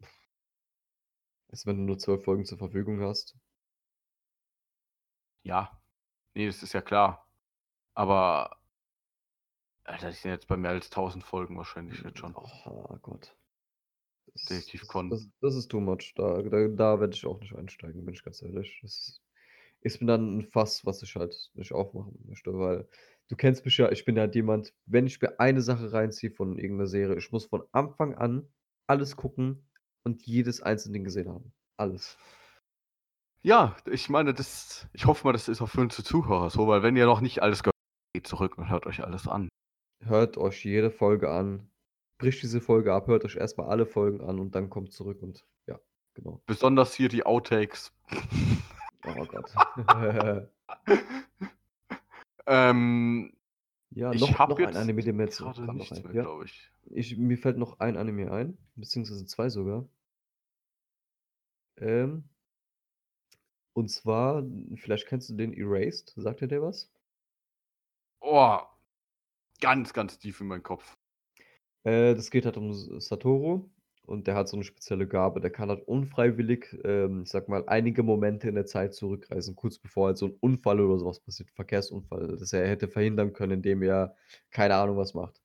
also 1.48 1.66
wenn 1.66 1.78
du 1.78 1.82
nur 1.84 1.98
12 1.98 2.22
Folgen 2.22 2.44
zur 2.44 2.58
Verfügung 2.58 3.00
hast, 3.00 3.34
Ja. 5.42 5.80
Nee, 6.34 6.46
das 6.46 6.62
ist 6.62 6.72
ja 6.74 6.82
klar. 6.82 7.26
Aber, 7.94 8.58
Alter, 9.84 10.10
die 10.10 10.16
sind 10.16 10.30
jetzt 10.30 10.46
bei 10.46 10.56
mehr 10.56 10.70
als 10.70 10.90
1000 10.90 11.24
Folgen 11.24 11.56
wahrscheinlich 11.56 12.00
jetzt 12.02 12.18
schon. 12.18 12.34
Oh 12.36 12.98
Gott. 13.02 13.34
Das, 14.26 14.44
Detektiv 14.44 14.86
Con. 14.86 15.10
das, 15.10 15.26
das 15.40 15.56
ist 15.56 15.68
too 15.68 15.80
much. 15.80 16.12
Da, 16.14 16.42
da, 16.42 16.68
da 16.68 17.00
werde 17.00 17.14
ich 17.14 17.26
auch 17.26 17.40
nicht 17.40 17.54
einsteigen, 17.54 18.04
bin 18.04 18.14
ich 18.14 18.22
ganz 18.22 18.42
ehrlich. 18.42 18.78
Das 18.82 18.92
ist, 18.92 19.22
ist 19.80 20.00
mir 20.00 20.06
dann 20.06 20.38
ein 20.38 20.44
Fass, 20.44 20.84
was 20.86 21.02
ich 21.02 21.16
halt 21.16 21.50
nicht 21.54 21.72
aufmachen 21.72 22.16
möchte, 22.28 22.52
weil 22.52 22.86
du 23.30 23.36
kennst 23.36 23.64
mich 23.64 23.76
ja, 23.78 23.90
ich 23.90 24.04
bin 24.04 24.18
halt 24.18 24.34
jemand, 24.34 24.74
wenn 24.86 25.06
ich 25.06 25.20
mir 25.22 25.38
eine 25.38 25.62
Sache 25.62 25.92
reinziehe 25.92 26.32
von 26.32 26.58
irgendeiner 26.58 26.88
Serie, 26.88 27.16
ich 27.16 27.30
muss 27.30 27.46
von 27.46 27.62
Anfang 27.70 28.14
an 28.16 28.46
alles 28.88 29.16
gucken 29.16 29.64
und 30.04 30.22
jedes 30.22 30.60
einzelne 30.60 30.94
Ding 30.94 31.04
gesehen 31.04 31.28
haben. 31.28 31.52
Alles. 31.76 32.18
Ja, 33.42 33.76
ich 33.86 34.10
meine, 34.10 34.34
das, 34.34 34.88
ich 34.92 35.06
hoffe 35.06 35.26
mal, 35.26 35.32
das 35.32 35.48
ist 35.48 35.62
auch 35.62 35.68
für 35.68 35.80
unsere 35.80 36.02
Zuhörer 36.02 36.50
so, 36.50 36.66
weil 36.66 36.82
wenn 36.82 36.96
ihr 36.96 37.06
noch 37.06 37.20
nicht 37.20 37.40
alles 37.40 37.62
gehört 37.62 37.76
habt, 37.76 38.14
geht 38.14 38.26
zurück 38.26 38.58
und 38.58 38.68
hört 38.68 38.86
euch 38.86 39.02
alles 39.02 39.28
an. 39.28 39.48
Hört 40.02 40.36
euch 40.36 40.64
jede 40.64 40.90
Folge 40.90 41.30
an. 41.30 41.70
Bricht 42.18 42.42
diese 42.42 42.60
Folge 42.60 42.92
ab, 42.92 43.06
hört 43.06 43.24
euch 43.24 43.36
erstmal 43.36 43.68
alle 43.68 43.86
Folgen 43.86 44.20
an 44.20 44.40
und 44.40 44.54
dann 44.56 44.68
kommt 44.68 44.92
zurück 44.92 45.22
und 45.22 45.46
ja, 45.66 45.78
genau. 46.14 46.42
Besonders 46.46 46.94
hier 46.94 47.08
die 47.08 47.24
Outtakes. 47.24 47.92
Oh 49.06 49.24
Gott. 49.24 49.54
ähm, 52.46 53.32
ja, 53.90 54.12
ich 54.12 54.20
noch, 54.20 54.38
ein 54.40 54.76
Anime, 54.76 55.02
der 55.02 55.12
mir 55.12 55.24
jetzt 55.24 55.38
gerade 55.38 55.62
nichts 55.74 56.02
mehr, 56.02 56.14
Ja, 56.14 56.22
glaube 56.22 56.44
ich. 56.44 56.70
ich, 56.90 57.16
mir 57.16 57.38
fällt 57.38 57.58
noch 57.58 57.80
ein 57.80 57.96
Anime 57.96 58.30
ein, 58.30 58.56
beziehungsweise 58.76 59.26
zwei 59.26 59.48
sogar. 59.48 59.86
Ähm, 61.78 62.24
und 63.72 63.88
zwar, 63.88 64.44
vielleicht 64.76 65.08
kennst 65.08 65.28
du 65.30 65.34
den 65.34 65.52
Erased, 65.52 66.12
sagt 66.16 66.40
dir 66.40 66.46
der 66.48 66.62
was? 66.62 66.88
Oh, 68.22 68.60
ganz, 69.60 69.92
ganz 69.92 70.18
tief 70.18 70.40
in 70.40 70.48
meinen 70.48 70.62
Kopf. 70.62 70.96
Äh, 71.84 72.14
das 72.14 72.30
geht 72.30 72.44
halt 72.46 72.56
um 72.56 72.72
Satoru 73.00 73.68
und 74.10 74.26
der 74.26 74.34
hat 74.34 74.48
so 74.48 74.56
eine 74.56 74.64
spezielle 74.64 75.06
Gabe. 75.06 75.40
Der 75.40 75.50
kann 75.50 75.68
halt 75.68 75.86
unfreiwillig, 75.86 76.76
ähm, 76.84 77.22
ich 77.22 77.30
sag 77.30 77.48
mal, 77.48 77.62
einige 77.68 78.02
Momente 78.02 78.48
in 78.48 78.56
der 78.56 78.66
Zeit 78.66 78.92
zurückreisen, 78.94 79.54
kurz 79.54 79.78
bevor 79.78 80.08
halt 80.08 80.18
so 80.18 80.26
ein 80.26 80.36
Unfall 80.40 80.80
oder 80.80 80.98
sowas 80.98 81.20
passiert, 81.20 81.50
Verkehrsunfall, 81.52 82.36
das 82.36 82.52
er 82.52 82.68
hätte 82.68 82.88
verhindern 82.88 83.32
können, 83.32 83.52
indem 83.52 83.82
er 83.82 84.16
keine 84.50 84.74
Ahnung 84.74 84.96
was 84.96 85.14
macht. 85.14 85.40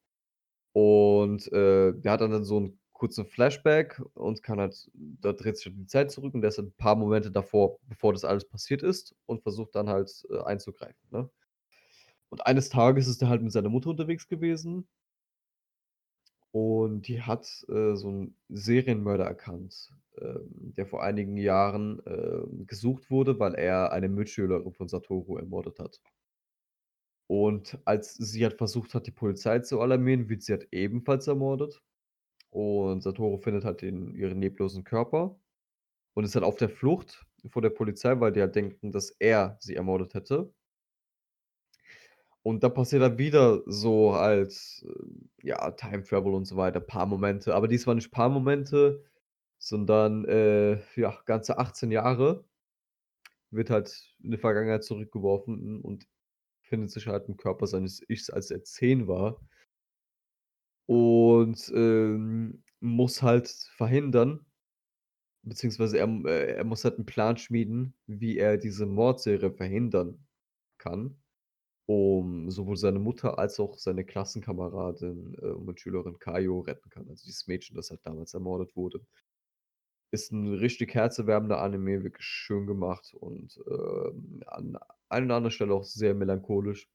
Und 0.73 1.51
äh, 1.53 1.93
der 1.93 2.11
hat 2.11 2.21
dann, 2.21 2.43
so 2.43 2.57
einen 2.57 2.79
kurzen 2.91 3.25
Flashback 3.25 4.01
und 4.15 4.41
kann 4.41 4.59
halt, 4.59 4.89
da 4.93 5.33
dreht 5.33 5.57
sich 5.57 5.67
halt 5.67 5.77
die 5.77 5.85
Zeit 5.87 6.11
zurück 6.11 6.33
und 6.33 6.41
der 6.41 6.49
ist 6.49 6.57
halt 6.57 6.69
ein 6.69 6.73
paar 6.77 6.95
Momente 6.95 7.31
davor, 7.31 7.77
bevor 7.87 8.13
das 8.13 8.25
alles 8.25 8.45
passiert 8.45 8.83
ist 8.83 9.15
und 9.27 9.43
versucht 9.43 9.75
dann 9.75 9.89
halt 9.89 10.25
äh, 10.31 10.39
einzugreifen. 10.41 11.07
Ne? 11.11 11.29
Und 12.29 12.45
eines 12.47 12.69
Tages 12.69 13.07
ist 13.07 13.21
er 13.21 13.29
halt 13.29 13.43
mit 13.43 13.51
seiner 13.51 13.69
Mutter 13.69 13.91
unterwegs 13.91 14.27
gewesen 14.27 14.87
und 16.55 17.09
die 17.09 17.21
hat 17.21 17.65
äh, 17.67 17.95
so 17.97 18.07
einen 18.07 18.37
Serienmörder 18.47 19.25
erkannt, 19.25 19.91
ähm, 20.17 20.73
der 20.77 20.85
vor 20.87 21.03
einigen 21.03 21.35
Jahren 21.35 22.01
ähm, 22.07 22.65
gesucht 22.65 23.09
wurde, 23.11 23.39
weil 23.39 23.55
er 23.55 23.91
eine 23.91 24.07
Mitschülerin 24.07 24.71
von 24.71 24.87
Satoru 24.87 25.35
ermordet 25.37 25.79
hat. 25.79 25.99
Und 27.27 27.79
als 27.85 28.13
sie 28.15 28.43
halt 28.43 28.57
versucht 28.57 28.93
hat, 28.93 29.07
die 29.07 29.11
Polizei 29.11 29.59
zu 29.59 29.81
alarmieren, 29.81 30.29
wird 30.29 30.43
sie 30.43 30.53
halt 30.53 30.67
ebenfalls 30.71 31.27
ermordet. 31.27 31.81
Und 32.51 33.01
Satoru 33.03 33.37
findet 33.37 33.65
halt 33.65 33.81
den, 33.81 34.15
ihren 34.15 34.41
leblosen 34.41 34.83
Körper 34.83 35.39
und 36.15 36.25
ist 36.25 36.35
halt 36.35 36.45
auf 36.45 36.57
der 36.57 36.69
Flucht 36.69 37.25
vor 37.47 37.61
der 37.63 37.71
Polizei, 37.71 38.19
weil 38.19 38.33
die 38.33 38.41
halt 38.41 38.55
denken, 38.55 38.91
dass 38.91 39.11
er 39.11 39.57
sie 39.61 39.75
ermordet 39.75 40.15
hätte. 40.15 40.53
Und 42.45 42.63
da 42.63 42.69
passiert 42.69 43.01
dann 43.01 43.17
wieder 43.17 43.63
so 43.65 44.13
halt, 44.13 44.53
äh, 44.85 45.47
ja, 45.47 45.71
Time 45.71 46.03
Travel 46.03 46.35
und 46.35 46.45
so 46.45 46.55
weiter, 46.55 46.79
paar 46.79 47.07
Momente. 47.07 47.55
Aber 47.55 47.67
diesmal 47.67 47.95
nicht 47.95 48.11
paar 48.11 48.29
Momente, 48.29 49.03
sondern 49.57 50.25
äh, 50.25 50.79
ja, 50.95 51.19
ganze 51.25 51.57
18 51.57 51.91
Jahre 51.91 52.45
wird 53.49 53.71
halt 53.71 54.15
in 54.21 54.29
die 54.29 54.37
Vergangenheit 54.37 54.83
zurückgeworfen 54.83 55.81
und 55.81 56.07
findet 56.61 56.91
sich 56.91 57.07
halt 57.07 57.27
im 57.29 57.35
Körper 57.35 57.65
seines 57.65 58.07
Ichs, 58.09 58.29
als 58.29 58.51
er 58.51 58.63
10 58.63 59.07
war. 59.07 59.41
Und 60.85 61.71
ähm, 61.75 62.63
muss 62.79 63.23
halt 63.23 63.47
verhindern, 63.75 64.45
beziehungsweise 65.41 65.97
er, 65.97 66.07
äh, 66.25 66.57
er 66.57 66.63
muss 66.63 66.83
halt 66.83 66.97
einen 66.97 67.07
Plan 67.07 67.37
schmieden, 67.37 67.95
wie 68.05 68.37
er 68.37 68.57
diese 68.57 68.85
Mordserie 68.85 69.51
verhindern 69.51 70.27
kann 70.77 71.17
um 71.87 72.49
sowohl 72.51 72.77
seine 72.77 72.99
Mutter 72.99 73.37
als 73.39 73.59
auch 73.59 73.77
seine 73.77 74.03
Klassenkameradin, 74.05 75.35
äh, 75.41 75.45
und 75.47 75.65
Mitschülerin 75.65 76.19
Kayo 76.19 76.59
retten 76.61 76.89
kann. 76.89 77.07
Also 77.09 77.25
dieses 77.25 77.47
Mädchen, 77.47 77.75
das 77.75 77.89
halt 77.91 78.01
damals 78.03 78.33
ermordet 78.33 78.75
wurde. 78.75 79.01
Ist 80.11 80.31
ein 80.31 80.53
richtig 80.53 80.93
herzerwärmender 80.95 81.61
Anime, 81.61 82.03
wirklich 82.03 82.25
schön 82.25 82.65
gemacht 82.67 83.13
und, 83.13 83.59
ähm, 83.67 84.41
an 84.47 84.77
einer 85.09 85.25
oder 85.27 85.35
anderen 85.35 85.51
Stelle 85.51 85.73
auch 85.73 85.83
sehr 85.83 86.13
melancholisch. 86.15 86.87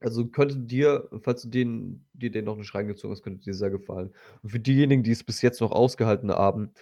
Also 0.00 0.28
könnte 0.28 0.56
dir, 0.58 1.08
falls 1.22 1.42
du 1.42 1.48
den 1.48 2.06
dir 2.12 2.30
den 2.30 2.44
noch 2.44 2.56
nicht 2.56 2.72
reingezogen 2.74 3.12
hast, 3.12 3.22
könnte 3.22 3.42
dir 3.42 3.54
sehr 3.54 3.70
gefallen. 3.70 4.12
Und 4.42 4.50
für 4.50 4.60
diejenigen, 4.60 5.02
die 5.02 5.10
es 5.10 5.24
bis 5.24 5.42
jetzt 5.42 5.60
noch 5.60 5.72
ausgehalten 5.72 6.30
haben 6.30 6.72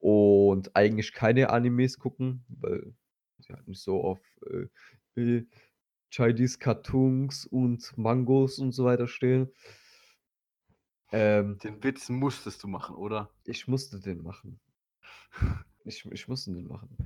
und 0.00 0.74
eigentlich 0.76 1.12
keine 1.12 1.50
Animes 1.50 1.98
gucken, 1.98 2.44
weil 2.48 2.92
sie 3.38 3.52
halt 3.52 3.68
nicht 3.68 3.80
so 3.82 4.02
auf, 4.02 4.20
äh, 4.50 5.20
äh 5.20 5.46
Chinese 6.16 6.58
Cartoons 6.58 7.44
und 7.46 7.96
Mangos 7.98 8.58
und 8.58 8.72
so 8.72 8.84
weiter 8.86 9.06
stehen. 9.06 9.52
Ähm, 11.12 11.58
Den 11.62 11.82
Witz 11.82 12.08
musstest 12.08 12.62
du 12.62 12.68
machen, 12.68 12.96
oder? 12.96 13.30
ich 13.44 13.68
musste 13.68 14.00
den 14.00 14.22
machen. 14.22 14.60
Ich, 15.84 16.04
ich 16.06 16.26
musste 16.28 16.52
den 16.52 16.66
machen. 16.66 16.96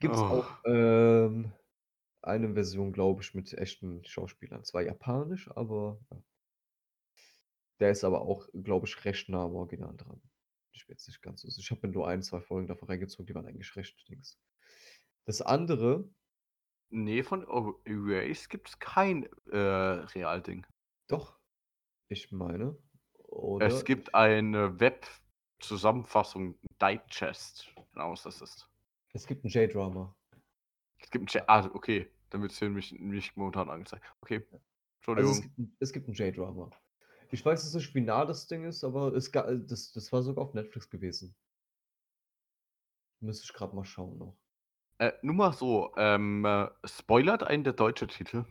Gibt 0.00 0.14
es 0.16 0.20
Oh. 0.20 0.24
auch 0.24 0.58
ähm, 0.64 1.52
eine 2.22 2.52
Version, 2.54 2.92
glaube 2.92 3.22
ich, 3.22 3.34
mit 3.34 3.52
echten 3.54 4.04
Schauspielern. 4.04 4.64
Zwar 4.64 4.82
japanisch, 4.82 5.50
aber 5.56 5.98
ja. 6.10 6.22
Der 7.80 7.90
ist 7.90 8.04
aber 8.04 8.20
auch, 8.22 8.46
glaube 8.52 8.86
ich, 8.86 9.04
recht 9.04 9.28
nah 9.28 9.44
am 9.44 9.54
Original 9.54 9.96
dran. 9.96 10.20
Ich 10.72 10.86
bin 10.86 10.94
jetzt 10.94 11.08
nicht 11.08 11.22
ganz 11.22 11.42
so. 11.42 11.48
Ich 11.48 11.70
habe 11.70 11.86
mir 11.86 11.92
nur 11.92 12.06
ein, 12.06 12.22
zwei 12.22 12.40
Folgen 12.40 12.68
davon 12.68 12.88
reingezogen, 12.88 13.26
die 13.26 13.34
waren 13.34 13.46
eigentlich 13.46 13.74
recht 13.76 14.06
Dings. 14.08 14.38
Das 15.24 15.40
andere, 15.40 16.08
Nee, 16.90 17.22
von 17.22 17.46
Erase 17.84 18.48
gibt 18.48 18.68
es 18.68 18.78
kein 18.78 19.28
äh, 19.50 19.56
Realding. 19.56 20.66
doch, 21.06 21.38
ich 22.08 22.32
meine, 22.32 22.76
oder? 23.14 23.66
Es 23.66 23.84
gibt 23.84 24.14
eine 24.14 24.78
Web-Zusammenfassung, 24.80 26.58
Digest. 26.82 27.72
Genau, 27.92 28.10
was 28.12 28.22
das 28.24 28.40
ist. 28.42 28.68
Es 29.12 29.26
gibt 29.26 29.44
ein 29.44 29.48
J-Drama. 29.48 30.14
Es 30.98 31.10
gibt 31.10 31.24
ein 31.24 31.26
Chat. 31.28 31.48
Ah, 31.48 31.70
okay. 31.72 32.10
Dann 32.30 32.42
wird 32.42 32.52
es 32.52 32.58
hier 32.58 32.68
nämlich 32.68 32.92
nicht 32.92 33.36
momentan 33.36 33.70
angezeigt. 33.70 34.04
Okay. 34.20 34.44
Also 34.50 34.60
Entschuldigung. 34.98 35.32
es 35.32 35.42
gibt, 35.42 35.58
ein- 35.58 35.76
es 35.80 35.92
gibt 35.92 36.08
ein 36.08 36.14
J-Drama. 36.14 36.70
Ich 37.32 37.44
weiß 37.44 37.62
jetzt 37.64 37.74
nicht, 37.74 37.94
wie 37.94 38.00
nah 38.00 38.24
das 38.24 38.48
Ding 38.48 38.64
ist, 38.64 38.82
aber 38.82 39.14
es, 39.14 39.30
ga- 39.30 39.52
das, 39.54 39.92
das 39.92 40.12
war 40.12 40.22
sogar 40.22 40.44
auf 40.44 40.54
Netflix 40.54 40.90
gewesen. 40.90 41.34
Müsste 43.20 43.44
ich 43.44 43.52
gerade 43.52 43.74
mal 43.76 43.84
schauen 43.84 44.18
noch. 44.18 44.36
Äh, 45.00 45.12
nur 45.22 45.34
mal 45.34 45.52
so, 45.54 45.94
ähm, 45.96 46.44
äh, 46.44 46.68
spoilert 46.84 47.42
einen 47.42 47.64
der 47.64 47.72
deutsche 47.72 48.06
Titel? 48.06 48.44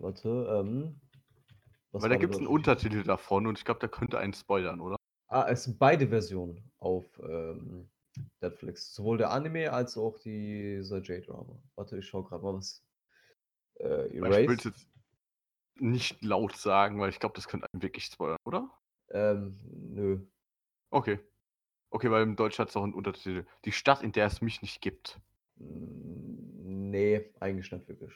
Warte, 0.00 0.28
ähm. 0.28 1.00
Weil 1.92 2.10
da 2.10 2.16
gibt 2.16 2.34
es 2.34 2.40
einen 2.40 2.48
Titel? 2.48 2.52
Untertitel 2.52 3.02
davon 3.04 3.46
und 3.46 3.58
ich 3.58 3.64
glaube, 3.64 3.78
der 3.78 3.88
könnte 3.88 4.18
einen 4.18 4.32
spoilern, 4.32 4.80
oder? 4.80 4.96
Ah, 5.28 5.46
es 5.48 5.62
sind 5.62 5.78
beide 5.78 6.08
Versionen 6.08 6.68
auf 6.78 7.04
ähm, 7.20 7.88
Netflix. 8.40 8.92
Sowohl 8.92 9.18
der 9.18 9.30
Anime 9.30 9.72
als 9.72 9.96
auch 9.96 10.18
dieser 10.18 10.98
J-Drama. 10.98 11.56
Warte, 11.76 11.98
ich 11.98 12.06
schau 12.06 12.24
gerade 12.24 12.42
mal 12.42 12.54
was. 12.54 12.84
Äh, 13.78 14.08
ich 14.08 14.20
will 14.20 14.32
Erased. 14.32 14.64
jetzt 14.64 14.88
nicht 15.76 16.20
laut 16.24 16.56
sagen, 16.56 16.98
weil 16.98 17.10
ich 17.10 17.20
glaube, 17.20 17.36
das 17.36 17.46
könnte 17.46 17.68
einen 17.72 17.82
wirklich 17.82 18.06
spoilern, 18.06 18.38
oder? 18.44 18.68
Ähm, 19.10 19.60
nö. 19.64 20.26
Okay. 20.90 21.20
Okay, 21.94 22.10
weil 22.10 22.24
im 22.24 22.34
Deutsch 22.34 22.58
hat 22.58 22.70
es 22.70 22.76
auch 22.76 22.82
einen 22.82 22.92
Untertitel. 22.92 23.46
Die 23.64 23.70
Stadt, 23.70 24.02
in 24.02 24.10
der 24.10 24.26
es 24.26 24.40
mich 24.42 24.62
nicht 24.62 24.80
gibt. 24.80 25.20
Nee, 25.56 27.32
eigentlich 27.38 27.70
nicht 27.70 27.86
wirklich. 27.88 28.12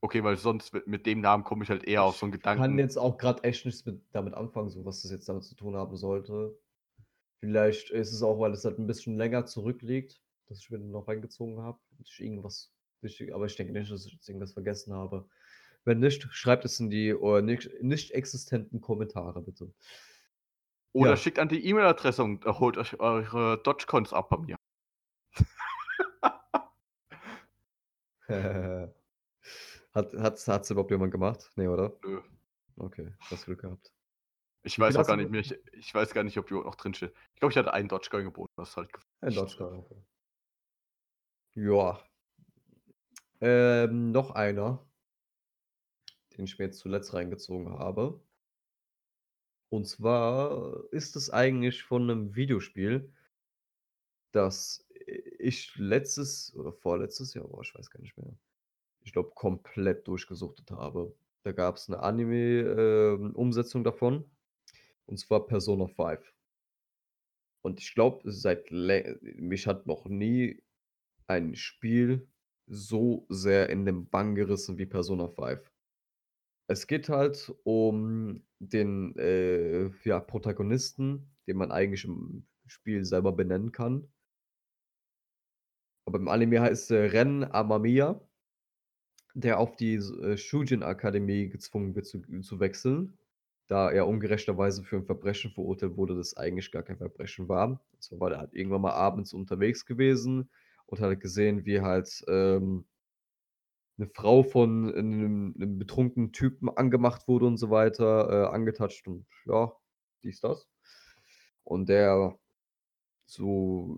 Okay, 0.00 0.22
weil 0.22 0.36
sonst 0.36 0.72
mit, 0.72 0.86
mit 0.86 1.06
dem 1.06 1.20
Namen 1.20 1.42
komme 1.42 1.64
ich 1.64 1.70
halt 1.70 1.82
eher 1.82 2.04
auf 2.04 2.16
so 2.16 2.26
einen 2.26 2.32
Ich 2.34 2.54
kann 2.54 2.76
Gedanken. 2.76 2.78
jetzt 2.78 2.96
auch 2.96 3.18
gerade 3.18 3.42
echt 3.42 3.66
nichts 3.66 3.84
mit, 3.84 4.00
damit 4.12 4.34
anfangen, 4.34 4.70
so 4.70 4.84
was 4.84 5.02
das 5.02 5.10
jetzt 5.10 5.28
damit 5.28 5.42
zu 5.42 5.56
tun 5.56 5.74
haben 5.74 5.96
sollte. 5.96 6.56
Vielleicht 7.40 7.90
ist 7.90 8.12
es 8.12 8.22
auch, 8.22 8.38
weil 8.38 8.52
es 8.52 8.64
halt 8.64 8.78
ein 8.78 8.86
bisschen 8.86 9.16
länger 9.16 9.44
zurückliegt, 9.46 10.20
dass 10.46 10.60
ich 10.60 10.70
mir 10.70 10.78
den 10.78 10.92
noch 10.92 11.08
reingezogen 11.08 11.60
habe. 11.60 11.80
ich 12.04 12.20
irgendwas 12.20 12.72
wichtig, 13.00 13.34
aber 13.34 13.46
ich 13.46 13.56
denke 13.56 13.72
nicht, 13.72 13.90
dass 13.90 14.06
ich 14.06 14.12
jetzt 14.12 14.28
irgendwas 14.28 14.52
vergessen 14.52 14.94
habe. 14.94 15.28
Wenn 15.84 15.98
nicht, 15.98 16.28
schreibt 16.30 16.64
es 16.64 16.78
in 16.78 16.90
die 16.90 17.08
äh, 17.08 17.42
nicht, 17.42 17.70
nicht 17.82 18.12
existenten 18.12 18.80
Kommentare, 18.80 19.42
bitte. 19.42 19.72
Oder 20.98 21.10
Ja. 21.10 21.16
schickt 21.16 21.38
an 21.38 21.48
die 21.48 21.64
E-Mail-Adresse 21.64 22.24
und 22.24 22.44
holt 22.44 22.76
euch 22.76 22.98
eure 22.98 23.62
Dodgecons 23.62 24.12
ab 24.12 24.30
bei 24.30 24.38
mir. 24.38 24.56
hat 29.94 30.12
hat's, 30.14 30.48
hat's 30.48 30.70
überhaupt 30.70 30.90
jemand 30.90 31.12
gemacht? 31.12 31.52
Nee, 31.54 31.68
oder? 31.68 31.96
Nö. 32.02 32.20
Okay, 32.78 33.14
hast 33.30 33.44
Glück 33.44 33.60
gehabt. 33.60 33.92
Ich 34.64 34.76
weiß 34.76 34.96
auch 34.96 35.06
gar 35.06 35.16
nicht 35.16 35.30
mehr. 35.30 35.40
Ich, 35.40 35.56
ich 35.72 35.94
weiß 35.94 36.12
gar 36.12 36.24
nicht, 36.24 36.36
ob 36.36 36.48
die 36.48 36.54
überhaupt 36.54 36.66
noch 36.66 36.74
drin 36.74 36.94
steht. 36.94 37.14
Ich 37.34 37.38
glaube, 37.38 37.52
ich 37.52 37.56
hatte 37.56 37.72
einen 37.72 37.88
Dogecoin 37.88 38.24
geboten, 38.24 38.52
was 38.56 38.76
halt 38.76 38.90
Ein. 39.20 39.34
Dogecoin, 39.34 39.78
okay. 39.78 40.02
Ja. 41.54 42.02
Ähm, 43.40 44.10
noch 44.10 44.32
einer, 44.32 44.84
den 46.36 46.44
ich 46.46 46.58
mir 46.58 46.64
jetzt 46.64 46.80
zuletzt 46.80 47.14
reingezogen 47.14 47.78
habe. 47.78 48.20
Und 49.72 49.86
zwar 49.86 50.82
ist 50.92 51.14
es 51.16 51.28
eigentlich 51.30 51.82
von 51.82 52.06
'nem 52.06 52.34
Videospiel 52.34 53.12
das 54.34 54.86
ich 55.38 55.74
letztes 55.76 56.54
oder 56.54 56.72
vorletztes 56.72 57.32
Jahr, 57.34 57.46
boah, 57.48 57.62
ich 57.62 57.74
weiß 57.74 57.90
gar 57.90 58.00
nicht 58.00 58.16
mehr. 58.18 58.36
Ich 59.04 59.12
glaube, 59.12 59.32
komplett 59.34 60.08
durchgesuchtet 60.08 60.70
habe. 60.72 61.14
Da 61.44 61.52
gab's 61.52 61.88
'ne 61.88 62.00
Anime, 62.00 62.60
ähm, 62.62 63.32
Umsetzung 63.36 63.84
davon, 63.84 64.24
und 65.06 65.18
zwar 65.18 65.46
Persona 65.46 65.88
5. 65.88 66.32
Und 67.64 67.80
ich 67.80 67.94
glaube, 67.94 68.30
seit 68.30 68.70
mich 68.70 69.66
hat 69.66 69.86
noch 69.86 70.06
nie 70.06 70.62
ein 71.28 71.56
Spiel 71.56 72.28
so 72.66 73.26
sehr 73.30 73.70
in 73.70 73.86
den 73.86 74.08
Bann 74.10 74.34
gerissen 74.34 74.78
wie 74.78 74.86
Persona 74.86 75.28
5. 75.28 75.70
Es 76.70 76.86
geht 76.86 77.08
halt 77.08 77.50
um 77.64 78.42
den, 78.58 79.16
äh, 79.16 79.86
ja, 80.04 80.20
Protagonisten, 80.20 81.30
den 81.46 81.56
man 81.56 81.72
eigentlich 81.72 82.04
im 82.04 82.46
Spiel 82.66 83.06
selber 83.06 83.32
benennen 83.32 83.72
kann. 83.72 84.08
Aber 86.08 86.18
im 86.18 86.28
Anime 86.28 86.60
heißt 86.62 86.90
er 86.90 87.12
Ren 87.12 87.44
Amamiya 87.44 88.20
der 89.34 89.58
auf 89.58 89.76
die 89.76 89.94
äh, 89.94 90.36
Shujin-Akademie 90.36 91.48
gezwungen 91.48 91.94
wird 91.94 92.06
zu 92.06 92.20
zu 92.40 92.60
wechseln, 92.60 93.18
da 93.68 93.90
er 93.90 94.06
ungerechterweise 94.06 94.82
für 94.82 94.96
'n 94.96 95.04
Verbrechen 95.04 95.50
verurteilt 95.52 95.96
wurde, 95.96 96.16
das 96.16 96.36
eigentlich 96.36 96.72
gar 96.72 96.82
kein 96.82 96.96
Verbrechen 96.98 97.48
war. 97.48 97.68
Und 97.92 98.02
zwar 98.02 98.20
war 98.20 98.30
der 98.30 98.38
halt 98.38 98.54
irgendwann 98.54 98.80
mal 98.82 98.92
abends 98.92 99.32
unterwegs 99.34 99.84
gewesen 99.86 100.50
und 100.86 101.00
hat 101.00 101.08
halt 101.08 101.20
gesehen, 101.20 101.64
wie 101.66 101.80
halt, 101.82 102.24
ähm 102.28 102.84
'ne 103.98 104.06
Frau 104.14 104.42
von 104.44 104.86
'nem 104.86 105.52
'nem 105.56 105.78
betrunkenen 105.78 106.32
Typen 106.32 106.68
angemacht 106.70 107.28
wurde 107.28 107.46
und 107.46 107.56
so 107.58 107.70
weiter, 107.70 108.48
äh, 108.50 108.54
angetatscht 108.54 109.08
und 109.08 109.26
ja, 109.46 109.72
dies, 110.24 110.40
das. 110.40 110.64
Und 111.66 111.88
der 111.88 112.38
so 113.26 113.96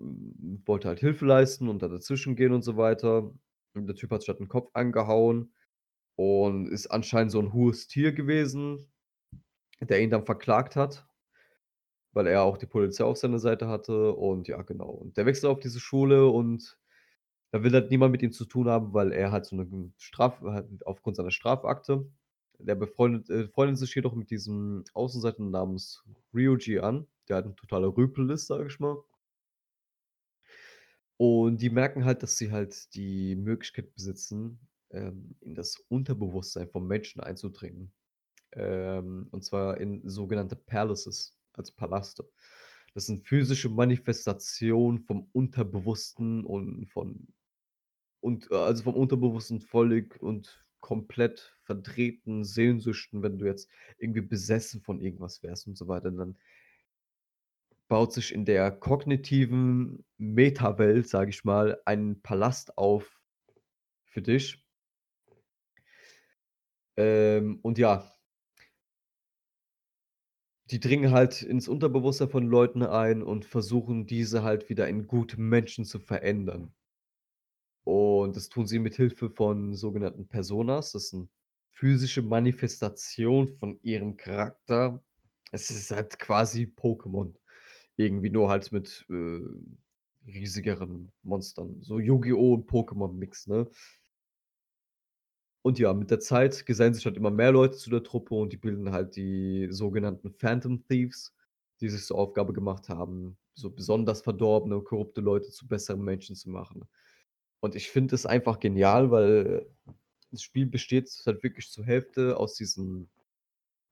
wollte 0.66 0.88
halt 0.88 1.00
Hilfe 1.00 1.26
leisten 1.26 1.68
und 1.68 1.82
da 1.82 1.88
dazwischengehen 1.88 2.52
und 2.54 2.62
so 2.62 2.76
weiter. 2.78 3.32
Und 3.74 3.86
der 3.88 3.96
Typ 3.96 4.10
hat 4.12 4.22
sich 4.22 4.28
halt 4.30 4.40
'n 4.40 4.48
Kopf 4.48 4.70
angehauen 4.74 5.52
und 6.16 6.68
ist 6.68 6.88
anscheinend 6.88 7.32
so 7.32 7.40
'n 7.40 7.52
hohes 7.54 7.88
Tier 7.88 8.12
gewesen, 8.14 8.92
der 9.82 10.02
ihn 10.02 10.10
dann 10.10 10.26
verklagt 10.26 10.76
hat 10.76 11.06
weil 12.16 12.26
er 12.26 12.42
auch 12.42 12.58
die 12.58 12.66
Polizei 12.66 13.04
auf 13.04 13.16
seiner 13.18 13.38
Seite 13.38 13.68
hatte 13.68 14.12
und 14.14 14.48
ja, 14.48 14.62
genau. 14.62 14.90
Und 14.90 15.16
der 15.16 15.26
wechselt 15.26 15.50
auf 15.50 15.60
diese 15.60 15.78
Schule 15.80 16.26
und 16.28 16.76
da 17.52 17.62
will 17.64 17.72
halt 17.72 17.90
niemand 17.90 18.12
mit 18.12 18.22
ihm 18.22 18.32
zu 18.32 18.44
tun 18.46 18.68
haben, 18.68 18.92
weil 18.94 19.12
er 19.12 19.32
halt 19.32 19.46
so 19.46 19.56
'ne 19.56 19.66
g 19.66 19.90
Straf 19.98 20.40
halt 20.42 20.86
aufgrund 20.86 21.16
seiner 21.16 21.30
Strafakte. 21.32 22.06
Der 22.58 22.74
befreundet 22.76 23.30
äh, 23.30 23.76
sich 23.76 23.94
jedoch 23.94 24.14
mit 24.14 24.30
diesem 24.30 24.84
Außenseiter 24.94 25.42
namens 25.44 26.04
Ryuji 26.34 26.80
an, 26.80 27.06
der 27.28 27.36
halt 27.36 27.46
'n 27.46 27.56
totaler 27.56 27.96
Rüpel 27.96 28.30
ist, 28.30 28.46
sage 28.48 28.66
ich 28.68 28.78
mal. 28.80 29.02
Und 31.20 31.60
die 31.60 31.68
merken 31.68 32.06
halt, 32.06 32.22
dass 32.22 32.38
sie 32.38 32.50
halt 32.50 32.94
die 32.94 33.36
Möglichkeit 33.36 33.92
besitzen, 33.94 34.58
ähm, 34.90 35.34
in 35.42 35.54
das 35.54 35.76
Unterbewusstsein 35.90 36.70
von 36.70 36.86
Menschen 36.86 37.20
einzudringen. 37.20 37.92
Ähm, 38.52 39.28
und 39.32 39.44
zwar 39.44 39.78
in 39.80 40.08
sogenannte 40.08 40.56
Palaces, 40.56 41.36
also 41.54 41.72
Palaste. 41.76 42.28
Das 42.94 43.06
sind 43.06 43.26
physische 43.26 43.70
Manifestationen 43.70 45.00
vom 45.00 45.28
Unterbewussten 45.32 46.44
und 46.46 46.86
von 46.88 47.28
und, 48.20 48.50
äh 48.50 48.54
also 48.56 48.84
vom 48.84 48.94
Unterbewussten 48.94 49.60
völlig 49.60 50.20
und 50.22 50.64
komplett 50.80 51.56
verdrehten 51.62 52.44
Sehnsüchten, 52.44 53.22
wenn 53.22 53.38
du 53.38 53.46
jetzt 53.46 53.68
irgendwie 53.98 54.22
besessen 54.22 54.80
von 54.80 55.00
irgendwas 55.00 55.42
wärst 55.42 55.66
und 55.66 55.76
so 55.76 55.88
weiter, 55.88 56.10
dann 56.10 56.36
baut 57.88 58.12
sich 58.12 58.32
in 58.32 58.44
der 58.44 58.70
kognitiven 58.70 60.04
Metawelt, 60.16 61.08
sage 61.08 61.30
ich 61.30 61.44
mal, 61.44 61.80
ein 61.84 62.22
Palast 62.22 62.78
auf 62.78 63.20
für 64.06 64.22
dich. 64.22 64.64
Ähm, 66.96 67.58
und 67.62 67.78
ja 67.78 68.04
die 70.70 70.80
dringen 70.80 71.10
halt 71.10 71.42
ins 71.42 71.68
Unterbewusstsein 71.68 72.30
von 72.30 72.46
Leuten 72.46 72.82
ein 72.82 73.22
und 73.22 73.44
versuchen, 73.44 74.06
diese 74.06 74.42
halt 74.42 74.68
wieder 74.70 74.88
in 74.88 75.06
gute 75.06 75.40
Menschen 75.40 75.84
zu 75.84 75.98
verändern. 75.98 76.72
Und 77.84 78.36
das 78.36 78.48
tun 78.48 78.66
sie 78.66 78.78
mit 78.78 78.94
Hilfe 78.96 79.30
von 79.30 79.74
sogenannten 79.74 80.28
Personas. 80.28 80.92
Das 80.92 81.10
sind 81.10 81.30
physische 81.72 82.22
Manifestationen 82.22 83.48
von 83.58 83.78
ihrem 83.82 84.16
Charakter. 84.16 85.02
Es 85.52 85.70
ist 85.70 85.90
halt 85.90 86.18
quasi 86.18 86.64
Pokémon. 86.64 87.34
Irgendwie 87.96 88.30
nur 88.30 88.48
halt 88.50 88.70
mit, 88.72 89.06
äh, 89.10 89.40
riesigeren 90.26 91.12
Monstern, 91.22 91.82
so 91.82 91.98
Yu-Gi-Oh! 91.98 92.54
und 92.54 92.68
Pokémon-Mix, 92.70 93.46
ne? 93.46 93.68
Und 95.62 95.78
ja, 95.78 95.92
mit 95.92 96.10
der 96.10 96.20
Zeit 96.20 96.64
gesellen 96.64 96.94
sich 96.94 97.04
halt 97.04 97.16
immer 97.16 97.30
mehr 97.30 97.52
Leute 97.52 97.76
zu 97.76 97.90
der 97.90 98.02
Truppe 98.02 98.34
und 98.34 98.52
die 98.52 98.56
bilden 98.56 98.92
halt 98.92 99.16
die 99.16 99.68
sogenannten 99.70 100.32
Phantom 100.32 100.86
Thieves, 100.88 101.34
die 101.80 101.88
sich 101.90 102.04
zur 102.06 102.18
Aufgabe 102.18 102.52
gemacht 102.54 102.88
haben, 102.88 103.36
so 103.54 103.70
besonders 103.70 104.22
verdorbene, 104.22 104.80
korrupte 104.80 105.20
Leute 105.20 105.50
zu 105.50 105.68
besseren 105.68 106.02
Menschen 106.02 106.34
zu 106.34 106.48
machen. 106.50 106.84
Und 107.60 107.74
ich 107.74 107.90
finde 107.90 108.14
es 108.14 108.26
einfach 108.26 108.58
genial, 108.58 109.10
weil 109.10 109.66
das 110.30 110.42
Spiel 110.42 110.66
besteht 110.66 111.10
halt 111.26 111.42
wirklich 111.42 111.70
zur 111.70 111.84
Hälfte 111.84 112.36
aus 112.36 112.54
diesen 112.54 113.10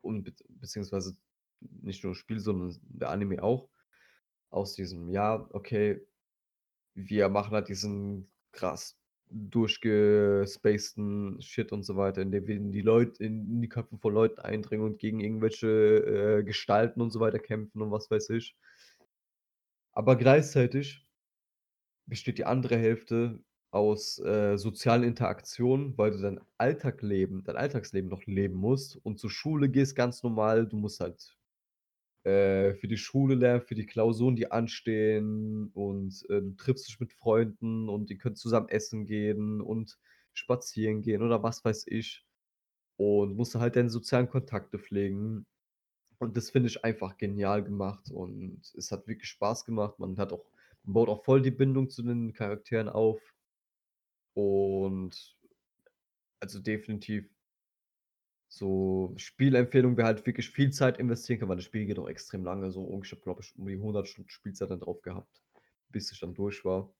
und 0.01 0.25
bet 0.25 0.43
beziehungsweise 0.49 1.16
nicht 1.61 2.05
nur 2.05 2.14
Spiel, 2.14 2.41
sondern 2.41 2.79
der 2.83 3.11
Anime 3.11 3.43
auch, 3.43 3.69
aus 4.51 4.75
diesem, 4.75 5.11
ja, 5.11 5.47
okay, 5.53 6.01
wir 6.95 7.29
machen 7.29 7.53
halt 7.53 7.69
diesen 7.69 8.31
krass 8.53 8.97
durchgespaceden 9.31 11.43
Shit 11.43 11.73
und 11.73 11.83
so 11.83 11.97
weiter, 11.97 12.23
indem 12.23 12.47
wir 12.47 12.57
in 12.57 12.73
die 12.73 12.81
Leut 12.81 13.21
in 13.21 13.61
die 13.61 13.69
Köpfe 13.69 13.99
von 13.99 14.14
Leuten 14.14 14.41
eindringen 14.41 14.87
und 14.87 14.99
gegen 14.99 15.21
irgendwelche, 15.21 15.69
äh, 15.69 16.43
Gestalten 16.45 17.03
und 17.03 17.11
so 17.11 17.21
weiter 17.21 17.39
kämpfen 17.39 17.83
und 17.83 17.91
was 17.91 18.11
weiß 18.11 18.31
ich. 18.31 18.57
Aber 19.93 20.16
gleichzeitig 20.16 21.07
besteht 22.07 22.39
die 22.39 22.47
andere 22.47 22.79
Hälfte 22.79 23.39
aus, 23.71 24.19
äh, 24.21 24.57
sozialen 24.59 25.03
Interaktionen, 25.05 25.97
weil 25.99 26.11
du 26.12 26.19
dein 26.19 26.41
Alltag 26.59 27.01
dein 27.03 27.57
Alltagsleben 27.57 28.09
noch 28.11 28.25
leben 28.27 28.57
musst 28.57 28.97
und 29.05 29.19
zur 29.19 29.31
Schule 29.31 29.69
gehst 29.69 29.95
ganz 29.97 30.23
normal. 30.23 30.66
Du 30.66 30.77
musst 30.77 31.01
halt, 31.01 31.37
äh, 32.25 32.75
für 32.75 32.89
die 32.89 32.97
Schule 32.99 33.35
lernen, 33.35 33.62
für 33.62 33.75
die 33.75 33.87
Klausuren, 33.87 34.37
die 34.37 34.51
anstehen 34.53 35.71
und, 35.75 36.25
äh, 36.31 36.43
du 36.43 36.53
triffst 36.57 36.89
dich 36.89 37.01
mit 37.01 37.12
Freunden 37.12 37.89
und 37.89 38.11
ihr 38.11 38.19
könnt 38.19 38.39
zusammen 38.39 38.69
essen 38.69 39.07
gehen 39.07 39.61
und 39.61 39.99
spazieren 40.35 41.03
gehen 41.03 41.23
oder 41.23 41.43
was 41.43 41.64
weiß 41.64 41.87
ich. 41.89 42.25
Und 42.97 43.37
musst 43.37 43.55
halt 43.57 43.77
deine 43.77 43.91
sozialen 43.91 44.29
Kontakte 44.29 44.79
pflegen. 44.79 45.47
Und 46.19 46.37
das 46.37 46.51
finde 46.51 46.69
ich 46.69 46.85
einfach 46.85 47.16
genial 47.19 47.62
gemacht 47.64 48.11
und 48.11 48.62
es 48.77 48.93
hat 48.93 49.09
wirklich 49.09 49.31
Spaß 49.31 49.64
gemacht. 49.64 49.99
Man 49.99 50.19
hat 50.19 50.33
auch 50.33 50.51
man 50.85 50.95
baut 50.95 51.09
auch 51.11 51.25
voll 51.25 51.43
die 51.43 51.51
Bindung 51.51 51.91
zu 51.91 52.03
den 52.03 52.33
Charakteren 52.33 52.89
auf. 52.89 53.21
Und 54.39 55.36
also 56.41 56.61
definitiv 56.61 57.28
so 58.49 59.12
Spielempfehlung, 59.16 59.97
wer 59.97 60.07
halt 60.07 60.26
wirklich 60.26 60.51
viel 60.51 60.70
Zeit 60.70 60.99
investieren 60.99 61.41
kann, 61.41 61.49
weil 61.49 61.57
das 61.57 61.64
Spiel 61.66 61.86
geht 61.86 61.99
auch 61.99 62.09
extrem 62.09 62.45
lange, 62.45 62.70
so 62.70 62.82
habe, 62.91 63.20
glaube 63.22 63.43
ich, 63.43 63.55
um 63.59 63.66
die 63.66 63.78
100 63.78 64.09
Stunden 64.09 64.30
Spielzeit 64.30 64.70
dann 64.70 64.80
drauf 64.80 65.03
gehabt, 65.03 65.43
bis 65.91 66.11
ich 66.12 66.20
dann 66.20 66.34
durch 66.34 66.64
war. 66.64 66.95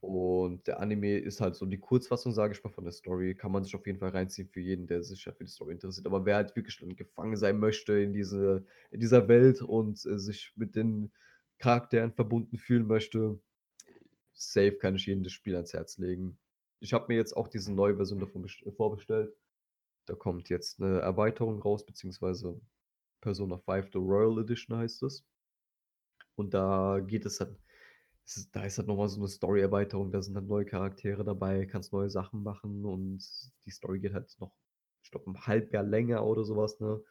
Und 0.00 0.66
der 0.66 0.80
Anime 0.80 1.18
ist 1.18 1.40
halt 1.40 1.54
so 1.54 1.64
die 1.66 1.78
Kurzfassung, 1.78 2.32
sage 2.32 2.52
ich 2.54 2.62
mal, 2.64 2.70
von 2.70 2.84
der 2.84 2.92
Story. 2.92 3.34
Kann 3.34 3.52
man 3.52 3.64
sich 3.64 3.74
auf 3.74 3.86
jeden 3.86 3.98
Fall 4.00 4.10
reinziehen 4.10 4.48
für 4.48 4.60
jeden, 4.60 4.86
der 4.86 5.02
sich 5.02 5.24
halt 5.26 5.36
für 5.38 5.44
die 5.44 5.50
Story 5.50 5.72
interessiert. 5.72 6.06
Aber 6.06 6.24
wer 6.26 6.36
halt 6.36 6.56
wirklich 6.56 6.78
dann 6.78 6.96
gefangen 6.96 7.36
sein 7.36 7.58
möchte 7.58 7.94
in 8.00 8.12
diese 8.12 8.66
in 8.90 9.00
dieser 9.00 9.28
Welt 9.28 9.62
und, 9.62 10.04
äh, 10.06 10.18
sich 10.18 10.52
mit 10.56 10.74
den 10.76 11.12
Charakteren 11.58 12.12
verbunden 12.12 12.58
fühlen 12.58 12.86
möchte, 12.86 13.38
safe 14.34 14.78
kann 14.78 14.96
ich 14.96 15.06
jedem 15.06 15.22
das 15.24 15.32
Spiel 15.32 15.54
ans 15.56 15.72
Herz 15.74 15.98
legen. 15.98 16.38
Ich 16.80 16.92
habe 16.92 17.06
mir 17.08 17.16
jetzt 17.16 17.36
auch 17.36 17.48
diese 17.48 17.72
neue 17.72 17.96
Version 17.96 18.20
davon 18.20 18.42
best 18.42 18.64
vorbestellt. 18.76 19.34
Da 20.06 20.14
kommt 20.16 20.48
jetzt 20.50 20.80
'ne 20.80 21.00
Erweiterung 21.00 21.60
raus, 21.62 21.86
beziehungsweise 21.86 22.60
Persona 23.22 23.58
5 23.58 23.90
The 23.92 23.98
Royal 24.00 24.38
Edition 24.40 24.76
heißt 24.78 25.02
es. 25.04 25.22
Und 26.38 26.54
da 26.54 27.00
geht 27.00 27.26
es 27.26 27.38
dann 27.38 27.58
ist 28.26 28.54
da 28.56 28.64
ist 28.64 28.78
halt 28.78 28.88
noch 28.88 28.96
mal 28.96 29.08
so 29.08 29.20
'ne 29.20 29.28
Story-Erweiterung, 29.28 30.12
da 30.12 30.22
sind 30.22 30.34
dann 30.34 30.46
neue 30.46 30.64
Charaktere 30.66 31.24
dabei, 31.24 31.66
kannst 31.66 31.92
neue 31.92 32.10
Sachen 32.10 32.42
machen 32.42 32.84
und 32.86 33.24
die 33.66 33.70
Story 33.70 34.00
geht 34.00 34.14
halt 34.14 34.34
noch, 34.40 34.54
ich 35.04 35.10
glaube, 35.10 35.30
'n 35.30 35.46
Halbjahr 35.46 35.82
länger 35.84 36.24
oder 36.26 36.44
so 36.44 36.56
was, 36.56 36.80
ne? 36.80 37.02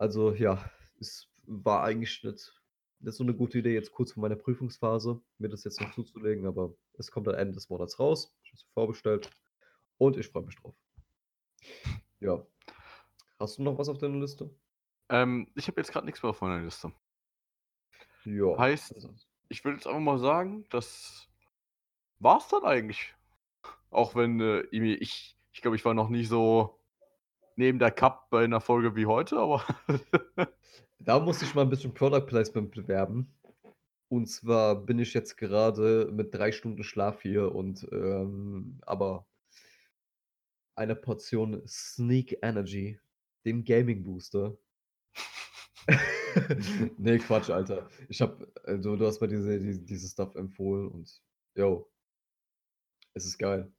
Also 0.00 0.32
ja, 0.32 0.70
es 0.98 1.28
war 1.46 1.84
eigentlich 1.84 2.24
nicht, 2.24 2.59
nicht 3.00 3.14
so 3.14 3.24
eine 3.24 3.34
gute 3.34 3.58
Idee, 3.58 3.74
jetzt 3.74 3.92
kurz 3.92 4.12
vor 4.12 4.20
meiner 4.22 4.36
Prüfungsphase 4.36 5.20
mir 5.38 5.48
das 5.48 5.64
jetzt 5.64 5.80
noch 5.80 5.92
zuzulegen, 5.92 6.46
aber 6.46 6.74
es 6.98 7.10
kommt 7.10 7.28
am 7.28 7.34
Ende 7.34 7.54
des 7.54 7.68
Monats 7.68 7.98
raus. 7.98 8.32
Ich 8.42 8.50
habe 8.50 8.56
es 8.56 8.62
vorbestellt 8.74 9.30
und 9.98 10.16
ich 10.16 10.28
freue 10.28 10.42
mich 10.44 10.56
drauf. 10.56 10.74
Ja. 12.20 12.44
Hast 13.38 13.58
du 13.58 13.62
noch 13.62 13.78
was 13.78 13.88
auf 13.88 13.98
deiner 13.98 14.18
Liste? 14.18 14.50
Ähm, 15.08 15.48
ich 15.54 15.66
habe 15.66 15.80
jetzt 15.80 15.92
gerade 15.92 16.06
nichts 16.06 16.22
mehr 16.22 16.30
auf 16.30 16.40
meiner 16.40 16.62
Liste. 16.62 16.92
Ja. 18.24 18.56
Heißt, 18.58 18.94
also- 18.94 19.14
Ich 19.48 19.64
würde 19.64 19.76
jetzt 19.78 19.86
einfach 19.86 20.00
mal 20.00 20.18
sagen, 20.18 20.64
das 20.70 21.28
war's 22.18 22.48
dann 22.48 22.64
eigentlich. 22.64 23.14
Auch 23.90 24.14
wenn 24.14 24.40
äh, 24.40 24.60
ich, 24.70 25.36
ich 25.52 25.62
glaube, 25.62 25.76
ich 25.76 25.84
war 25.84 25.94
noch 25.94 26.10
nie 26.10 26.24
so 26.24 26.79
neben 27.60 27.78
der 27.78 27.92
Cup 27.92 28.28
bei 28.30 28.44
einer 28.44 28.60
Folge 28.60 28.96
wie 28.96 29.06
heute, 29.06 29.38
aber 29.38 29.64
Da 31.02 31.18
muss 31.18 31.40
ich 31.40 31.54
mal 31.54 31.62
ein 31.62 31.70
bisschen 31.70 31.94
Product 31.94 32.26
Placement 32.26 32.70
bewerben. 32.72 33.32
Und 34.08 34.26
zwar 34.26 34.74
bin 34.74 34.98
ich 34.98 35.14
jetzt 35.14 35.36
gerade 35.36 36.10
mit 36.12 36.34
drei 36.34 36.52
Stunden 36.52 36.82
Schlaf 36.84 37.22
hier 37.22 37.54
und 37.54 37.88
ähm, 37.90 38.80
aber 38.82 39.26
eine 40.74 40.94
Portion 40.94 41.62
Sneak 41.66 42.38
Energy, 42.42 42.98
dem 43.46 43.64
Gaming 43.64 44.04
Booster. 44.04 44.58
nee, 46.98 47.18
Quatsch, 47.18 47.50
Alter. 47.50 47.88
Ich 48.08 48.20
hab, 48.20 48.46
also 48.64 48.96
du 48.96 49.06
hast 49.06 49.20
mir 49.20 49.28
diese, 49.28 49.58
diese, 49.58 49.80
diese 49.80 50.08
Stuff 50.08 50.34
empfohlen 50.34 50.88
und 50.88 51.22
yo, 51.54 51.90
es 53.14 53.24
ist 53.24 53.38
geil. 53.38 53.72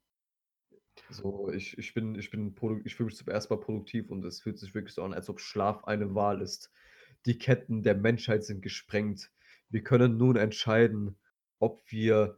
So, 1.11 1.51
ich, 1.51 1.77
ich 1.77 1.93
bin, 1.93 2.15
ich 2.15 2.31
bin, 2.31 2.55
ich 2.85 2.95
fühle 2.95 3.07
mich 3.07 3.17
zum 3.17 3.27
ersten 3.27 3.53
Mal 3.53 3.59
produktiv 3.59 4.09
und 4.09 4.23
es 4.25 4.41
fühlt 4.41 4.57
sich 4.57 4.73
wirklich 4.73 4.93
so 4.93 5.03
an, 5.03 5.13
als 5.13 5.29
ob 5.29 5.39
Schlaf 5.39 5.83
eine 5.83 6.15
Wahl 6.15 6.41
ist. 6.41 6.71
Die 7.25 7.37
Ketten 7.37 7.83
der 7.83 7.95
Menschheit 7.95 8.43
sind 8.43 8.61
gesprengt. 8.61 9.31
Wir 9.69 9.83
können 9.83 10.17
nun 10.17 10.35
entscheiden, 10.37 11.17
ob 11.59 11.83
wir 11.91 12.37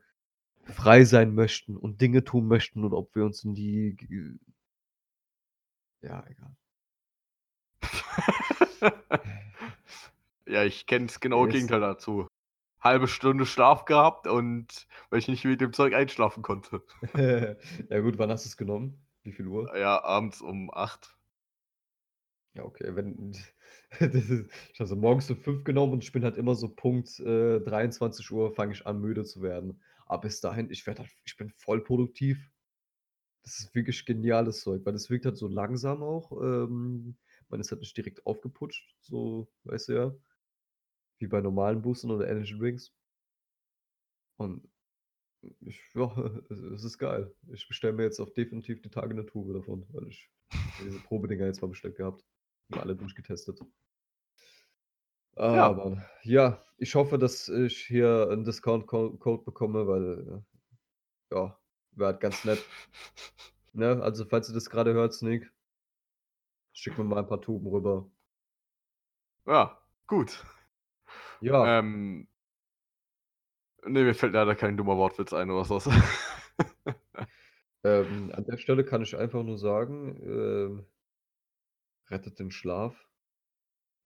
frei 0.65 1.03
sein 1.05 1.33
möchten 1.35 1.77
und 1.77 2.01
Dinge 2.01 2.23
tun 2.23 2.47
möchten 2.47 2.83
und 2.83 2.93
ob 2.93 3.15
wir 3.15 3.25
uns 3.25 3.43
in 3.43 3.53
die. 3.55 3.95
Ge- 3.95 4.37
Ja, 6.01 6.25
egal. 6.27 6.55
ja, 10.47 10.63
ich 10.63 10.85
kenne 10.85 11.07
das 11.07 11.19
genaue. 11.19 11.49
Gegenteil 11.49 11.81
dazu. 11.81 12.27
Halbe 12.83 13.07
Stunde 13.07 13.45
Schlaf 13.45 13.85
gehabt 13.85 14.27
und 14.27 14.87
weil 15.09 15.19
ich 15.19 15.27
nicht 15.27 15.45
mit 15.45 15.61
dem 15.61 15.71
Zeug 15.71 15.93
einschlafen 15.93 16.43
konnte. 16.43 16.83
ja, 17.89 17.99
gut, 18.01 18.17
wann 18.17 18.29
hast 18.29 18.45
du 18.45 18.49
es 18.49 18.57
genommen? 18.57 19.05
Wie 19.23 19.31
viel 19.31 19.47
Uhr? 19.47 19.75
Ja, 19.77 20.03
abends 20.03 20.41
um 20.41 20.69
8. 20.73 21.15
Ja, 22.55 22.63
okay, 22.65 22.95
wenn. 22.95 23.35
das 23.99 24.13
ist, 24.13 24.49
ich 24.73 24.79
habe 24.79 24.87
so 24.87 24.95
morgens 24.95 25.29
um 25.31 25.37
5 25.37 25.63
genommen 25.63 25.93
und 25.93 26.03
ich 26.03 26.11
bin 26.11 26.23
halt 26.23 26.37
immer 26.37 26.55
so 26.55 26.69
Punkt 26.69 27.19
äh, 27.19 27.59
23 27.59 28.29
Uhr 28.31 28.53
fange 28.53 28.73
ich 28.73 28.85
an, 28.85 28.99
müde 28.99 29.23
zu 29.23 29.41
werden. 29.41 29.81
Aber 30.05 30.21
bis 30.21 30.41
dahin, 30.41 30.69
ich 30.69 30.85
werde 30.85 31.03
halt, 31.03 31.11
ich 31.25 31.37
bin 31.37 31.49
voll 31.49 31.83
produktiv. 31.83 32.51
Das 33.43 33.59
ist 33.59 33.75
wirklich 33.75 34.05
geniales 34.05 34.61
Zeug, 34.61 34.85
weil 34.85 34.95
es 34.95 35.09
wirkt 35.09 35.25
halt 35.25 35.37
so 35.37 35.47
langsam 35.47 36.01
auch. 36.03 36.31
Ähm, 36.41 37.15
man 37.49 37.59
ist 37.59 37.71
halt 37.71 37.81
nicht 37.81 37.95
direkt 37.95 38.25
aufgeputscht, 38.25 38.95
so, 39.01 39.47
weißt 39.65 39.89
du 39.89 39.93
ja. 39.93 40.15
Wie 41.23 41.27
bei 41.27 41.39
normalen 41.39 41.81
Boostern 41.81 42.11
oder 42.11 42.27
Energy 42.27 42.57
Drinks. 42.57 42.91
Und 44.35 44.67
ich, 45.61 45.79
ja, 45.95 46.13
es, 46.49 46.83
ist 46.83 46.97
geil. 46.97 47.33
Ich 47.53 47.65
bestelle 47.65 47.93
mir 47.93 48.03
jetzt 48.03 48.19
auch 48.19 48.29
definitiv 48.31 48.81
die 48.81 48.89
Tage 48.89 49.11
eine 49.11 49.25
Tube 49.25 49.53
davon, 49.53 49.87
weil 49.93 50.09
ich 50.09 50.29
diese 50.83 50.99
Probedinger 50.99 51.45
jetzt 51.45 51.61
mal 51.61 51.69
bestellt 51.69 51.95
gehabt 51.95 52.25
und 52.69 52.81
alle 52.81 52.93
durchgetestet. 52.93 53.61
Ja. 55.37 55.65
Aber 55.65 56.05
ja, 56.23 56.61
ich 56.77 56.93
hoffe, 56.95 57.17
dass 57.17 57.47
ich 57.47 57.77
hier 57.77 58.27
einen 58.29 58.43
Discount-Code 58.43 59.43
bekomme, 59.45 59.87
weil 59.87 60.43
ja, 61.31 61.57
wäre 61.91 62.11
halt 62.11 62.19
ganz 62.19 62.43
nett. 62.43 62.59
Ne? 63.75 63.99
Also, 64.03 64.23
falls 64.25 64.47
ihr 64.49 64.53
das 64.53 64.69
gerade 64.69 64.93
hört, 64.93 65.15
Sneak, 65.15 65.51
schick 66.73 66.95
mir 66.95 67.05
mal 67.05 67.17
ein 67.17 67.27
paar 67.27 67.41
Tuben 67.41 67.65
rüber. 67.65 68.07
Ja, 69.47 69.81
gut. 70.05 70.45
Ja, 71.43 71.79
Ähm, 71.79 72.29
ne, 73.85 74.03
mir 74.03 74.15
fällt 74.15 74.31
leider 74.31 74.55
kein 74.55 74.77
dummer 74.77 74.95
Wortwitz 74.95 75.33
ein 75.33 75.51
oder 75.51 75.69
was. 75.69 75.87
ähm, 77.83 78.31
an 78.33 78.45
der 78.45 78.57
Stelle 78.57 78.85
kann 78.85 79.01
ich 79.01 79.17
einfach 79.17 79.43
nur 79.43 79.57
sagen, 79.57 80.21
ähm, 80.23 80.85
rettet 82.09 82.39
den 82.39 82.49
Schlaf. 82.49 82.95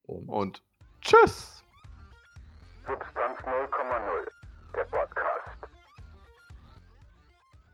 Und 0.01 0.29
Und 0.29 0.63
tschüss! 1.01 1.63